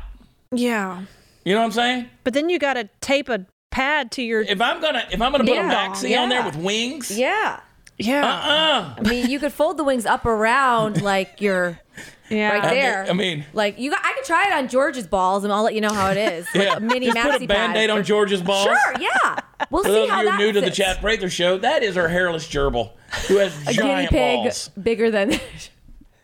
Yeah. 0.52 1.02
You 1.46 1.54
know 1.54 1.62
what 1.62 1.65
I'm 1.65 1.72
saying? 1.72 2.10
But 2.24 2.34
then 2.36 2.48
you 2.50 2.60
got 2.60 2.74
to 2.76 2.88
tape 3.02 3.28
a 3.30 3.46
pad 3.72 4.12
to 4.12 4.22
your. 4.22 4.42
If 4.42 4.62
I'm 4.62 4.80
gonna 4.82 5.04
if 5.12 5.20
I'm 5.22 5.32
gonna 5.32 5.44
put 5.46 5.54
Yeah, 5.56 5.72
a 5.88 5.89
maxi 5.89 6.15
on 6.18 6.30
there 6.30 6.44
with 6.44 6.56
wings, 6.56 7.10
Yeah. 7.18 7.60
Yeah. 7.98 8.24
uh, 8.26 8.50
uh. 8.50 8.96
I 8.98 9.10
mean, 9.10 9.30
you 9.30 9.39
could 9.39 9.52
fold 9.52 9.78
the 9.78 9.84
wings 9.84 10.06
up 10.06 10.26
around 10.26 11.02
like 11.02 11.42
you're 11.42 11.80
yeah. 12.30 12.50
right 12.52 12.63
there. 12.63 13.06
I 13.10 13.13
mean, 13.13 13.46
like 13.54 13.80
you, 13.80 13.89
got, 13.92 14.00
I 14.04 14.13
could 14.13 14.26
try 14.26 14.48
it 14.48 14.54
on 14.54 14.68
George's 14.70 15.08
balls, 15.08 15.44
and 15.44 15.52
I'll 15.52 15.63
let 15.63 15.74
you 15.74 15.82
know 15.82 15.92
how 15.94 16.12
it 16.12 16.18
is. 16.18 16.46
Like 16.54 16.63
yeah, 16.65 16.76
a 16.78 16.80
mini 16.80 17.08
just 17.08 17.18
put 17.18 17.36
a 17.36 17.39
maxi 17.39 17.48
band-aid 17.48 17.89
on 17.89 18.04
George's 18.04 18.42
balls. 18.44 18.65
Sure, 18.65 18.94
yeah. 19.00 19.39
We'll 19.72 19.84
For 19.84 19.89
see 19.89 19.94
those 19.96 20.10
how 20.10 20.20
of 20.20 20.26
you 20.26 20.32
who 20.32 20.32
that 20.32 20.36
are 20.36 20.38
new 20.46 20.52
to 20.54 20.60
the 20.62 20.65
fits. 20.68 20.78
Chad 20.78 21.02
Prather 21.02 21.30
show, 21.30 21.58
that 21.58 21.84
is 21.84 21.98
our 21.98 22.08
hairless 22.08 22.48
gerbil 22.48 22.92
who 23.28 23.38
has 23.38 23.54
A 23.63 23.74
guinea 23.74 23.76
giant 23.78 24.10
pig 24.12 24.38
balls. 24.44 24.70
bigger 24.82 25.10
than. 25.12 25.34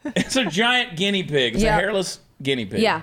It's 0.15 0.35
a 0.35 0.45
giant 0.45 0.95
guinea 0.97 1.23
pig. 1.23 1.55
It's 1.55 1.63
Yeah. 1.63 1.77
a 1.77 1.79
hairless 1.79 2.19
guinea 2.41 2.65
pig. 2.65 2.81
yeah. 2.81 3.01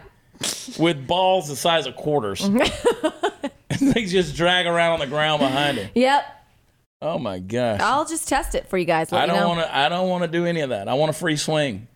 With 0.79 1.07
balls 1.07 1.49
the 1.49 1.57
size 1.57 1.87
of 1.87 1.95
quarters. 1.97 2.49
they 3.81 4.05
just 4.07 4.35
drag 4.37 4.67
around 4.67 4.93
on 4.95 5.01
the 5.01 5.07
ground 5.07 5.41
behind 5.41 5.79
him. 5.79 5.91
Yep. 5.95 6.25
Oh 7.01 7.19
my 7.19 7.39
gosh. 7.41 7.81
I'll 7.81 8.05
just 8.07 8.29
test 8.29 8.55
it 8.55 8.69
for 8.69 8.79
you 8.79 8.85
guys. 8.85 9.13
I 9.13 9.27
don't 9.27 9.37
know. 9.37 9.49
want 9.49 9.61
to. 9.61 9.77
I 9.77 9.89
don't 9.89 10.09
want 10.09 10.23
to 10.23 10.29
do 10.29 10.47
any 10.47 10.61
of 10.61 10.71
that. 10.71 10.89
I 10.89 10.95
want 10.95 11.11
a 11.11 11.13
free 11.13 11.37
swing. 11.37 11.89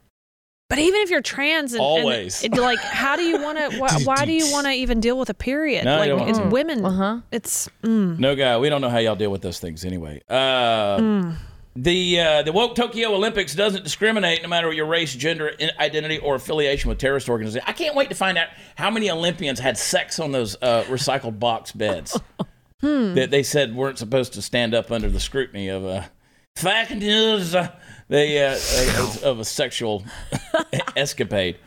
But 0.69 0.81
even 0.81 1.01
if 1.03 1.11
you're 1.11 1.23
trans, 1.23 1.75
and, 1.75 1.81
and 1.81 1.87
Always. 1.87 2.43
it- 2.43 2.53
like, 2.57 2.81
how 2.81 3.15
do 3.15 3.23
you 3.23 3.41
want 3.41 3.57
to? 3.59 3.79
Why, 3.79 3.89
why 4.03 4.25
do 4.25 4.33
you 4.33 4.51
want 4.51 4.67
to 4.67 4.73
even 4.73 4.99
deal 4.99 5.17
with 5.17 5.31
a 5.31 5.35
period? 5.35 5.85
No, 5.85 5.99
like, 5.99 6.09
don't. 6.09 6.29
it's 6.29 6.41
Mm. 6.41 6.51
women. 6.51 6.85
Uh-huh. 6.85 7.21
It's 7.31 7.69
mm, 7.85 8.19
No 8.19 8.35
guy. 8.35 8.59
We 8.59 8.69
don't 8.69 8.81
know 8.81 8.89
how 8.91 8.99
y'all 8.99 9.15
deal 9.15 9.31
with 9.31 9.43
those 9.43 9.61
things 9.61 9.85
anyway. 9.85 10.23
Uh, 10.29 11.35
The 11.77 12.21
uh, 12.21 12.43
the 12.43 12.53
woke 12.53 12.75
Tokyo 12.75 13.15
Olympics 13.15 13.55
doesn't 13.55 13.85
discriminate 13.85 14.43
no 14.43 14.49
matter 14.49 14.73
your 14.73 14.87
race, 14.87 15.15
gender, 15.15 15.53
identity, 15.79 16.17
or 16.17 16.37
affiliation 16.37 16.89
with 16.89 16.97
terrorist 16.97 17.29
organizations. 17.29 17.69
I 17.69 17.73
can't 17.73 17.95
wait 17.95 18.09
to 18.09 18.15
find 18.15 18.39
out 18.39 18.49
how 18.77 18.91
many 18.91 19.11
Olympians 19.11 19.61
had 19.61 19.77
sex 19.77 20.19
on 20.19 20.33
those 20.33 20.57
uh, 20.63 20.85
recycled 20.89 21.39
box 21.39 21.73
beds 21.73 22.19
that 22.81 23.31
they 23.31 23.43
said 23.43 23.77
weren't 23.77 23.99
supposed 23.99 24.33
to 24.35 24.43
stand 24.43 24.75
up 24.75 24.91
under 24.91 25.11
the 25.11 25.21
scrutiny 25.21 25.69
of 25.69 25.85
a 25.85 26.11
fact 26.57 26.93
news 26.93 27.55
uh, 27.55 27.71
they, 28.09 28.43
uh, 28.43 28.59
uh, 28.59 29.17
of 29.23 29.39
a 29.39 29.45
sexual 29.45 30.03
escapade. 30.97 31.59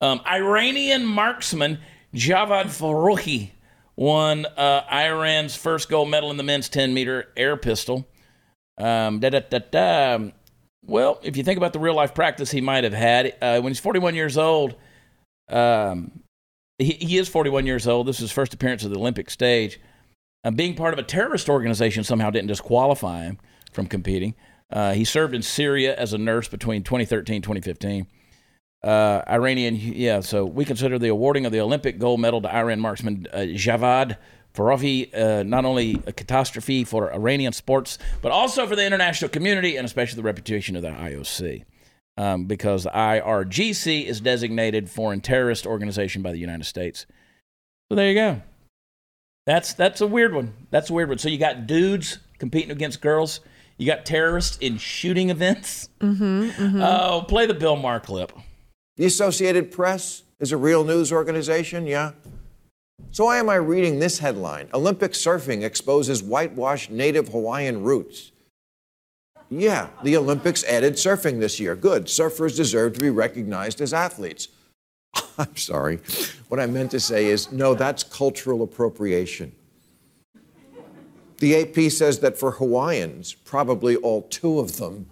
Um, 0.00 0.22
Iranian 0.26 1.04
marksman 1.04 1.80
Javad 2.14 2.66
Foroughi 2.66 3.52
won 3.94 4.46
uh, 4.46 4.86
Iran's 4.90 5.54
first 5.54 5.90
gold 5.90 6.08
medal 6.08 6.30
in 6.30 6.38
the 6.38 6.42
men's 6.42 6.70
10 6.70 6.94
meter 6.94 7.28
air 7.36 7.58
pistol. 7.58 8.08
Um, 8.80 9.20
da, 9.20 9.30
da, 9.30 9.40
da, 9.40 9.58
da. 9.70 10.18
Well, 10.86 11.20
if 11.22 11.36
you 11.36 11.44
think 11.44 11.58
about 11.58 11.72
the 11.72 11.78
real 11.78 11.94
life 11.94 12.14
practice 12.14 12.50
he 12.50 12.60
might 12.60 12.84
have 12.84 12.94
had, 12.94 13.36
uh, 13.42 13.60
when 13.60 13.70
he's 13.70 13.80
41 13.80 14.14
years 14.14 14.38
old, 14.38 14.74
um, 15.48 16.22
he, 16.78 16.92
he 16.94 17.18
is 17.18 17.28
41 17.28 17.66
years 17.66 17.86
old. 17.86 18.06
This 18.06 18.16
is 18.16 18.22
his 18.22 18.32
first 18.32 18.54
appearance 18.54 18.82
of 18.84 18.90
the 18.90 18.98
Olympic 18.98 19.28
stage. 19.28 19.78
Uh, 20.42 20.50
being 20.50 20.74
part 20.74 20.94
of 20.94 20.98
a 20.98 21.02
terrorist 21.02 21.48
organization 21.50 22.02
somehow 22.02 22.30
didn't 22.30 22.48
disqualify 22.48 23.24
him 23.24 23.38
from 23.72 23.86
competing. 23.86 24.34
Uh, 24.72 24.92
he 24.94 25.04
served 25.04 25.34
in 25.34 25.42
Syria 25.42 25.94
as 25.96 26.12
a 26.14 26.18
nurse 26.18 26.48
between 26.48 26.82
2013 26.82 27.36
and 27.36 27.44
2015. 27.44 28.06
Uh, 28.82 29.20
Iranian, 29.28 29.76
yeah, 29.76 30.20
so 30.20 30.46
we 30.46 30.64
consider 30.64 30.98
the 30.98 31.08
awarding 31.08 31.44
of 31.44 31.52
the 31.52 31.60
Olympic 31.60 31.98
gold 31.98 32.20
medal 32.20 32.40
to 32.40 32.54
Iran 32.54 32.80
marksman 32.80 33.26
uh, 33.32 33.38
Javad 33.38 34.16
Foroughi 34.54 35.12
uh, 35.14 35.42
not 35.44 35.64
only 35.64 36.00
a 36.06 36.12
catastrophe 36.12 36.84
for 36.84 37.12
Iranian 37.12 37.52
sports, 37.52 37.98
but 38.22 38.32
also 38.32 38.66
for 38.66 38.76
the 38.76 38.84
international 38.84 39.28
community 39.28 39.76
and 39.76 39.84
especially 39.84 40.16
the 40.16 40.22
reputation 40.22 40.76
of 40.76 40.82
the 40.82 40.88
IOC. 40.88 41.64
Um, 42.16 42.44
because 42.44 42.82
the 42.84 42.90
IRGC 42.90 44.04
is 44.04 44.20
designated 44.20 44.90
foreign 44.90 45.20
terrorist 45.20 45.66
organization 45.66 46.20
by 46.20 46.32
the 46.32 46.38
United 46.38 46.64
States. 46.64 47.06
So 47.88 47.94
there 47.96 48.08
you 48.08 48.14
go. 48.14 48.42
That's 49.46 49.72
that's 49.72 50.00
a 50.00 50.06
weird 50.06 50.34
one. 50.34 50.52
That's 50.70 50.90
a 50.90 50.92
weird 50.92 51.08
one. 51.08 51.18
So 51.18 51.28
you 51.28 51.38
got 51.38 51.66
dudes 51.66 52.18
competing 52.38 52.70
against 52.70 53.00
girls. 53.00 53.40
You 53.78 53.86
got 53.86 54.04
terrorists 54.04 54.58
in 54.58 54.76
shooting 54.76 55.30
events. 55.30 55.88
Mm-hmm, 56.00 56.82
Oh, 56.82 57.24
play 57.26 57.46
the 57.46 57.54
Bill 57.54 57.76
Maher 57.76 58.00
clip. 58.00 58.32
The 58.98 59.06
Associated 59.06 59.70
Press 59.72 60.24
is 60.38 60.52
a 60.52 60.58
real 60.58 60.84
news 60.84 61.10
organization, 61.10 61.86
yeah? 61.86 62.12
So 63.12 63.24
why 63.24 63.38
am 63.38 63.48
I 63.48 63.56
reading 63.56 63.98
this 63.98 64.18
headline? 64.18 64.68
Olympic 64.72 65.12
surfing 65.12 65.62
exposes 65.62 66.22
whitewashed 66.22 66.90
native 66.90 67.28
Hawaiian 67.28 67.82
roots. 67.82 68.30
Yeah, 69.50 69.88
the 70.04 70.16
Olympics 70.16 70.62
added 70.64 70.94
surfing 70.94 71.40
this 71.40 71.58
year. 71.58 71.74
Good. 71.74 72.06
Surfers 72.06 72.56
deserve 72.56 72.92
to 72.94 73.00
be 73.00 73.10
recognized 73.10 73.80
as 73.80 73.92
athletes. 73.92 74.48
I'm 75.38 75.56
sorry. 75.56 75.98
What 76.48 76.60
I 76.60 76.66
meant 76.66 76.92
to 76.92 77.00
say 77.00 77.26
is 77.26 77.50
no, 77.50 77.74
that's 77.74 78.04
cultural 78.04 78.62
appropriation. 78.62 79.52
The 81.38 81.62
AP 81.62 81.90
says 81.90 82.20
that 82.20 82.38
for 82.38 82.52
Hawaiians, 82.52 83.32
probably 83.32 83.96
all 83.96 84.22
two 84.22 84.60
of 84.60 84.76
them, 84.76 85.06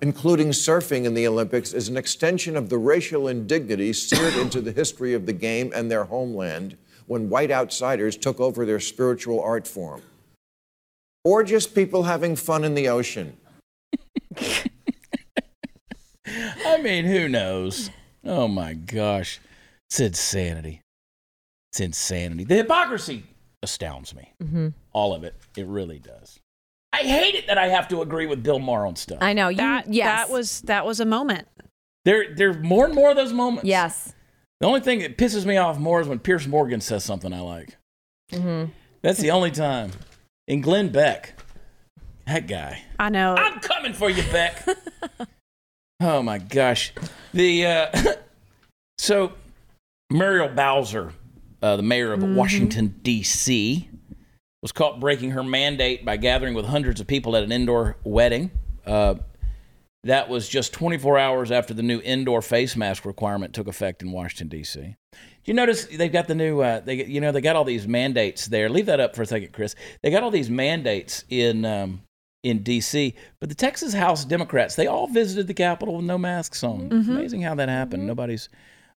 including 0.00 0.48
surfing 0.48 1.04
in 1.04 1.14
the 1.14 1.26
Olympics, 1.26 1.72
is 1.72 1.88
an 1.88 1.96
extension 1.96 2.56
of 2.56 2.70
the 2.70 2.78
racial 2.78 3.28
indignity 3.28 3.92
seared 3.92 4.34
into 4.34 4.60
the 4.60 4.72
history 4.72 5.14
of 5.14 5.26
the 5.26 5.32
game 5.32 5.70
and 5.74 5.90
their 5.90 6.04
homeland 6.04 6.76
when 7.08 7.28
white 7.28 7.50
outsiders 7.50 8.16
took 8.16 8.38
over 8.38 8.64
their 8.64 8.78
spiritual 8.78 9.40
art 9.40 9.66
form. 9.66 10.02
Or 11.24 11.42
just 11.42 11.74
people 11.74 12.04
having 12.04 12.36
fun 12.36 12.64
in 12.64 12.74
the 12.74 12.88
ocean. 12.88 13.36
I 16.64 16.80
mean, 16.80 17.04
who 17.06 17.28
knows? 17.28 17.90
Oh 18.24 18.46
my 18.46 18.74
gosh. 18.74 19.40
It's 19.90 20.00
insanity. 20.00 20.82
It's 21.72 21.80
insanity. 21.80 22.44
The 22.44 22.56
hypocrisy 22.56 23.24
astounds 23.62 24.14
me. 24.14 24.32
Mm-hmm. 24.42 24.68
All 24.92 25.14
of 25.14 25.24
it. 25.24 25.34
It 25.56 25.66
really 25.66 25.98
does. 25.98 26.38
I 26.92 26.98
hate 26.98 27.34
it 27.34 27.46
that 27.46 27.58
I 27.58 27.68
have 27.68 27.88
to 27.88 28.02
agree 28.02 28.26
with 28.26 28.42
Bill 28.42 28.58
Maher 28.58 28.86
on 28.86 28.96
stuff. 28.96 29.18
I 29.20 29.32
know 29.32 29.48
you. 29.48 29.56
that. 29.56 29.92
yes. 29.92 30.06
That 30.06 30.30
was 30.32 30.60
that 30.62 30.86
was 30.86 31.00
a 31.00 31.04
moment. 31.04 31.48
There, 32.04 32.34
there's 32.34 32.58
more 32.58 32.86
and 32.86 32.94
more 32.94 33.10
of 33.10 33.16
those 33.16 33.32
moments. 33.32 33.64
Yes. 33.66 34.14
The 34.60 34.66
only 34.66 34.80
thing 34.80 35.00
that 35.00 35.16
pisses 35.16 35.44
me 35.44 35.56
off 35.56 35.78
more 35.78 36.00
is 36.00 36.08
when 36.08 36.18
Piers 36.18 36.48
Morgan 36.48 36.80
says 36.80 37.04
something 37.04 37.32
I 37.32 37.40
like. 37.40 37.76
Mm-hmm. 38.32 38.72
That's 39.02 39.20
the 39.20 39.30
only 39.30 39.50
time. 39.50 39.92
And 40.48 40.62
Glenn 40.62 40.88
Beck, 40.88 41.40
that 42.26 42.48
guy. 42.48 42.82
I 42.98 43.08
know. 43.08 43.36
I'm 43.36 43.60
coming 43.60 43.92
for 43.92 44.10
you, 44.10 44.22
Beck. 44.32 44.66
oh 46.00 46.22
my 46.22 46.38
gosh. 46.38 46.92
The 47.32 47.66
uh, 47.66 48.14
so 48.98 49.32
Muriel 50.10 50.48
Bowser, 50.48 51.12
uh, 51.62 51.76
the 51.76 51.82
mayor 51.82 52.12
of 52.12 52.22
Washington 52.22 52.96
D.C., 53.02 53.88
was 54.60 54.72
caught 54.72 54.98
breaking 54.98 55.30
her 55.30 55.44
mandate 55.44 56.04
by 56.04 56.16
gathering 56.16 56.54
with 56.54 56.66
hundreds 56.66 57.00
of 57.00 57.06
people 57.06 57.36
at 57.36 57.44
an 57.44 57.52
indoor 57.52 57.96
wedding. 58.02 58.50
Uh, 58.84 59.14
that 60.04 60.28
was 60.28 60.48
just 60.48 60.72
24 60.72 61.18
hours 61.18 61.50
after 61.50 61.74
the 61.74 61.82
new 61.82 62.00
indoor 62.00 62.40
face 62.40 62.76
mask 62.76 63.04
requirement 63.04 63.52
took 63.52 63.66
effect 63.66 64.02
in 64.02 64.12
Washington 64.12 64.48
D.C. 64.48 64.80
Do 64.80 65.18
you 65.44 65.54
notice 65.54 65.86
they've 65.86 66.12
got 66.12 66.28
the 66.28 66.34
new? 66.34 66.60
Uh, 66.60 66.80
they 66.80 67.04
you 67.04 67.20
know 67.20 67.32
they 67.32 67.40
got 67.40 67.56
all 67.56 67.64
these 67.64 67.88
mandates 67.88 68.46
there. 68.46 68.68
Leave 68.68 68.86
that 68.86 69.00
up 69.00 69.16
for 69.16 69.22
a 69.22 69.26
second, 69.26 69.52
Chris. 69.52 69.74
They 70.02 70.10
got 70.10 70.22
all 70.22 70.30
these 70.30 70.50
mandates 70.50 71.24
in 71.28 71.64
um, 71.64 72.02
in 72.44 72.62
D.C. 72.62 73.14
But 73.40 73.48
the 73.48 73.54
Texas 73.54 73.92
House 73.92 74.24
Democrats 74.24 74.76
they 74.76 74.86
all 74.86 75.08
visited 75.08 75.46
the 75.46 75.54
Capitol 75.54 75.96
with 75.96 76.04
no 76.04 76.18
masks 76.18 76.62
on. 76.62 76.88
Amazing 77.10 77.42
how 77.42 77.54
that 77.56 77.68
happened. 77.68 78.06
Nobody's. 78.06 78.48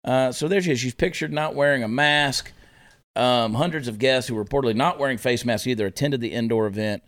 Uh, 0.04 0.32
so 0.32 0.48
there 0.48 0.60
she 0.60 0.72
is. 0.72 0.80
She's 0.80 0.94
pictured 0.94 1.32
not 1.32 1.54
wearing 1.54 1.82
a 1.82 1.88
mask. 1.88 2.52
Um, 3.16 3.54
hundreds 3.54 3.88
of 3.88 3.98
guests 3.98 4.28
who 4.28 4.34
were 4.34 4.44
reportedly 4.44 4.74
not 4.74 4.98
wearing 4.98 5.18
face 5.18 5.44
masks 5.44 5.66
either 5.66 5.86
attended 5.86 6.20
the 6.20 6.32
indoor 6.32 6.66
event. 6.66 7.02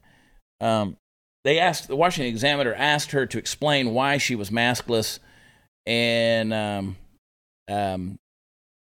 Um, 0.60 0.96
they 1.44 1.58
asked 1.58 1.88
the 1.88 1.96
Washington 1.96 2.30
Examiner 2.30 2.74
asked 2.74 3.12
her 3.12 3.26
to 3.26 3.38
explain 3.38 3.94
why 3.94 4.18
she 4.18 4.34
was 4.34 4.50
maskless, 4.50 5.18
and 5.86 6.52
um, 6.52 6.96
um, 7.68 8.18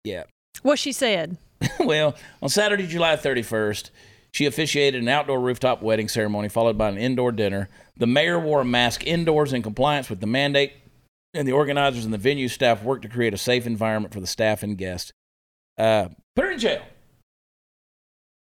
yeah, 0.03 0.23
What 0.61 0.79
she 0.79 0.91
said. 0.91 1.37
well, 1.79 2.15
on 2.41 2.49
Saturday, 2.49 2.85
July 2.87 3.15
31st, 3.15 3.89
she 4.31 4.45
officiated 4.45 5.01
an 5.01 5.07
outdoor 5.07 5.39
rooftop 5.39 5.81
wedding 5.81 6.07
ceremony 6.07 6.49
followed 6.49 6.77
by 6.77 6.89
an 6.89 6.97
indoor 6.97 7.31
dinner. 7.31 7.69
The 7.97 8.07
mayor 8.07 8.39
wore 8.39 8.61
a 8.61 8.65
mask 8.65 9.05
indoors 9.07 9.53
in 9.53 9.61
compliance 9.63 10.09
with 10.09 10.19
the 10.19 10.27
mandate, 10.27 10.73
and 11.33 11.47
the 11.47 11.53
organizers 11.53 12.05
and 12.05 12.13
the 12.13 12.17
venue 12.17 12.47
staff 12.47 12.83
worked 12.83 13.03
to 13.03 13.09
create 13.09 13.33
a 13.33 13.37
safe 13.37 13.65
environment 13.65 14.13
for 14.13 14.19
the 14.19 14.27
staff 14.27 14.63
and 14.63 14.77
guests. 14.77 15.11
Uh, 15.77 16.09
put 16.35 16.45
her 16.45 16.51
in 16.51 16.59
jail. 16.59 16.81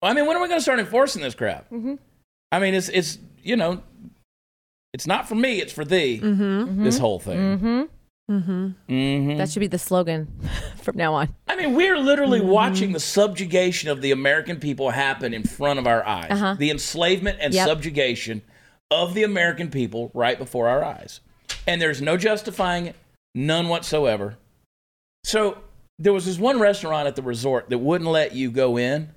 I 0.03 0.13
mean, 0.13 0.27
when 0.27 0.37
are 0.37 0.43
we 0.43 0.49
going 0.49 0.59
to 0.59 0.63
start 0.63 0.79
enforcing 0.81 1.23
this 1.23 1.35
crap? 1.35 1.67
I 2.53 2.59
mean, 2.59 2.75
it's 2.75 2.89
it's 2.91 3.19
you 3.45 3.57
know, 3.57 3.83
it's 4.93 5.07
not 5.07 5.29
for 5.29 5.35
me, 5.35 5.61
it's 5.61 5.73
for 5.73 5.85
thee. 5.85 6.19
This 6.19 6.99
whole 6.99 7.19
thing. 7.19 7.39
Mm-hmm. 7.39 7.83
Mm-hmm. 8.33 8.69
Mm-hmm. 8.89 9.37
That 9.39 9.51
should 9.51 9.61
be 9.61 9.67
the 9.67 9.79
slogan 9.79 10.29
from 10.83 10.97
now 10.97 11.13
on. 11.15 11.35
I 11.47 11.57
mean, 11.57 11.75
we're 11.75 11.99
literally 11.99 12.41
Mm-hmm. 12.41 12.49
watching 12.49 12.93
the 12.93 13.01
subjugation 13.01 13.91
of 13.91 14.01
the 14.01 14.13
American 14.13 14.59
people 14.59 14.91
happen 14.91 15.35
in 15.35 15.43
front 15.43 15.79
of 15.79 15.87
our 15.87 16.05
eyes. 16.07 16.31
Uh-huh. 16.31 16.55
The 16.59 16.71
enslavement 16.71 17.39
and 17.41 17.53
Yep. 17.53 17.69
subjugation 17.69 18.41
of 18.91 19.13
the 19.15 19.25
American 19.25 19.71
people 19.71 20.11
right 20.15 20.39
before 20.39 20.69
our 20.69 20.83
eyes. 20.83 21.21
And 21.67 21.83
there's 21.83 22.01
no 22.01 22.17
justifying 22.17 22.87
it, 22.87 22.97
none 23.35 23.69
whatsoever. 23.69 24.37
So 25.25 25.59
there 25.99 26.13
was 26.13 26.25
this 26.27 26.39
one 26.39 26.59
restaurant 26.61 27.07
at 27.07 27.17
the 27.17 27.23
resort 27.23 27.69
that 27.71 27.79
wouldn't 27.79 28.09
let 28.11 28.35
you 28.35 28.51
go 28.51 28.79
in 28.79 29.11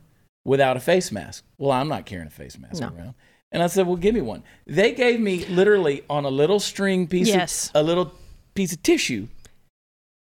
without 0.45 0.75
a 0.77 0.79
face 0.79 1.11
mask. 1.11 1.43
Well, 1.57 1.71
I'm 1.71 1.87
not 1.87 2.05
carrying 2.05 2.27
a 2.27 2.31
face 2.31 2.57
mask 2.57 2.81
No. 2.81 2.87
around. 2.89 3.13
And 3.51 3.63
I 3.63 3.67
said, 3.67 3.87
well, 3.87 3.95
give 3.95 4.13
me 4.13 4.21
one. 4.21 4.43
They 4.65 4.93
gave 4.93 5.19
me 5.19 5.45
literally 5.45 6.03
on 6.09 6.25
a 6.25 6.29
little 6.29 6.59
string 6.59 7.07
piece 7.07 7.27
Yes. 7.27 7.69
of, 7.69 7.75
a 7.77 7.83
little 7.83 8.13
piece 8.55 8.73
of 8.73 8.83
tissue 8.83 9.27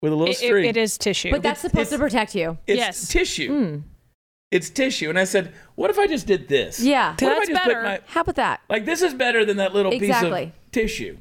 with 0.01 0.13
a 0.13 0.15
little 0.15 0.31
It, 0.33 0.41
it- 0.41 0.45
string. 0.47 0.65
it 0.65 0.77
is 0.77 0.97
tissue. 0.97 1.31
But 1.31 1.41
that's 1.41 1.61
supposed 1.61 1.89
to 1.91 1.97
protect 1.97 2.35
you. 2.35 2.57
It's 2.67 2.77
Yes. 2.77 3.07
tissue. 3.07 3.49
Mm. 3.49 3.83
It's 4.51 4.69
tissue. 4.69 5.09
And 5.09 5.17
I 5.17 5.23
said, 5.23 5.53
what 5.73 5.89
if 5.89 5.97
I 5.97 6.05
just 6.07 6.27
did 6.27 6.47
this? 6.47 6.79
Yeah. 6.79 7.11
What 7.13 7.21
if 7.23 7.27
I 7.27 7.35
That's 7.35 7.49
just 7.49 7.65
better. 7.65 7.81
my 7.83 7.99
How 8.05 8.21
about 8.21 8.35
that? 8.35 8.61
like 8.69 8.85
this 8.85 9.01
is 9.01 9.13
better 9.15 9.43
than 9.43 9.57
that 9.57 9.73
little 9.73 9.91
piece 9.91 10.21
of 10.21 10.51
tissue. 10.71 11.17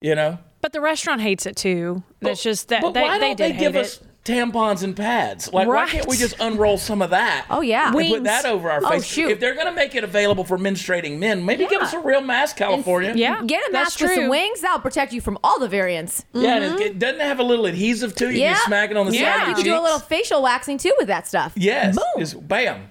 You 0.00 0.14
know? 0.14 0.38
but 0.62 0.72
the 0.72 0.80
restaurant 0.80 1.20
hates 1.22 1.46
it 1.46 1.56
too. 1.56 2.02
That's 2.20 2.42
just 2.42 2.68
that 2.68 2.82
But 2.82 2.92
they, 2.92 3.02
why 3.02 3.18
don't 3.18 3.36
did 3.36 3.38
they 3.38 3.58
give 3.58 3.74
hate 3.74 3.80
us 3.80 3.96
it. 3.98 4.06
Tampons 4.24 4.82
and 4.82 4.96
pads? 4.96 5.52
Like 5.52 5.66
why 5.66 5.86
can't 5.88 6.06
we 6.06 6.16
just 6.16 6.38
unroll 6.40 6.78
some 6.78 7.02
of 7.02 7.10
that? 7.10 7.46
Oh, 7.50 7.60
yeah. 7.60 7.88
And 7.88 7.96
We- 7.96 8.10
put 8.10 8.24
that 8.24 8.44
over 8.44 8.70
our 8.70 8.80
Oh, 8.84 8.90
face. 8.90 9.04
shoot. 9.04 9.30
If 9.30 9.40
they're 9.40 9.54
gonna 9.54 9.72
make 9.72 9.94
it 9.94 10.04
available 10.04 10.44
for 10.44 10.58
menstruating 10.58 11.18
men, 11.18 11.44
maybe 11.44 11.66
give 11.66 11.82
us 11.82 11.92
a 11.92 11.98
real 12.00 12.20
mask, 12.20 12.56
California. 12.56 13.12
Yeah, 13.16 13.42
Get 13.44 13.68
a 13.68 13.72
that's 13.72 13.98
mask 13.98 14.00
with 14.00 14.14
some 14.14 14.28
wings. 14.28 14.60
That'll 14.60 14.80
protect 14.80 15.12
you 15.12 15.20
from 15.20 15.38
all 15.42 15.58
the 15.58 15.68
variants. 15.68 16.24
Yeah, 16.32 16.56
and 16.56 16.64
it, 16.64 16.80
it 16.80 16.98
doesn't 16.98 17.20
have 17.20 17.38
a 17.38 17.44
little 17.44 17.66
adhesive 17.66 18.14
too. 18.14 18.30
You 18.30 18.40
yeah. 18.40 18.54
can 18.54 18.66
smack 18.66 18.90
it 18.90 18.96
on 18.96 19.06
the 19.06 19.14
yeah. 19.14 19.34
side 19.34 19.42
of 19.42 19.48
You 19.48 19.54
can 19.56 19.64
do 19.64 19.78
a 19.78 19.82
little 19.82 19.98
facial 19.98 20.42
waxing 20.42 20.78
too 20.78 20.94
with 20.98 21.08
that 21.08 21.26
stuff. 21.26 21.52
Yes. 21.56 21.96
Boom. 21.96 22.04
Just 22.18 22.46
bam. 22.46 22.88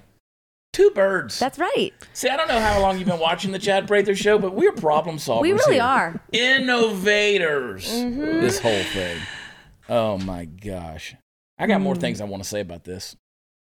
Two 0.71 0.91
birds. 0.91 1.39
That's 1.39 1.57
right. 1.57 1.91
See, 2.13 2.29
I 2.29 2.37
don't 2.37 2.47
know 2.47 2.59
how 2.59 2.79
long 2.79 2.99
you've 2.99 3.07
been 3.07 3.19
watching 3.19 3.51
the 3.51 3.59
Chad 3.59 3.87
Prather 3.87 4.15
show, 4.15 4.37
but 4.37 4.53
we're 4.53 4.71
problem 4.71 5.17
solvers. 5.17 5.41
We 5.41 5.51
really 5.51 5.75
here. 5.75 5.83
are. 5.83 6.21
Innovators. 6.31 7.89
Mm-hmm. 7.89 8.41
This 8.41 8.59
whole 8.59 8.83
thing. 8.83 9.17
Oh 9.89 10.17
my 10.19 10.45
gosh. 10.45 11.15
I 11.57 11.67
got 11.67 11.79
Mm. 11.79 11.83
more 11.83 11.95
things 11.95 12.21
I 12.21 12.25
want 12.25 12.43
to 12.43 12.47
say 12.49 12.59
about 12.61 12.83
this. 12.83 13.15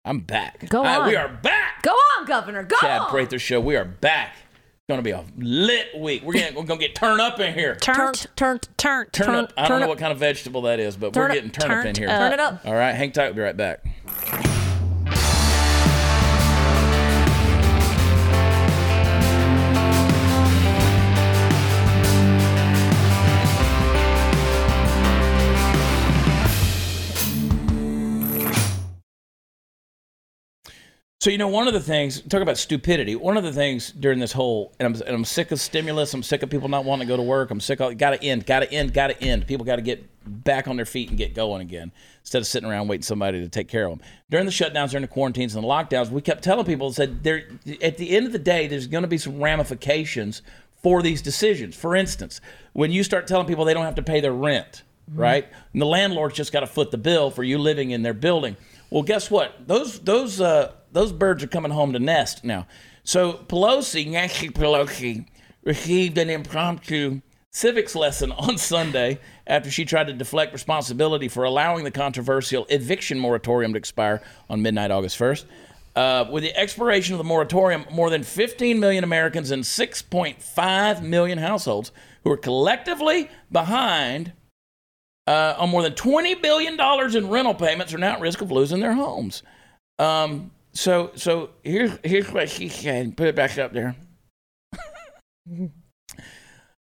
I'm 0.04 0.20
back. 0.20 0.68
Go 0.68 0.84
on. 0.84 1.06
we 1.06 1.16
are 1.16 1.28
back. 1.28 1.82
Go 1.82 1.90
on, 1.92 2.26
Governor. 2.26 2.62
Go 2.64 2.76
on. 2.76 2.80
Chad 2.80 3.00
on. 3.02 3.10
Prather 3.10 3.38
show. 3.38 3.60
We 3.60 3.76
are 3.76 3.84
back. 3.84 4.34
It's 4.36 4.84
gonna 4.88 5.02
be 5.02 5.12
a 5.12 5.24
lit 5.38 5.96
week. 5.96 6.22
We're 6.24 6.34
gonna 6.34 6.52
we're 6.56 6.64
gonna 6.64 6.80
get 6.80 6.94
turned 6.94 7.20
up 7.20 7.38
in 7.40 7.54
here. 7.54 7.76
Turned, 7.76 8.26
Turned. 8.36 8.68
turned, 8.76 9.12
Turn 9.12 9.26
turn- 9.26 9.34
up. 9.36 9.52
I 9.56 9.68
don't 9.68 9.80
know 9.80 9.88
what 9.88 9.98
kind 9.98 10.12
of 10.12 10.18
vegetable 10.18 10.62
that 10.62 10.80
is, 10.80 10.96
but 10.96 11.12
Turn 11.14 11.28
we're 11.28 11.34
getting 11.34 11.50
turned 11.50 11.72
up 11.72 11.86
in 11.86 11.94
here. 11.94 12.08
Turn 12.08 12.32
it 12.32 12.40
up. 12.40 12.66
All 12.66 12.74
right, 12.74 12.92
hang 12.92 13.12
tight. 13.12 13.26
We'll 13.26 13.34
be 13.34 13.40
right 13.42 13.56
back. 13.56 13.84
So 31.22 31.30
you 31.30 31.38
know, 31.38 31.46
one 31.46 31.68
of 31.68 31.72
the 31.72 31.78
things 31.78 32.20
talk 32.22 32.42
about 32.42 32.58
stupidity. 32.58 33.14
One 33.14 33.36
of 33.36 33.44
the 33.44 33.52
things 33.52 33.92
during 33.92 34.18
this 34.18 34.32
whole, 34.32 34.72
and 34.80 34.86
I'm, 34.88 35.02
and 35.02 35.14
I'm 35.14 35.24
sick 35.24 35.52
of 35.52 35.60
stimulus. 35.60 36.12
I'm 36.14 36.22
sick 36.24 36.42
of 36.42 36.50
people 36.50 36.68
not 36.68 36.84
wanting 36.84 37.06
to 37.06 37.12
go 37.12 37.16
to 37.16 37.22
work. 37.22 37.52
I'm 37.52 37.60
sick 37.60 37.78
of 37.78 37.96
got 37.96 38.10
to 38.10 38.24
end, 38.24 38.44
got 38.44 38.58
to 38.58 38.72
end, 38.72 38.92
got 38.92 39.06
to 39.06 39.22
end. 39.22 39.46
People 39.46 39.64
got 39.64 39.76
to 39.76 39.82
get 39.82 40.04
back 40.42 40.66
on 40.66 40.74
their 40.74 40.84
feet 40.84 41.10
and 41.10 41.16
get 41.16 41.32
going 41.32 41.60
again 41.62 41.92
instead 42.22 42.40
of 42.40 42.48
sitting 42.48 42.68
around 42.68 42.88
waiting 42.88 43.04
somebody 43.04 43.40
to 43.40 43.48
take 43.48 43.68
care 43.68 43.86
of 43.86 43.96
them. 43.96 44.08
During 44.30 44.46
the 44.46 44.50
shutdowns, 44.50 44.90
during 44.90 45.02
the 45.02 45.06
quarantines 45.06 45.54
and 45.54 45.62
the 45.62 45.68
lockdowns, 45.68 46.10
we 46.10 46.22
kept 46.22 46.42
telling 46.42 46.66
people 46.66 46.92
said 46.92 47.22
there 47.22 47.44
at 47.80 47.98
the 47.98 48.16
end 48.16 48.26
of 48.26 48.32
the 48.32 48.40
day, 48.40 48.66
there's 48.66 48.88
going 48.88 49.02
to 49.02 49.08
be 49.08 49.18
some 49.18 49.40
ramifications 49.40 50.42
for 50.82 51.02
these 51.02 51.22
decisions. 51.22 51.76
For 51.76 51.94
instance, 51.94 52.40
when 52.72 52.90
you 52.90 53.04
start 53.04 53.28
telling 53.28 53.46
people 53.46 53.64
they 53.64 53.74
don't 53.74 53.84
have 53.84 53.94
to 53.94 54.02
pay 54.02 54.18
their 54.18 54.32
rent, 54.32 54.82
mm-hmm. 55.08 55.20
right? 55.20 55.48
And 55.72 55.80
the 55.80 55.86
landlord's 55.86 56.34
just 56.34 56.52
got 56.52 56.60
to 56.60 56.66
foot 56.66 56.90
the 56.90 56.98
bill 56.98 57.30
for 57.30 57.44
you 57.44 57.58
living 57.58 57.92
in 57.92 58.02
their 58.02 58.12
building. 58.12 58.56
Well, 58.92 59.02
guess 59.02 59.30
what? 59.30 59.66
Those 59.66 60.00
those 60.00 60.38
uh, 60.38 60.72
those 60.92 61.12
birds 61.12 61.42
are 61.42 61.46
coming 61.46 61.72
home 61.72 61.94
to 61.94 61.98
nest 61.98 62.44
now. 62.44 62.66
So 63.04 63.32
Pelosi, 63.32 64.06
Nancy 64.06 64.50
Pelosi, 64.50 65.24
received 65.64 66.18
an 66.18 66.28
impromptu 66.28 67.22
civics 67.50 67.94
lesson 67.94 68.32
on 68.38 68.58
Sunday 68.58 69.18
after 69.46 69.70
she 69.70 69.86
tried 69.86 70.08
to 70.08 70.12
deflect 70.12 70.52
responsibility 70.52 71.28
for 71.28 71.44
allowing 71.44 71.84
the 71.84 71.90
controversial 71.90 72.66
eviction 72.68 73.18
moratorium 73.18 73.72
to 73.72 73.78
expire 73.78 74.20
on 74.50 74.60
midnight 74.60 74.90
August 74.90 75.18
1st. 75.18 75.46
Uh, 75.96 76.26
with 76.30 76.42
the 76.42 76.54
expiration 76.54 77.14
of 77.14 77.18
the 77.18 77.24
moratorium, 77.24 77.86
more 77.90 78.10
than 78.10 78.22
15 78.22 78.78
million 78.78 79.04
Americans 79.04 79.50
and 79.50 79.64
6.5 79.64 81.02
million 81.02 81.38
households 81.38 81.92
who 82.24 82.30
are 82.30 82.36
collectively 82.36 83.30
behind 83.50 84.34
uh, 85.26 85.54
on 85.58 85.70
more 85.70 85.82
than 85.82 85.92
$20 85.92 86.42
billion 86.42 86.78
in 87.16 87.28
rental 87.28 87.54
payments 87.54 87.94
are 87.94 87.98
now 87.98 88.12
at 88.12 88.20
risk 88.20 88.40
of 88.40 88.50
losing 88.50 88.80
their 88.80 88.94
homes. 88.94 89.42
Um, 89.98 90.50
so, 90.72 91.12
so 91.14 91.50
here's, 91.62 91.98
here's 92.02 92.30
what 92.30 92.48
she 92.48 92.68
said. 92.68 93.16
Put 93.16 93.28
it 93.28 93.36
back 93.36 93.58
up 93.58 93.72
there. 93.72 93.96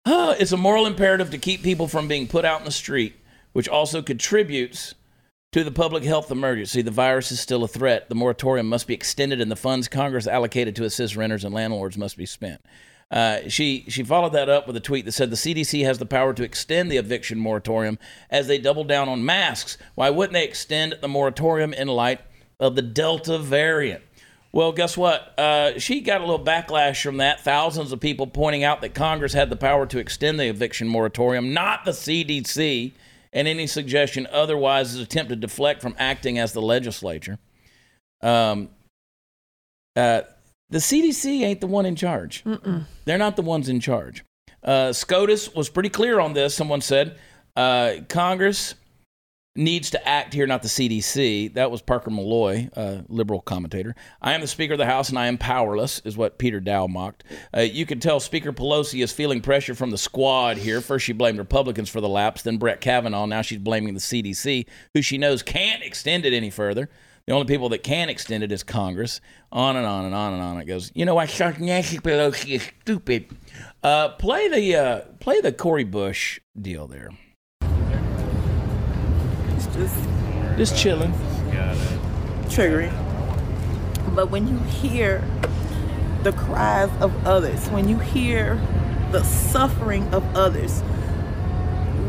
Uh, 0.06 0.36
it's 0.38 0.52
a 0.52 0.56
moral 0.56 0.86
imperative 0.86 1.30
to 1.30 1.38
keep 1.38 1.64
people 1.64 1.88
from 1.88 2.06
being 2.06 2.28
put 2.28 2.44
out 2.44 2.60
in 2.60 2.64
the 2.64 2.70
street, 2.70 3.16
which 3.54 3.68
also 3.68 4.00
contributes 4.00 4.94
to 5.50 5.64
the 5.64 5.72
public 5.72 6.04
health 6.04 6.30
emergency. 6.30 6.80
The 6.80 6.92
virus 6.92 7.32
is 7.32 7.40
still 7.40 7.64
a 7.64 7.68
threat. 7.68 8.08
The 8.08 8.14
moratorium 8.14 8.68
must 8.68 8.86
be 8.86 8.94
extended, 8.94 9.40
and 9.40 9.50
the 9.50 9.56
funds 9.56 9.88
Congress 9.88 10.28
allocated 10.28 10.76
to 10.76 10.84
assist 10.84 11.16
renters 11.16 11.44
and 11.44 11.52
landlords 11.52 11.98
must 11.98 12.16
be 12.16 12.24
spent. 12.24 12.64
Uh, 13.10 13.48
she 13.48 13.84
she 13.88 14.02
followed 14.02 14.32
that 14.32 14.48
up 14.48 14.66
with 14.66 14.76
a 14.76 14.80
tweet 14.80 15.04
that 15.04 15.12
said 15.12 15.30
the 15.30 15.36
CDC 15.36 15.84
has 15.84 15.98
the 15.98 16.06
power 16.06 16.34
to 16.34 16.42
extend 16.42 16.90
the 16.90 16.96
eviction 16.96 17.38
moratorium 17.38 17.98
as 18.30 18.48
they 18.48 18.58
double 18.58 18.82
down 18.82 19.08
on 19.08 19.24
masks. 19.24 19.78
Why 19.94 20.10
wouldn't 20.10 20.32
they 20.32 20.44
extend 20.44 20.96
the 21.00 21.08
moratorium 21.08 21.72
in 21.72 21.86
light 21.86 22.20
of 22.58 22.74
the 22.74 22.82
Delta 22.82 23.38
variant? 23.38 24.02
Well, 24.50 24.72
guess 24.72 24.96
what? 24.96 25.38
Uh, 25.38 25.78
she 25.78 26.00
got 26.00 26.20
a 26.20 26.24
little 26.24 26.44
backlash 26.44 27.02
from 27.02 27.18
that. 27.18 27.40
Thousands 27.42 27.92
of 27.92 28.00
people 28.00 28.26
pointing 28.26 28.64
out 28.64 28.80
that 28.80 28.94
Congress 28.94 29.34
had 29.34 29.50
the 29.50 29.56
power 29.56 29.86
to 29.86 29.98
extend 29.98 30.40
the 30.40 30.48
eviction 30.48 30.88
moratorium, 30.88 31.52
not 31.52 31.84
the 31.84 31.90
CDC, 31.90 32.92
and 33.32 33.46
any 33.46 33.66
suggestion 33.66 34.26
otherwise 34.32 34.92
is 34.92 34.96
an 34.96 35.02
attempt 35.02 35.28
to 35.28 35.36
deflect 35.36 35.82
from 35.82 35.94
acting 35.98 36.38
as 36.38 36.54
the 36.54 36.62
legislature. 36.62 37.38
Um, 38.22 38.70
uh, 39.94 40.22
the 40.70 40.78
CDC 40.78 41.42
ain't 41.42 41.60
the 41.60 41.66
one 41.66 41.86
in 41.86 41.96
charge. 41.96 42.44
They're 43.04 43.18
not 43.18 43.36
the 43.36 43.42
ones 43.42 43.68
in 43.68 43.80
charge. 43.80 44.24
Uh, 44.62 44.92
SCOTUS 44.92 45.54
was 45.54 45.68
pretty 45.68 45.90
clear 45.90 46.18
on 46.18 46.32
this. 46.32 46.54
Someone 46.54 46.80
said 46.80 47.18
uh, 47.54 47.94
Congress 48.08 48.74
needs 49.56 49.90
to 49.90 50.08
act 50.08 50.34
here, 50.34 50.46
not 50.46 50.62
the 50.62 50.68
CDC. 50.68 51.54
That 51.54 51.70
was 51.70 51.80
Parker 51.80 52.10
Molloy, 52.10 52.68
uh, 52.76 53.02
liberal 53.08 53.40
commentator. 53.40 53.94
I 54.20 54.34
am 54.34 54.40
the 54.40 54.46
Speaker 54.46 54.74
of 54.74 54.78
the 54.78 54.86
House 54.86 55.08
and 55.08 55.18
I 55.18 55.26
am 55.26 55.38
powerless, 55.38 56.00
is 56.04 56.16
what 56.16 56.38
Peter 56.38 56.60
Dow 56.60 56.86
mocked. 56.86 57.24
Uh, 57.56 57.60
you 57.60 57.86
can 57.86 57.98
tell 57.98 58.20
Speaker 58.20 58.52
Pelosi 58.52 59.02
is 59.02 59.12
feeling 59.12 59.40
pressure 59.40 59.74
from 59.74 59.90
the 59.90 59.98
squad 59.98 60.58
here. 60.58 60.80
First, 60.80 61.06
she 61.06 61.12
blamed 61.12 61.38
Republicans 61.38 61.88
for 61.88 62.00
the 62.00 62.08
lapse, 62.08 62.42
then 62.42 62.58
Brett 62.58 62.80
Kavanaugh. 62.80 63.26
Now 63.26 63.42
she's 63.42 63.58
blaming 63.58 63.94
the 63.94 64.00
CDC, 64.00 64.66
who 64.94 65.02
she 65.02 65.16
knows 65.16 65.42
can't 65.42 65.82
extend 65.82 66.26
it 66.26 66.32
any 66.32 66.50
further. 66.50 66.90
The 67.26 67.32
only 67.32 67.46
people 67.46 67.68
that 67.70 67.82
can 67.82 68.08
extend 68.08 68.44
it 68.44 68.52
is 68.52 68.62
Congress. 68.62 69.20
On 69.50 69.76
and 69.76 69.84
on 69.84 70.04
and 70.04 70.14
on 70.14 70.32
and 70.34 70.42
on 70.42 70.60
it 70.60 70.66
goes. 70.66 70.92
You 70.94 71.04
know 71.04 71.16
why 71.16 71.24
Nancy 71.58 71.98
Pelosi 71.98 72.50
is 72.50 72.70
stupid? 72.82 73.36
Uh, 73.82 74.10
play 74.10 74.48
the 74.48 74.76
uh, 74.76 75.00
play 75.18 75.40
the 75.40 75.50
Cori 75.52 75.82
Bush 75.82 76.38
deal 76.60 76.86
there. 76.86 77.10
It's 79.56 79.66
just 79.74 79.96
Just 80.56 80.76
chilling. 80.76 81.12
triggering. 82.46 82.92
But 84.14 84.30
when 84.30 84.46
you 84.46 84.58
hear 84.58 85.20
the 86.22 86.30
cries 86.32 86.90
of 87.00 87.26
others, 87.26 87.68
when 87.70 87.88
you 87.88 87.98
hear 87.98 88.54
the 89.10 89.24
suffering 89.24 90.04
of 90.14 90.22
others, 90.36 90.80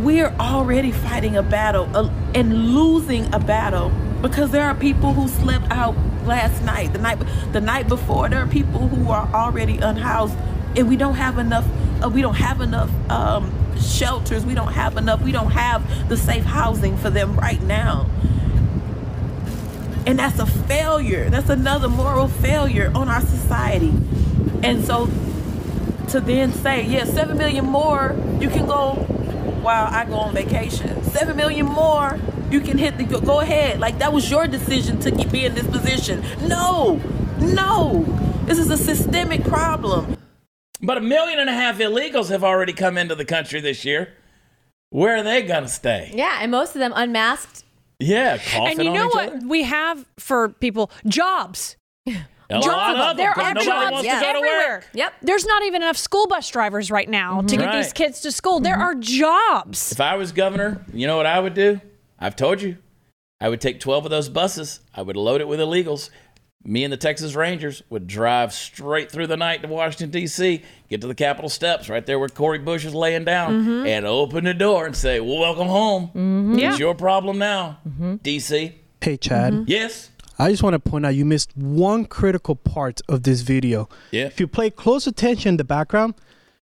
we're 0.02 0.34
already 0.40 0.92
fighting 0.92 1.38
a 1.38 1.44
battle 1.44 1.90
uh, 1.98 2.08
and 2.36 2.76
losing 2.76 3.34
a 3.34 3.40
battle 3.40 3.92
because 4.22 4.52
there 4.52 4.64
are 4.64 4.76
people 4.76 5.14
who 5.14 5.28
slept 5.28 5.66
out 5.72 5.96
last 6.26 6.62
night, 6.64 6.94
the 6.94 7.00
night 7.00 7.20
the 7.52 7.62
night 7.62 7.88
before. 7.88 8.30
There 8.30 8.42
are 8.42 8.48
people 8.48 8.88
who 8.88 9.12
are 9.12 9.28
already 9.34 9.78
unhoused, 9.78 10.36
and 10.76 10.88
we 10.90 10.96
don't 10.96 11.16
have 11.16 11.38
enough. 11.38 11.66
Uh, 12.04 12.10
we 12.10 12.22
don't 12.22 12.36
have 12.36 12.62
enough 12.62 12.92
um, 13.10 13.52
shelters. 13.80 14.46
We 14.46 14.54
don't 14.54 14.74
have 14.74 14.98
enough. 14.98 15.22
We 15.22 15.32
don't 15.32 15.52
have 15.52 16.10
the 16.10 16.18
safe 16.18 16.44
housing 16.44 16.98
for 16.98 17.10
them 17.10 17.36
right 17.36 17.62
now. 17.62 18.10
And 20.06 20.20
that's 20.20 20.40
a 20.40 20.46
failure. 20.46 21.30
That's 21.30 21.50
another 21.50 21.90
moral 21.90 22.28
failure 22.30 22.92
on 22.96 23.10
our 23.10 23.22
society. 23.22 23.94
And 24.64 24.86
so 24.86 25.08
to 26.10 26.22
then 26.22 26.54
say, 26.54 26.84
yeah, 26.84 27.04
seven 27.04 27.38
million 27.38 27.66
more, 27.66 28.16
you 28.40 28.50
can 28.50 28.66
go 28.66 29.06
while 29.62 29.88
I 29.88 30.06
go 30.06 30.16
on 30.16 30.34
vacation. 30.34 31.04
Seven 31.04 31.36
million 31.36 31.66
more, 31.66 32.20
you 32.52 32.60
can 32.62 32.78
hit 32.78 32.98
the 32.98 33.04
go, 33.04 33.20
go 33.20 33.40
ahead. 33.42 33.80
Like 33.80 34.00
that 34.00 34.14
was 34.14 34.30
your 34.30 34.48
decision 34.48 35.00
to 35.02 35.12
be 35.30 35.46
in 35.46 35.56
this 35.56 35.68
position. 35.68 36.24
No, 36.48 37.02
no. 37.40 38.04
This 38.46 38.60
is 38.60 38.70
a 38.70 38.78
systemic 38.78 39.44
problem. 39.44 40.16
But 40.82 40.98
a 40.98 41.02
million 41.02 41.40
and 41.40 41.50
a 41.50 41.54
half 41.54 41.80
illegals 41.80 42.30
have 42.30 42.44
already 42.44 42.74
come 42.74 42.98
into 42.98 43.16
the 43.16 43.26
country 43.26 43.60
this 43.62 43.84
year. 43.84 44.14
Where 44.90 45.18
are 45.18 45.24
they 45.24 45.42
gonna 45.42 45.68
stay? 45.68 46.12
Yeah, 46.16 46.40
and 46.42 46.52
most 46.52 46.76
of 46.76 46.80
them 46.80 46.94
unmasked. 46.96 47.64
Yeah, 48.00 48.38
coughing 48.38 48.68
And 48.80 48.84
you 48.84 48.90
on 48.92 48.96
know 48.96 49.08
each 49.08 49.14
what 49.16 49.28
other. 49.34 49.48
we 49.48 49.64
have 49.64 50.06
for 50.18 50.50
people? 50.50 50.92
Jobs. 51.08 51.76
A 52.50 52.60
lot 52.60 52.96
of 52.96 53.18
them, 53.18 53.34
are 53.36 53.54
nobody 53.54 53.66
jobs 53.66 53.92
wants 53.92 54.06
yeah. 54.06 54.20
to 54.20 54.26
go 54.26 54.32
to 54.34 54.38
everywhere. 54.38 54.76
work. 54.76 54.88
Yep. 54.94 55.14
There's 55.22 55.46
not 55.46 55.64
even 55.64 55.82
enough 55.82 55.98
school 55.98 56.28
bus 56.28 56.50
drivers 56.50 56.90
right 56.90 57.10
now 57.10 57.42
to 57.42 57.58
get 57.58 57.66
Right. 57.66 57.84
these 57.84 57.92
kids 57.92 58.22
to 58.22 58.32
school. 58.32 58.60
There 58.60 58.76
mm-hmm. 58.76 58.84
are 58.84 58.96
jobs. 58.96 59.92
If 59.92 60.00
I 60.00 60.16
was 60.16 60.32
governor, 60.32 60.86
you 60.94 61.08
know 61.08 61.18
what 61.18 61.26
I 61.26 61.40
would 61.40 61.54
do? 61.54 61.82
I've 62.20 62.36
told 62.36 62.62
you. 62.62 62.78
I 63.40 63.50
would 63.50 63.62
take 63.62 63.80
12 63.80 64.06
of 64.06 64.12
those 64.12 64.30
buses. 64.30 64.80
I 64.96 65.02
would 65.04 65.16
load 65.16 65.42
it 65.42 65.48
with 65.48 65.60
illegals. 65.60 66.10
Me 66.64 66.84
and 66.84 66.92
the 66.92 66.98
Texas 66.98 67.36
Rangers 67.36 67.84
would 67.90 68.08
drive 68.08 68.52
straight 68.52 69.12
through 69.12 69.28
the 69.28 69.38
night 69.38 69.62
to 69.62 69.68
Washington, 69.68 70.10
D.C., 70.10 70.64
get 70.90 71.02
to 71.02 71.08
the 71.08 71.16
Capitol 71.16 71.50
steps 71.50 71.88
right 71.88 72.06
there 72.06 72.18
where 72.18 72.28
Cori 72.30 72.58
Bush 72.60 72.84
is 72.84 72.96
laying 72.96 73.24
down, 73.26 73.62
mm-hmm. 73.62 73.86
and 73.88 74.06
open 74.06 74.44
the 74.44 74.54
door 74.54 74.86
and 74.86 74.96
say, 74.96 75.20
well, 75.20 75.38
Welcome 75.40 75.68
home. 75.68 76.08
Mm-hmm. 76.08 76.60
Yeah. 76.60 76.72
It's 76.72 76.80
your 76.80 76.96
problem 76.96 77.38
now, 77.38 77.78
D.C. 78.24 78.76
Hey, 79.00 79.18
Chad. 79.18 79.66
Yes. 79.68 80.10
I 80.40 80.52
just 80.52 80.62
want 80.62 80.74
to 80.74 80.80
point 80.80 81.06
out 81.06 81.16
you 81.16 81.26
missed 81.26 81.56
one 81.58 82.06
critical 82.06 82.56
part 82.56 83.02
of 83.10 83.24
this 83.24 83.42
video. 83.42 83.90
Yeah. 84.12 84.26
If 84.26 84.40
you 84.40 84.48
play 84.48 84.70
close 84.70 85.08
attention 85.08 85.50
in 85.50 85.58
the 85.58 85.64
background, 85.64 86.14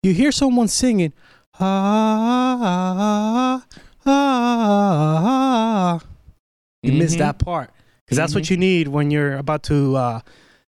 you 0.01 0.13
hear 0.13 0.31
someone 0.31 0.69
singing, 0.69 1.11
ah, 1.59 2.57
ah, 2.61 3.65
ah, 4.05 5.21
ah. 5.25 5.99
You 6.81 6.93
missed 6.93 7.17
that 7.17 7.39
part. 7.39 7.71
Because 8.05 8.17
that's 8.17 8.33
what 8.33 8.49
you 8.49 8.55
need 8.55 8.87
when 8.87 9.11
you're 9.11 9.35
about 9.35 9.63
to 9.63 9.97
uh, 9.97 10.21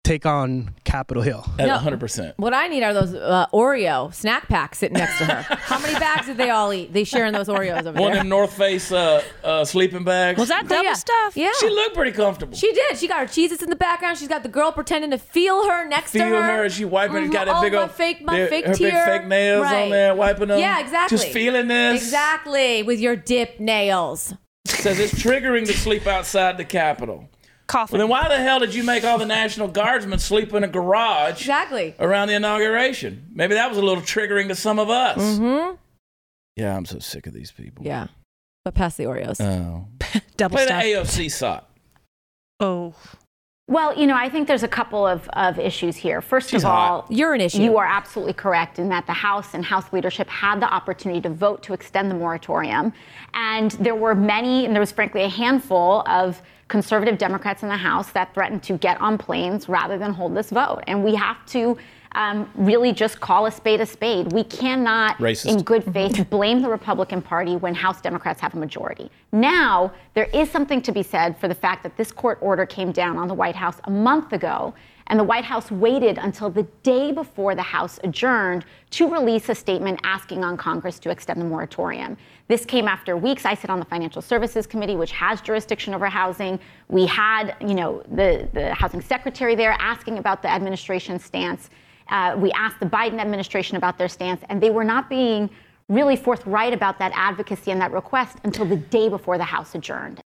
take 0.03 0.25
on 0.25 0.75
Capitol 0.83 1.23
Hill. 1.23 1.45
At 1.57 1.67
No. 1.67 1.77
100%. 1.77 2.33
What 2.35 2.53
I 2.53 2.67
need 2.67 2.83
are 2.83 2.93
those 2.93 3.13
uh, 3.13 3.47
Oreo 3.53 4.13
snack 4.13 4.49
packs 4.49 4.79
sitting 4.79 4.97
next 4.97 5.17
to 5.19 5.25
her. 5.25 5.41
How 5.55 5.79
many 5.79 5.93
bags 5.97 6.25
did 6.27 6.35
they 6.37 6.49
all 6.49 6.73
eat? 6.73 6.91
They 6.91 7.05
sharing 7.05 7.31
those 7.31 7.47
Oreos 7.47 7.79
over 7.79 7.93
there. 7.93 8.01
One 8.01 8.11
of 8.11 8.15
there. 8.15 8.23
them 8.23 8.27
North 8.29 8.53
Face 8.53 8.91
uh, 8.91 9.23
uh, 9.45 9.63
sleeping 9.63 10.03
bags. 10.03 10.37
Was 10.39 10.49
that 10.49 10.67
double 10.67 10.83
yeah. 10.83 10.93
stuff? 10.93 11.37
Yeah. 11.37 11.51
She 11.59 11.69
looked 11.69 11.95
pretty 11.95 12.11
comfortable. 12.11 12.55
She 12.55 12.71
did. 12.73 12.97
She 12.97 13.07
got 13.07 13.19
her 13.21 13.27
cheeses 13.33 13.63
in 13.63 13.69
the 13.69 13.77
background. 13.77 14.17
She's 14.17 14.27
got 14.27 14.43
the 14.43 14.49
girl 14.49 14.73
pretending 14.73 15.11
to 15.11 15.17
feel 15.17 15.67
her 15.69 15.87
next 15.87 16.11
feel 16.11 16.27
to 16.29 16.35
her. 16.35 16.41
her 16.57 16.63
as 16.65 16.75
she 16.75 16.83
wiping. 16.83 17.29
Mhm. 17.29 17.31
Got 17.31 17.45
that 17.45 17.55
Oh, 17.57 17.61
big 17.61 17.73
my 17.73 17.81
old 17.83 17.91
fake, 17.91 18.21
my 18.25 18.37
their- 18.37 18.47
fake 18.47 18.65
her 18.65 18.73
tear. 18.73 19.05
big 19.05 19.21
fake 19.21 19.27
nails 19.29 19.63
Right. 19.63 19.83
on 19.83 19.89
there, 19.89 20.13
wiping 20.15 20.49
them. 20.49 20.59
Yeah, 20.59 20.79
exactly. 20.81 21.17
Just 21.17 21.29
feeling 21.29 21.67
this. 21.69 22.03
Exactly, 22.03 22.83
with 22.83 22.99
your 22.99 23.15
dip 23.15 23.59
nails. 23.61 24.33
Says 24.65 24.99
it's 24.99 25.13
triggering 25.13 25.65
to 25.67 25.73
sleep 25.73 26.07
outside 26.07 26.57
the 26.57 26.65
Capitol. 26.65 27.29
Coughing. 27.67 27.97
Well, 27.97 28.07
then 28.07 28.09
why 28.09 28.27
the 28.27 28.41
hell 28.43 28.59
did 28.59 28.73
you 28.75 28.83
make 28.83 29.03
all 29.03 29.17
the 29.17 29.25
National 29.25 29.67
Guardsmen 29.67 30.19
sleep 30.19 30.53
in 30.53 30.63
a 30.63 30.67
garage 30.67 31.41
Exactly. 31.41 31.95
around 31.99 32.27
the 32.27 32.33
inauguration? 32.35 33.25
Maybe 33.33 33.53
that 33.55 33.69
was 33.69 33.77
a 33.77 33.81
little 33.81 34.03
triggering 34.03 34.49
to 34.49 34.55
some 34.55 34.79
of 34.79 34.89
us. 34.89 35.17
Mm-hmm. 35.17 35.75
Yeah, 36.57 36.75
I'm 36.75 36.85
so 36.85 36.99
sick 36.99 37.25
of 37.25 37.33
these 37.33 37.51
people. 37.51 37.85
Yeah. 37.85 38.07
But 38.65 38.75
past 38.75 38.97
the 38.97 39.05
Oreos. 39.05 39.39
Oh. 39.41 39.87
double 40.37 40.57
Play 40.57 40.65
the 40.65 41.03
stuff. 41.05 41.15
AOC 41.17 41.31
SOT. 41.31 41.69
oh. 42.59 42.93
Well, 43.69 43.97
you 43.97 44.07
know, 44.07 44.15
I 44.15 44.27
think 44.27 44.49
there's 44.49 44.63
a 44.63 44.67
couple 44.67 45.07
of, 45.07 45.27
of 45.29 45.57
issues 45.57 45.95
here. 45.95 46.19
First 46.21 46.49
She's 46.49 46.65
of 46.65 46.69
all, 46.69 47.05
You're 47.09 47.33
an 47.33 47.39
issue. 47.39 47.61
You 47.61 47.77
are 47.77 47.85
absolutely 47.85 48.33
correct 48.33 48.77
in 48.77 48.89
that 48.89 49.05
the 49.07 49.13
House 49.13 49.53
and 49.53 49.63
House 49.63 49.85
leadership 49.93 50.27
had 50.27 50.59
the 50.61 50.71
opportunity 50.71 51.21
to 51.21 51.29
vote 51.29 51.63
to 51.63 51.73
extend 51.73 52.11
the 52.11 52.15
moratorium. 52.15 52.91
And 53.33 53.71
there 53.71 53.95
were 53.95 54.15
many, 54.15 54.65
and 54.65 54.75
there 54.75 54.81
was 54.81 54.91
frankly 54.91 55.21
a 55.23 55.29
handful 55.29 56.03
of 56.09 56.41
conservative 56.73 57.19
Democrats 57.19 57.61
in 57.61 57.69
the 57.69 57.77
House 57.77 58.09
that 58.13 58.33
threatened 58.33 58.63
to 58.63 58.75
get 58.79 58.99
on 58.99 59.15
planes 59.15 59.69
rather 59.69 59.95
than 59.95 60.11
hold 60.11 60.35
this 60.35 60.49
vote. 60.49 60.79
And 60.87 61.03
we 61.03 61.13
have 61.13 61.45
to 61.49 61.77
um, 62.13 62.49
really 62.55 62.91
just 62.91 63.19
call 63.19 63.45
a 63.45 63.51
spade 63.51 63.79
a 63.79 63.85
spade. 63.85 64.33
We 64.33 64.43
cannot, 64.43 65.15
Racist. 65.17 65.51
in 65.51 65.61
good 65.61 65.83
faith, 65.93 66.27
blame 66.31 66.63
the 66.63 66.69
Republican 66.69 67.21
Party 67.21 67.57
when 67.57 67.75
House 67.75 68.01
Democrats 68.01 68.41
have 68.41 68.55
a 68.55 68.57
majority. 68.57 69.11
Now, 69.31 69.93
there 70.15 70.29
is 70.33 70.49
something 70.49 70.81
to 70.81 70.91
be 70.91 71.03
said 71.03 71.37
for 71.37 71.47
the 71.47 71.53
fact 71.53 71.83
that 71.83 71.95
this 71.95 72.11
court 72.11 72.39
order 72.41 72.65
came 72.65 72.91
down 72.91 73.17
on 73.17 73.27
the 73.27 73.35
White 73.35 73.55
House 73.55 73.77
a 73.83 73.91
month 73.91 74.33
ago, 74.33 74.73
and 75.07 75.19
the 75.19 75.23
White 75.23 75.45
House 75.45 75.69
waited 75.71 76.17
until 76.17 76.49
the 76.49 76.63
day 76.83 77.11
before 77.11 77.55
the 77.55 77.61
House 77.61 77.99
adjourned 78.03 78.65
to 78.91 79.11
release 79.11 79.49
a 79.49 79.55
statement 79.55 79.99
asking 80.03 80.43
on 80.43 80.57
Congress 80.57 80.99
to 80.99 81.09
extend 81.09 81.41
the 81.41 81.45
moratorium. 81.45 82.17
This 82.47 82.65
came 82.65 82.87
after 82.87 83.17
weeks. 83.17 83.45
I 83.45 83.55
sit 83.55 83.69
on 83.69 83.79
the 83.79 83.85
Financial 83.85 84.21
Services 84.21 84.67
Committee, 84.67 84.95
which 84.95 85.11
has 85.11 85.41
jurisdiction 85.41 85.93
over 85.93 86.07
housing. 86.07 86.59
We 86.89 87.05
had, 87.05 87.55
you 87.61 87.73
know, 87.73 88.03
the, 88.11 88.47
the 88.53 88.73
housing 88.73 89.01
secretary 89.01 89.55
there 89.55 89.75
asking 89.79 90.17
about 90.17 90.41
the 90.41 90.49
administration's 90.49 91.23
stance. 91.23 91.69
Uh, 92.09 92.35
we 92.37 92.51
asked 92.51 92.79
the 92.79 92.85
Biden 92.85 93.19
administration 93.19 93.77
about 93.77 93.97
their 93.97 94.09
stance, 94.09 94.41
and 94.49 94.61
they 94.61 94.69
were 94.69 94.83
not 94.83 95.09
being 95.09 95.49
really 95.89 96.15
forthright 96.15 96.73
about 96.73 96.99
that 96.99 97.11
advocacy 97.15 97.71
and 97.71 97.79
that 97.81 97.91
request 97.91 98.37
until 98.43 98.65
the 98.65 98.77
day 98.77 99.09
before 99.09 99.37
the 99.37 99.43
House 99.43 99.75
adjourned. 99.75 100.21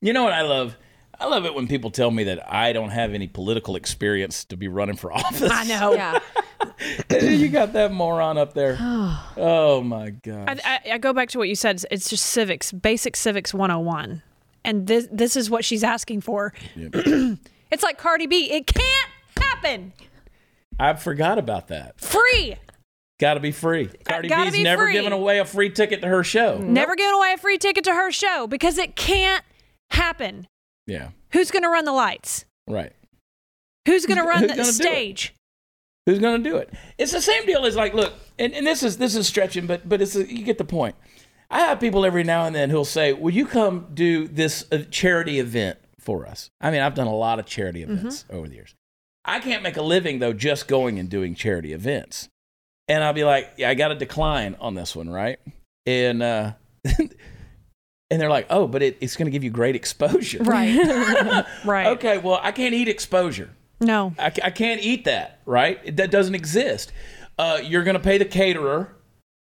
You 0.00 0.12
know 0.12 0.24
what 0.24 0.32
I 0.32 0.42
love? 0.42 0.76
I 1.20 1.26
love 1.26 1.44
it 1.44 1.54
when 1.54 1.68
people 1.68 1.90
tell 1.90 2.10
me 2.10 2.24
that 2.24 2.50
I 2.52 2.72
don't 2.72 2.90
have 2.90 3.12
any 3.12 3.28
political 3.28 3.76
experience 3.76 4.44
to 4.46 4.56
be 4.56 4.68
running 4.68 4.96
for 4.96 5.12
office. 5.16 5.50
I 5.50 5.64
know. 5.64 5.92
Yeah. 5.92 6.18
you 7.20 7.48
got 7.48 7.74
that 7.74 7.92
moron 7.92 8.38
up 8.38 8.54
there. 8.54 8.76
oh 9.36 9.82
my 9.84 10.10
god. 10.10 10.60
I, 10.64 10.80
I, 10.86 10.92
I 10.94 10.98
go 10.98 11.12
back 11.12 11.28
to 11.30 11.38
what 11.38 11.48
you 11.48 11.54
said. 11.54 11.76
It's- 11.76 11.86
It's 11.90 12.08
just 12.10 12.26
civics, 12.26 12.72
basic 12.72 13.16
civics 13.16 13.52
101. 13.52 14.22
And 14.64 14.86
this, 14.86 15.08
this 15.12 15.36
is 15.36 15.48
what 15.50 15.64
she's 15.64 15.84
asking 15.84 16.20
for. 16.22 16.52
it's 16.76 17.82
like 17.82 17.98
Cardi 17.98 18.26
B. 18.26 18.50
It 18.52 18.66
can't 18.66 19.10
happen. 19.38 19.92
I 20.78 20.94
forgot 20.94 21.38
about 21.38 21.68
that. 21.68 22.00
Free. 22.00 22.56
Got 23.18 23.34
to 23.34 23.40
be 23.40 23.52
free. 23.52 23.86
Uh, 23.86 23.92
Cardi 24.10 24.28
gotta 24.28 24.50
B's 24.50 24.58
be 24.58 24.62
never 24.62 24.84
free. 24.84 24.92
given 24.94 25.12
away 25.12 25.38
a 25.40 25.44
free 25.44 25.68
ticket 25.70 26.00
to 26.00 26.08
her 26.08 26.24
show. 26.24 26.56
Never 26.58 26.96
giving 26.96 27.14
away 27.14 27.34
a 27.34 27.36
free 27.38 27.58
ticket 27.58 27.84
to 27.84 27.92
her 27.92 28.10
show 28.10 28.46
because 28.46 28.78
it 28.78 28.96
can't 28.96 29.44
happen. 29.90 30.46
Yeah, 30.90 31.10
Who's 31.32 31.50
going 31.50 31.62
to 31.62 31.68
run 31.68 31.84
the 31.84 31.92
lights? 31.92 32.44
right. 32.66 32.92
Who's 33.86 34.04
going 34.06 34.18
to 34.18 34.24
run 34.24 34.46
the 34.46 34.64
stage? 34.64 35.34
Who's 36.06 36.18
going 36.18 36.42
to 36.42 36.50
do 36.50 36.56
it? 36.56 36.72
It's 36.98 37.12
the 37.12 37.20
same 37.20 37.46
deal 37.46 37.64
as 37.64 37.76
like, 37.76 37.94
look, 37.94 38.12
and, 38.38 38.52
and 38.52 38.66
this 38.66 38.82
is 38.82 38.98
this 38.98 39.14
is 39.14 39.26
stretching, 39.26 39.66
but 39.66 39.88
but 39.88 40.02
it's 40.02 40.16
a, 40.16 40.30
you 40.30 40.44
get 40.44 40.58
the 40.58 40.64
point. 40.64 40.96
I 41.50 41.60
have 41.60 41.80
people 41.80 42.04
every 42.04 42.24
now 42.24 42.44
and 42.44 42.54
then 42.54 42.70
who'll 42.70 42.84
say, 42.84 43.12
"Will 43.12 43.32
you 43.32 43.46
come 43.46 43.86
do 43.94 44.28
this 44.28 44.64
uh, 44.70 44.82
charity 44.90 45.38
event 45.40 45.78
for 45.98 46.26
us?" 46.26 46.50
I 46.60 46.70
mean, 46.70 46.80
I've 46.80 46.94
done 46.94 47.06
a 47.06 47.14
lot 47.14 47.38
of 47.38 47.46
charity 47.46 47.82
events 47.82 48.24
over 48.30 48.48
the 48.48 48.54
years. 48.54 48.74
I 49.24 49.40
can't 49.40 49.62
make 49.62 49.76
a 49.76 49.82
living 49.82 50.18
though 50.18 50.32
just 50.32 50.68
going 50.68 50.98
and 50.98 51.08
doing 51.08 51.34
charity 51.34 51.72
events, 51.72 52.28
and 52.88 53.02
I'll 53.02 53.12
be 53.12 53.24
like, 53.24 53.50
"Yeah, 53.56 53.70
I 53.70 53.74
got 53.74 53.88
to 53.88 53.94
decline 53.94 54.56
on 54.60 54.74
this 54.74 54.94
one, 54.94 55.08
right?" 55.08 55.38
And 55.86 56.22
uh, 56.22 56.52
And 58.10 58.20
they're 58.20 58.30
like, 58.30 58.46
oh, 58.50 58.66
but 58.66 58.82
it, 58.82 58.98
it's 59.00 59.16
going 59.16 59.26
to 59.26 59.30
give 59.30 59.44
you 59.44 59.50
great 59.50 59.76
exposure. 59.76 60.42
Right. 60.42 61.46
right. 61.64 61.86
Okay, 61.88 62.18
well, 62.18 62.40
I 62.42 62.50
can't 62.50 62.74
eat 62.74 62.88
exposure. 62.88 63.50
No. 63.80 64.14
I, 64.18 64.26
I 64.26 64.50
can't 64.50 64.80
eat 64.82 65.04
that, 65.04 65.40
right? 65.46 65.96
That 65.96 66.10
doesn't 66.10 66.34
exist. 66.34 66.92
Uh, 67.38 67.60
you're 67.62 67.84
going 67.84 67.94
to 67.94 68.00
pay 68.00 68.18
the 68.18 68.24
caterer. 68.24 68.94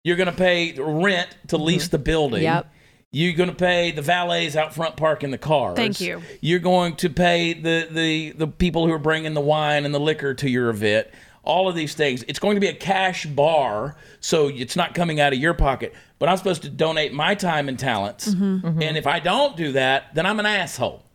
You're 0.03 0.17
going 0.17 0.31
to 0.31 0.35
pay 0.35 0.73
rent 0.73 1.29
to 1.49 1.57
lease 1.57 1.87
the 1.89 1.97
building. 1.97 2.43
Yep. 2.43 2.73
You're 3.11 3.33
going 3.33 3.49
to 3.49 3.55
pay 3.55 3.91
the 3.91 4.01
valets 4.01 4.55
out 4.55 4.73
front 4.75 4.97
parking 4.97 5.31
the 5.31 5.37
cars. 5.37 5.77
Thank 5.77 6.01
you. 6.01 6.21
You're 6.41 6.59
going 6.59 6.97
to 6.97 7.09
pay 7.09 7.53
the, 7.53 7.87
the, 7.89 8.31
the 8.31 8.47
people 8.47 8.85
who 8.85 8.91
are 8.91 8.99
bringing 8.99 9.33
the 9.33 9.41
wine 9.41 9.85
and 9.85 9.93
the 9.95 9.99
liquor 9.99 10.33
to 10.33 10.49
your 10.49 10.69
event. 10.69 11.07
All 11.47 11.69
of 11.69 11.75
these 11.75 11.95
things. 11.95 12.23
It's 12.27 12.39
going 12.39 12.55
to 12.55 12.59
be 12.59 12.67
a 12.67 12.73
cash 12.73 13.25
bar, 13.25 13.95
so 14.19 14.49
it's 14.49 14.75
not 14.75 14.93
coming 14.93 15.21
out 15.21 15.31
of 15.31 15.39
your 15.39 15.53
pocket. 15.53 15.93
But 16.19 16.27
I'm 16.27 16.35
supposed 16.35 16.61
to 16.63 16.69
donate 16.69 17.13
my 17.13 17.35
time 17.35 17.69
and 17.69 17.79
talents. 17.79 18.27
Mm-hmm. 18.27 18.81
And 18.81 18.97
if 18.97 19.07
I 19.07 19.19
don't 19.19 19.55
do 19.55 19.71
that, 19.71 20.13
then 20.13 20.25
I'm 20.25 20.39
an 20.41 20.45
asshole. 20.45 21.05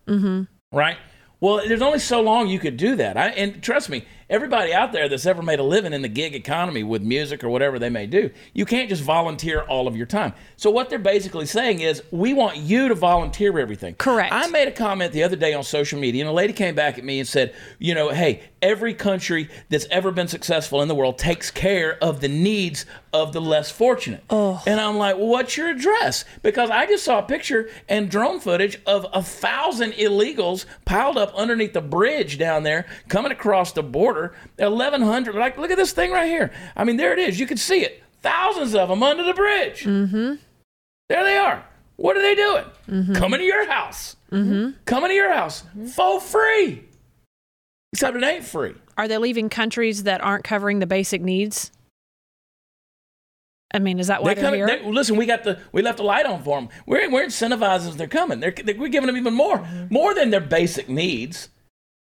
Right? 0.72 0.96
Well, 1.40 1.60
there's 1.68 1.82
only 1.82 1.98
so 1.98 2.22
long 2.22 2.48
you 2.48 2.58
could 2.58 2.76
do 2.76 2.96
that. 2.96 3.16
I, 3.16 3.28
and 3.30 3.62
trust 3.62 3.90
me, 3.90 4.04
everybody 4.32 4.72
out 4.72 4.92
there 4.92 5.10
that's 5.10 5.26
ever 5.26 5.42
made 5.42 5.58
a 5.58 5.62
living 5.62 5.92
in 5.92 6.00
the 6.00 6.08
gig 6.08 6.34
economy 6.34 6.82
with 6.82 7.02
music 7.02 7.44
or 7.44 7.50
whatever 7.50 7.78
they 7.78 7.90
may 7.90 8.06
do, 8.06 8.30
you 8.54 8.64
can't 8.64 8.88
just 8.88 9.02
volunteer 9.02 9.60
all 9.60 9.86
of 9.86 9.94
your 9.94 10.06
time. 10.06 10.32
So 10.56 10.70
what 10.70 10.88
they're 10.88 10.98
basically 10.98 11.44
saying 11.44 11.80
is, 11.80 12.02
we 12.10 12.32
want 12.32 12.56
you 12.56 12.88
to 12.88 12.94
volunteer 12.94 13.58
everything. 13.58 13.94
Correct. 13.96 14.32
I 14.32 14.46
made 14.48 14.68
a 14.68 14.72
comment 14.72 15.12
the 15.12 15.22
other 15.22 15.36
day 15.36 15.52
on 15.52 15.62
social 15.62 16.00
media, 16.00 16.22
and 16.22 16.30
a 16.30 16.32
lady 16.32 16.54
came 16.54 16.74
back 16.74 16.96
at 16.96 17.04
me 17.04 17.18
and 17.18 17.28
said, 17.28 17.54
you 17.78 17.94
know, 17.94 18.08
hey, 18.08 18.42
every 18.62 18.94
country 18.94 19.50
that's 19.68 19.86
ever 19.90 20.10
been 20.10 20.28
successful 20.28 20.80
in 20.80 20.88
the 20.88 20.94
world 20.94 21.18
takes 21.18 21.50
care 21.50 22.02
of 22.02 22.20
the 22.20 22.28
needs 22.28 22.86
of 23.12 23.34
the 23.34 23.40
less 23.40 23.70
fortunate. 23.70 24.24
Oh. 24.30 24.62
And 24.66 24.80
I'm 24.80 24.96
like, 24.96 25.16
well, 25.18 25.26
what's 25.26 25.56
your 25.56 25.68
address? 25.68 26.24
Because 26.42 26.70
I 26.70 26.86
just 26.86 27.04
saw 27.04 27.18
a 27.18 27.22
picture 27.22 27.68
and 27.88 28.10
drone 28.10 28.40
footage 28.40 28.80
of 28.86 29.06
a 29.12 29.22
thousand 29.22 29.92
illegals 29.92 30.64
piled 30.86 31.18
up 31.18 31.34
underneath 31.34 31.74
the 31.74 31.82
bridge 31.82 32.38
down 32.38 32.62
there, 32.62 32.86
coming 33.08 33.32
across 33.32 33.72
the 33.72 33.82
border. 33.82 34.21
1,100. 34.58 35.34
Like, 35.34 35.58
look 35.58 35.70
at 35.70 35.76
this 35.76 35.92
thing 35.92 36.10
right 36.12 36.26
here. 36.28 36.50
I 36.76 36.84
mean, 36.84 36.96
there 36.96 37.12
it 37.12 37.18
is. 37.18 37.38
You 37.40 37.46
can 37.46 37.56
see 37.56 37.80
it. 37.84 38.02
Thousands 38.22 38.74
of 38.74 38.88
them 38.88 39.02
under 39.02 39.22
the 39.22 39.34
bridge. 39.34 39.84
Mm-hmm. 39.84 40.34
There 41.08 41.24
they 41.24 41.36
are. 41.36 41.64
What 41.96 42.16
are 42.16 42.22
they 42.22 42.34
doing? 42.34 43.14
Coming 43.14 43.40
to 43.40 43.44
your 43.44 43.68
house. 43.70 44.16
Mm-hmm. 44.30 44.78
Coming 44.86 45.10
to 45.10 45.14
your 45.14 45.32
house 45.32 45.64
for 45.94 46.20
free. 46.20 46.84
Except 47.92 48.16
it 48.16 48.22
ain't 48.24 48.44
free. 48.44 48.74
Are 48.96 49.06
they 49.08 49.18
leaving 49.18 49.48
countries 49.48 50.04
that 50.04 50.22
aren't 50.22 50.44
covering 50.44 50.78
the 50.78 50.86
basic 50.86 51.20
needs? 51.20 51.70
I 53.74 53.78
mean, 53.78 53.98
is 53.98 54.08
that 54.08 54.22
why 54.22 54.34
They're 54.34 54.34
they're, 54.36 54.44
coming. 54.44 54.58
here? 54.60 54.66
they- 54.66 54.90
listen, 54.90 55.16
we 55.16 55.24
got 55.26 55.44
the 55.44 55.58
we 55.72 55.80
left 55.82 55.96
the 55.98 56.04
light 56.04 56.26
on 56.26 56.42
for 56.42 56.60
them. 56.60 56.68
We're 56.86 57.10
we're 57.10 57.24
incentivizing 57.26 57.94
they're 57.96 58.06
coming. 58.06 58.40
They're, 58.40 58.50
they 58.50 58.74
we're 58.74 58.88
giving 58.88 59.06
them 59.06 59.16
even 59.16 59.34
more, 59.34 59.58
Mm-hmm. 59.58 59.92
more 59.94 60.14
than 60.14 60.30
their 60.30 60.40
basic 60.40 60.88
needs. 60.88 61.48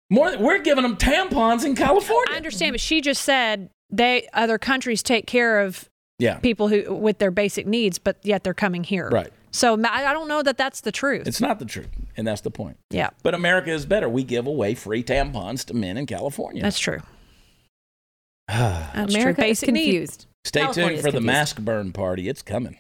More, 0.10 0.32
than- 0.32 0.42
we're 0.44 0.60
giving 0.60 0.84
them 0.84 0.98
tampons 0.98 1.66
in 1.66 1.76
California. 1.76 2.34
I 2.34 2.38
understand, 2.38 2.74
but 2.74 2.80
she 2.80 3.02
just 3.02 3.24
said 3.24 3.70
they 3.90 4.28
other 4.34 4.58
countries 4.58 5.02
take 5.04 5.26
care 5.28 5.60
of 5.62 5.90
Yeah, 6.20 6.38
people 6.40 6.68
who 6.68 6.94
with 6.94 7.18
their 7.20 7.32
basic 7.32 7.66
needs, 7.68 7.98
but 8.00 8.18
yet 8.24 8.44
they're 8.44 8.54
coming 8.54 8.84
here. 8.84 9.10
Right. 9.10 9.32
So 9.52 9.80
I 9.84 10.08
I 10.08 10.14
don't 10.14 10.28
know 10.28 10.44
that 10.44 10.58
that's 10.58 10.82
the 10.82 10.92
truth. 10.92 11.28
it's 11.28 11.40
not 11.42 11.60
the 11.60 11.66
truth, 11.66 11.88
and 12.18 12.28
that's 12.28 12.42
the 12.42 12.52
point. 12.52 12.78
yeah, 12.92 13.10
But 13.24 13.34
America 13.34 13.72
is 13.72 13.86
better. 13.86 14.08
We 14.10 14.24
give 14.24 14.46
away 14.48 14.76
free 14.76 15.02
tampons 15.04 15.64
to 15.66 15.74
men 15.74 15.98
in 15.98 16.06
California. 16.06 16.62
that's 16.62 16.80
true. 16.80 17.00
That's 18.48 19.14
America 19.16 19.42
true. 19.42 19.50
is 19.50 19.60
Basic 19.62 19.70
need. 19.74 19.84
confused. 19.86 20.26
Stay 20.44 20.60
California 20.62 20.92
tuned 20.92 21.00
for 21.02 21.12
the 21.12 21.18
confused. 21.18 21.26
mask 21.26 21.60
burn 21.62 21.92
party. 21.94 22.30
It's 22.30 22.44
coming. 22.44 22.76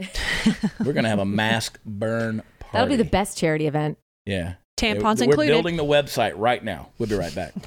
We're 0.86 0.94
gonna 0.94 1.10
have 1.10 1.18
a 1.20 1.26
mask 1.26 1.80
burn 1.86 2.44
party. 2.60 2.70
That'll 2.74 2.88
be 2.90 2.96
the 2.98 3.04
best 3.10 3.38
charity 3.40 3.66
event. 3.66 3.98
Yeah. 4.28 4.56
Tampons 4.78 5.20
We're 5.20 5.26
included. 5.26 5.52
building 5.52 5.78
the 5.78 5.86
website 5.86 6.34
right 6.36 6.64
now. 6.64 6.90
We'll 6.98 7.10
be 7.10 7.16
right 7.16 7.34
back. 7.34 7.54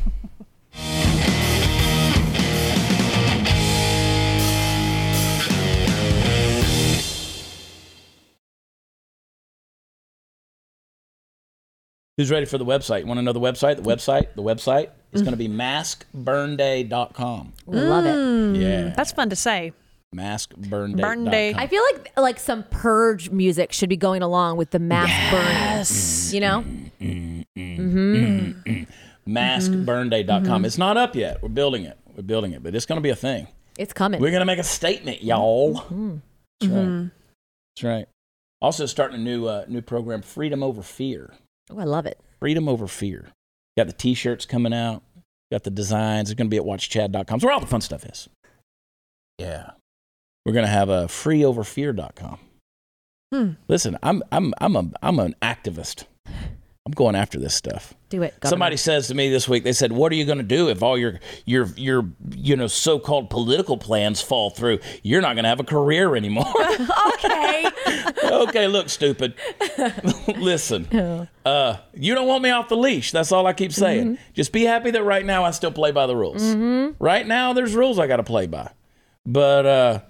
Who's 12.17 12.31
ready 12.31 12.47
for 12.47 12.57
the 12.59 12.65
website? 12.65 13.01
You 13.01 13.07
want 13.07 13.19
to 13.19 13.23
know 13.23 13.33
the 13.33 13.41
website? 13.41 13.77
The 13.77 13.83
website? 13.83 14.35
The 14.35 14.43
website 14.43 14.91
is 15.13 15.23
going 15.23 15.33
to 15.33 15.37
be 15.39 15.49
maskburnday.com. 15.49 17.53
Love 17.67 18.07
it. 18.07 18.17
Mm, 18.17 18.61
Yeah. 18.61 18.93
That's 18.97 19.13
fun 19.13 19.31
to 19.31 19.37
say. 19.37 19.73
Maskburnday.com. 20.15 21.01
Burn 21.01 21.25
day. 21.27 21.55
I 21.55 21.67
feel 21.67 21.83
like 21.93 22.13
like 22.17 22.39
some 22.39 22.65
purge 22.65 23.31
music 23.31 23.73
should 23.73 23.89
be 23.89 23.97
going 23.97 24.23
along 24.23 24.57
with 24.57 24.71
the 24.71 24.79
mask 24.79 25.13
burning. 25.31 25.47
Yes. 25.49 26.33
You 26.33 26.41
know? 26.41 26.65
Mm-hmm. 27.01 27.43
Mm-hmm. 27.57 28.83
Maskburnday.com. 29.31 30.45
Mm-hmm. 30.45 30.65
It's 30.65 30.79
not 30.79 30.97
up 30.97 31.15
yet. 31.15 31.43
We're 31.43 31.51
building 31.51 31.85
it. 31.85 31.99
We're 32.17 32.23
building 32.23 32.53
it, 32.53 32.63
but 32.63 32.75
it's 32.75 32.87
going 32.87 32.97
to 32.97 33.03
be 33.03 33.11
a 33.11 33.17
thing. 33.17 33.49
It's 33.77 33.93
coming. 33.93 34.21
We're 34.21 34.31
going 34.31 34.41
to 34.41 34.47
make 34.47 34.59
a 34.59 34.65
statement, 34.65 35.23
y'all. 35.23 35.75
That's 35.75 36.73
right. 36.73 37.11
That's 37.77 37.85
right. 37.85 38.09
Also, 38.61 38.87
starting 38.87 39.21
a 39.21 39.23
new 39.23 39.47
uh, 39.47 39.65
new 39.69 39.83
program, 39.83 40.23
Freedom 40.23 40.63
Over 40.63 40.83
Fear. 40.83 41.35
Oh, 41.71 41.79
I 41.79 41.85
love 41.85 42.07
it. 42.07 42.19
Freedom 42.41 42.69
Over 42.69 42.89
Fear. 42.89 43.29
Got 43.77 43.87
the 43.87 43.93
T-shirts 43.93 44.47
coming 44.47 44.73
out. 44.73 45.03
Got 45.53 45.63
the 45.63 45.71
designs. 45.71 46.31
It's 46.31 46.37
going 46.37 46.49
to 46.49 46.51
be 46.51 46.57
at 46.57 46.65
watchchad.com. 46.65 47.37
It's 47.37 47.45
where 47.45 47.53
all 47.53 47.61
the 47.61 47.67
fun 47.67 47.81
stuff 47.81 48.05
is. 48.05 48.29
Yeah. 49.39 49.71
We're 50.45 50.53
going 50.53 50.65
to 50.65 50.71
have 50.71 50.89
a 50.89 51.07
freeoverfear.com. 51.07 52.39
Hmm. 53.33 53.51
Listen, 53.69 53.99
I'm 54.03 54.23
I'm 54.33 54.55
I'm 54.59 54.77
a 54.77 54.91
I'm 55.03 55.19
an 55.19 55.35
activist. 55.43 56.05
I'm 56.89 56.93
going 56.95 57.15
after 57.15 57.39
this 57.39 57.55
stuff. 57.55 57.93
Do 58.09 58.23
it. 58.23 58.41
Governor. 58.41 58.49
Somebody 58.49 58.77
says 58.79 59.09
to 59.09 59.15
me 59.15 59.29
this 59.29 59.47
week, 59.47 59.63
they 59.63 59.75
said, 59.75 59.93
"What 59.93 60.11
are 60.11 60.15
you 60.15 60.25
going 60.25 60.39
to 60.39 60.45
do 60.45 60.71
if 60.71 60.83
all 60.83 60.97
your 60.97 61.21
your 61.45 61.67
your 61.77 62.09
you 62.31 62.57
know 62.57 62.67
so-called 62.67 63.29
political 63.29 63.77
plans 63.77 64.23
fall 64.23 64.49
through? 64.49 64.79
You're 65.03 65.21
not 65.21 65.35
going 65.35 65.43
to 65.43 65.51
have 65.51 65.61
a 65.61 65.65
career 65.65 66.17
anymore." 66.17 66.47
okay. 67.15 67.67
okay, 68.25 68.67
look, 68.67 68.89
stupid. 68.89 69.35
Listen, 70.39 70.87
uh, 71.45 71.77
you 71.93 72.15
don't 72.15 72.27
want 72.27 72.43
me 72.43 72.49
off 72.49 72.71
the 72.71 72.77
leash. 72.79 73.13
That's 73.13 73.33
all 73.33 73.47
I 73.47 73.53
keep 73.53 73.73
saying. 73.73 74.17
Just 74.33 74.53
be 74.53 74.63
happy 74.63 74.91
that 74.93 75.03
right 75.03 75.27
now 75.27 75.45
I 75.45 75.51
still 75.51 75.73
play 75.73 75.93
by 75.93 76.07
the 76.07 76.17
rules. 76.17 76.43
Right 76.99 77.27
now, 77.27 77.53
there's 77.53 77.75
rules 77.75 77.99
I 77.99 78.07
got 78.07 78.17
to 78.17 78.25
play 78.25 78.47
by. 78.47 78.71
But 79.27 79.67
uh, 79.67 80.01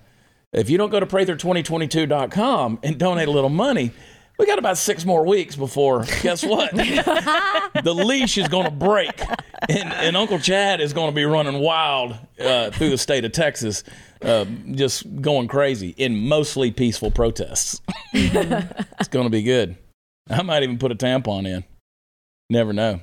if 0.52 0.70
you 0.70 0.78
don't 0.78 0.90
go 0.90 1.00
to 1.00 1.06
prather2022.com 1.06 2.80
and 2.82 2.98
donate 2.98 3.28
a 3.28 3.30
little 3.30 3.50
money, 3.50 3.92
we 4.38 4.46
got 4.46 4.58
about 4.58 4.78
six 4.78 5.04
more 5.04 5.26
weeks 5.26 5.56
before, 5.56 6.04
guess 6.22 6.44
what? 6.44 6.70
the 6.76 7.94
leash 7.94 8.38
is 8.38 8.48
going 8.48 8.64
to 8.64 8.70
break. 8.70 9.20
And, 9.68 9.92
and 9.92 10.16
Uncle 10.16 10.38
Chad 10.38 10.80
is 10.80 10.92
going 10.92 11.10
to 11.10 11.14
be 11.14 11.24
running 11.24 11.58
wild 11.60 12.16
uh, 12.40 12.70
through 12.70 12.90
the 12.90 12.98
state 12.98 13.24
of 13.24 13.32
Texas, 13.32 13.82
uh, 14.22 14.44
just 14.70 15.20
going 15.20 15.48
crazy 15.48 15.90
in 15.96 16.16
mostly 16.16 16.70
peaceful 16.70 17.10
protests. 17.10 17.80
it's 18.12 19.08
going 19.08 19.26
to 19.26 19.30
be 19.30 19.42
good. 19.42 19.76
I 20.30 20.42
might 20.42 20.62
even 20.62 20.78
put 20.78 20.92
a 20.92 20.94
tampon 20.94 21.46
in. 21.46 21.64
Never 22.48 22.72
know. 22.72 23.00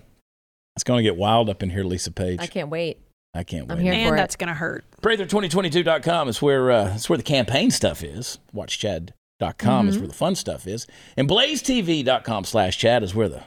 It's 0.75 0.83
going 0.83 0.99
to 0.99 1.03
get 1.03 1.17
wild 1.17 1.49
up 1.49 1.61
in 1.61 1.69
here, 1.69 1.83
Lisa 1.83 2.11
Page. 2.11 2.39
I 2.41 2.47
can't 2.47 2.69
wait. 2.69 2.99
I 3.35 3.43
can't 3.43 3.69
I'm 3.71 3.77
wait. 3.77 3.83
here 3.83 3.93
for 3.93 3.99
And 3.99 4.13
it. 4.15 4.17
that's 4.17 4.35
going 4.35 4.47
to 4.47 4.53
hurt. 4.53 4.85
Prather2022.com 5.01 6.29
is 6.29 6.41
where 6.41 6.71
uh, 6.71 6.83
that's 6.85 7.09
where 7.09 7.17
the 7.17 7.23
campaign 7.23 7.69
stuff 7.71 8.03
is. 8.03 8.39
WatchChad.com 8.55 9.11
Mm-hmm. 9.41 9.89
is 9.89 9.97
where 9.99 10.07
the 10.07 10.13
fun 10.13 10.33
stuff 10.35 10.65
is. 10.65 10.87
And 11.17 11.27
BlazeTV.com 11.29 12.45
slash 12.45 12.77
Chad 12.77 13.03
is 13.03 13.13
where 13.13 13.27
the 13.27 13.43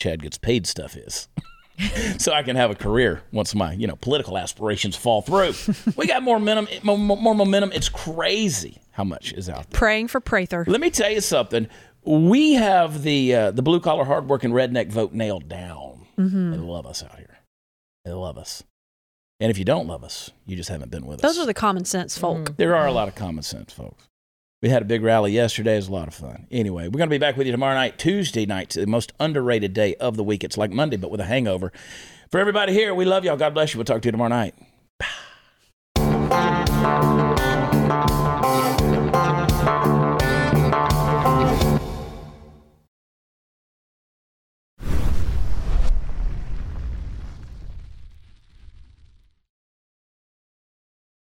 Chad 0.00 0.22
gets 0.22 0.38
paid 0.38 0.66
stuff 0.68 0.96
is. 0.96 1.26
so 2.18 2.32
I 2.32 2.42
can 2.44 2.54
have 2.54 2.70
a 2.70 2.74
career 2.76 3.22
once 3.32 3.52
my 3.54 3.72
you 3.72 3.86
know 3.88 3.96
political 3.96 4.38
aspirations 4.38 4.94
fall 4.94 5.20
through. 5.22 5.52
we 5.96 6.06
got 6.06 6.22
more 6.22 6.38
momentum. 6.38 6.68
More, 6.84 6.96
more 6.98 7.34
momentum. 7.34 7.72
It's 7.72 7.88
crazy 7.88 8.80
how 8.92 9.02
much 9.04 9.32
is 9.32 9.48
out 9.48 9.68
there. 9.70 9.78
Praying 9.78 10.08
for 10.08 10.20
Prather. 10.20 10.64
Let 10.68 10.80
me 10.80 10.90
tell 10.90 11.10
you 11.10 11.20
something. 11.20 11.66
We 12.04 12.52
have 12.54 13.02
the 13.02 13.34
uh, 13.34 13.50
the 13.50 13.62
blue 13.62 13.80
collar, 13.80 14.04
hardworking 14.04 14.50
redneck 14.52 14.90
vote 14.92 15.12
nailed 15.12 15.48
down. 15.48 16.06
They 16.16 16.56
love 16.56 16.86
us 16.86 17.02
out 17.02 17.16
here. 17.16 17.38
They 18.04 18.12
love 18.12 18.38
us. 18.38 18.62
And 19.42 19.50
if 19.50 19.58
you 19.58 19.64
don't 19.64 19.88
love 19.88 20.04
us, 20.04 20.30
you 20.46 20.54
just 20.54 20.68
haven't 20.68 20.92
been 20.92 21.04
with 21.04 21.16
us. 21.16 21.22
Those 21.22 21.42
are 21.42 21.46
the 21.46 21.52
common 21.52 21.84
sense 21.84 22.16
folk. 22.16 22.50
Mm. 22.50 22.56
There 22.58 22.76
are 22.76 22.86
a 22.86 22.92
lot 22.92 23.08
of 23.08 23.16
common 23.16 23.42
sense 23.42 23.72
folks. 23.72 24.08
We 24.62 24.68
had 24.68 24.82
a 24.82 24.84
big 24.84 25.02
rally 25.02 25.32
yesterday. 25.32 25.72
It 25.72 25.78
was 25.78 25.88
a 25.88 25.92
lot 25.92 26.06
of 26.06 26.14
fun. 26.14 26.46
Anyway, 26.52 26.84
we're 26.84 26.98
going 26.98 27.08
to 27.08 27.14
be 27.14 27.18
back 27.18 27.36
with 27.36 27.48
you 27.48 27.50
tomorrow 27.50 27.74
night, 27.74 27.98
Tuesday 27.98 28.46
night, 28.46 28.70
the 28.70 28.86
most 28.86 29.12
underrated 29.18 29.74
day 29.74 29.96
of 29.96 30.16
the 30.16 30.22
week. 30.22 30.44
It's 30.44 30.56
like 30.56 30.70
Monday, 30.70 30.96
but 30.96 31.10
with 31.10 31.18
a 31.18 31.24
hangover. 31.24 31.72
For 32.30 32.38
everybody 32.38 32.72
here, 32.72 32.94
we 32.94 33.04
love 33.04 33.24
y'all. 33.24 33.36
God 33.36 33.52
bless 33.52 33.74
you. 33.74 33.78
We'll 33.78 33.84
talk 33.84 34.02
to 34.02 34.06
you 34.06 34.12
tomorrow 34.12 34.28
night. 34.28 34.54